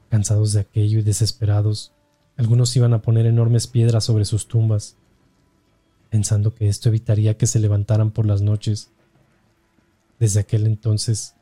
[0.09, 1.93] Cansados de aquello y desesperados,
[2.37, 4.97] algunos iban a poner enormes piedras sobre sus tumbas,
[6.11, 8.91] pensando que esto evitaría que se levantaran por las noches.
[10.21, 11.35] Desde aquel entonces,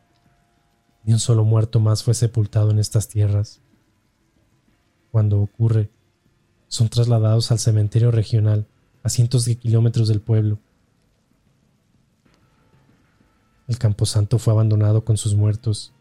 [1.05, 3.61] ni un solo muerto más fue sepultado en estas tierras.
[5.11, 5.91] Cuando ocurre,
[6.73, 8.67] son trasladados al cementerio regional
[9.03, 10.59] a cientos de kilómetros del pueblo.
[13.69, 15.93] El camposanto fue abandonado con sus muertos,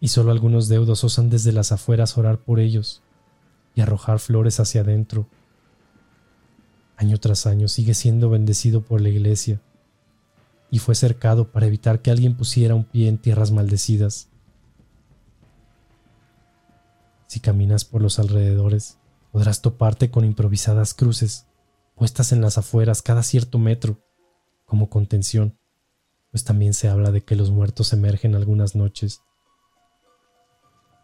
[0.00, 3.02] y solo algunos deudos osan desde las afueras orar por ellos
[3.74, 5.28] y arrojar flores hacia adentro.
[6.96, 9.60] Año tras año sigue siendo bendecido por la iglesia,
[10.70, 14.28] y fue cercado para evitar que alguien pusiera un pie en tierras maldecidas.
[17.26, 18.96] Si caminas por los alrededores,
[19.38, 21.46] podrás toparte con improvisadas cruces
[21.94, 24.04] puestas en las afueras cada cierto metro,
[24.64, 25.56] como contención,
[26.32, 29.20] pues también se habla de que los muertos emergen algunas noches.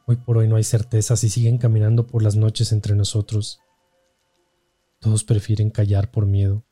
[0.09, 3.61] Hoy por hoy no hay certezas y siguen caminando por las noches entre nosotros.
[4.99, 6.65] Todos prefieren callar por miedo.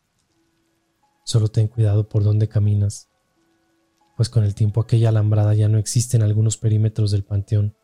[1.24, 3.08] Solo ten cuidado por dónde caminas,
[4.16, 7.76] pues con el tiempo aquella alambrada ya no existe en algunos perímetros del panteón.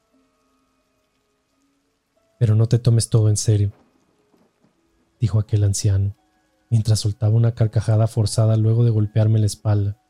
[2.38, 3.72] Pero no te tomes todo en serio,
[5.20, 6.16] dijo aquel anciano,
[6.70, 10.00] mientras soltaba una carcajada forzada luego de golpearme la espalda.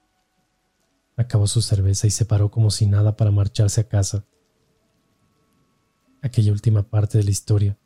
[1.16, 4.24] Acabó su cerveza y se paró como si nada para marcharse a casa.
[6.22, 7.78] Aquella última parte de la historia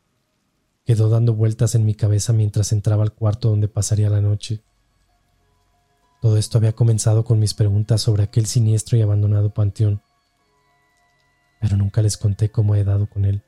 [0.84, 4.62] quedó dando vueltas en mi cabeza mientras entraba al cuarto donde pasaría la noche.
[6.20, 10.02] Todo esto había comenzado con mis preguntas sobre aquel siniestro y abandonado panteón,
[11.60, 13.42] pero nunca les conté cómo he dado con él.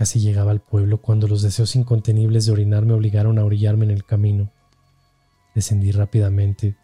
[0.00, 3.90] Casi llegaba al pueblo cuando los deseos incontenibles de orinar me obligaron a orillarme en
[3.90, 4.50] el camino.
[5.54, 6.78] Descendí rápidamente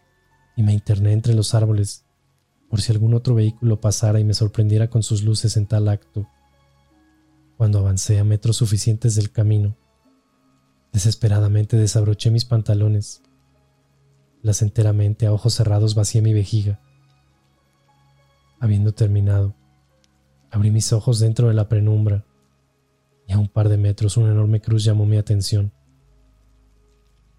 [0.55, 2.05] y me interné entre los árboles
[2.69, 6.29] por si algún otro vehículo pasara y me sorprendiera con sus luces en tal acto.
[7.57, 9.75] Cuando avancé a metros suficientes del camino,
[10.93, 13.23] desesperadamente desabroché mis pantalones.
[14.43, 16.81] Las enteramente a ojos cerrados vacié mi vejiga.
[18.59, 19.55] Habiendo terminado,
[20.51, 22.26] abrí mis ojos dentro de la penumbra
[23.27, 25.73] y a un par de metros una enorme cruz llamó mi atención.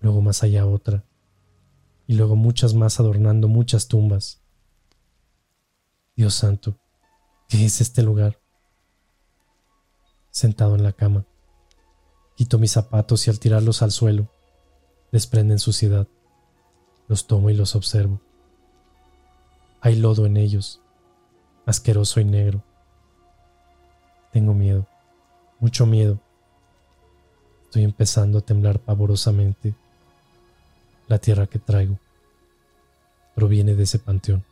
[0.00, 1.04] Luego más allá otra,
[2.06, 4.42] y luego muchas más adornando muchas tumbas.
[6.14, 6.78] Dios santo,
[7.48, 8.38] ¿qué es este lugar?
[10.30, 11.26] Sentado en la cama,
[12.36, 14.30] quito mis zapatos y al tirarlos al suelo,
[15.10, 16.06] desprenden suciedad.
[17.08, 18.20] Los tomo y los observo.
[19.80, 20.82] Hay lodo en ellos,
[21.64, 22.62] asqueroso y negro.
[24.30, 24.86] Tengo miedo
[25.60, 26.18] mucho miedo.
[27.64, 29.74] Estoy empezando a temblar pavorosamente.
[31.06, 31.98] La tierra que traigo
[33.34, 34.44] proviene de ese panteón.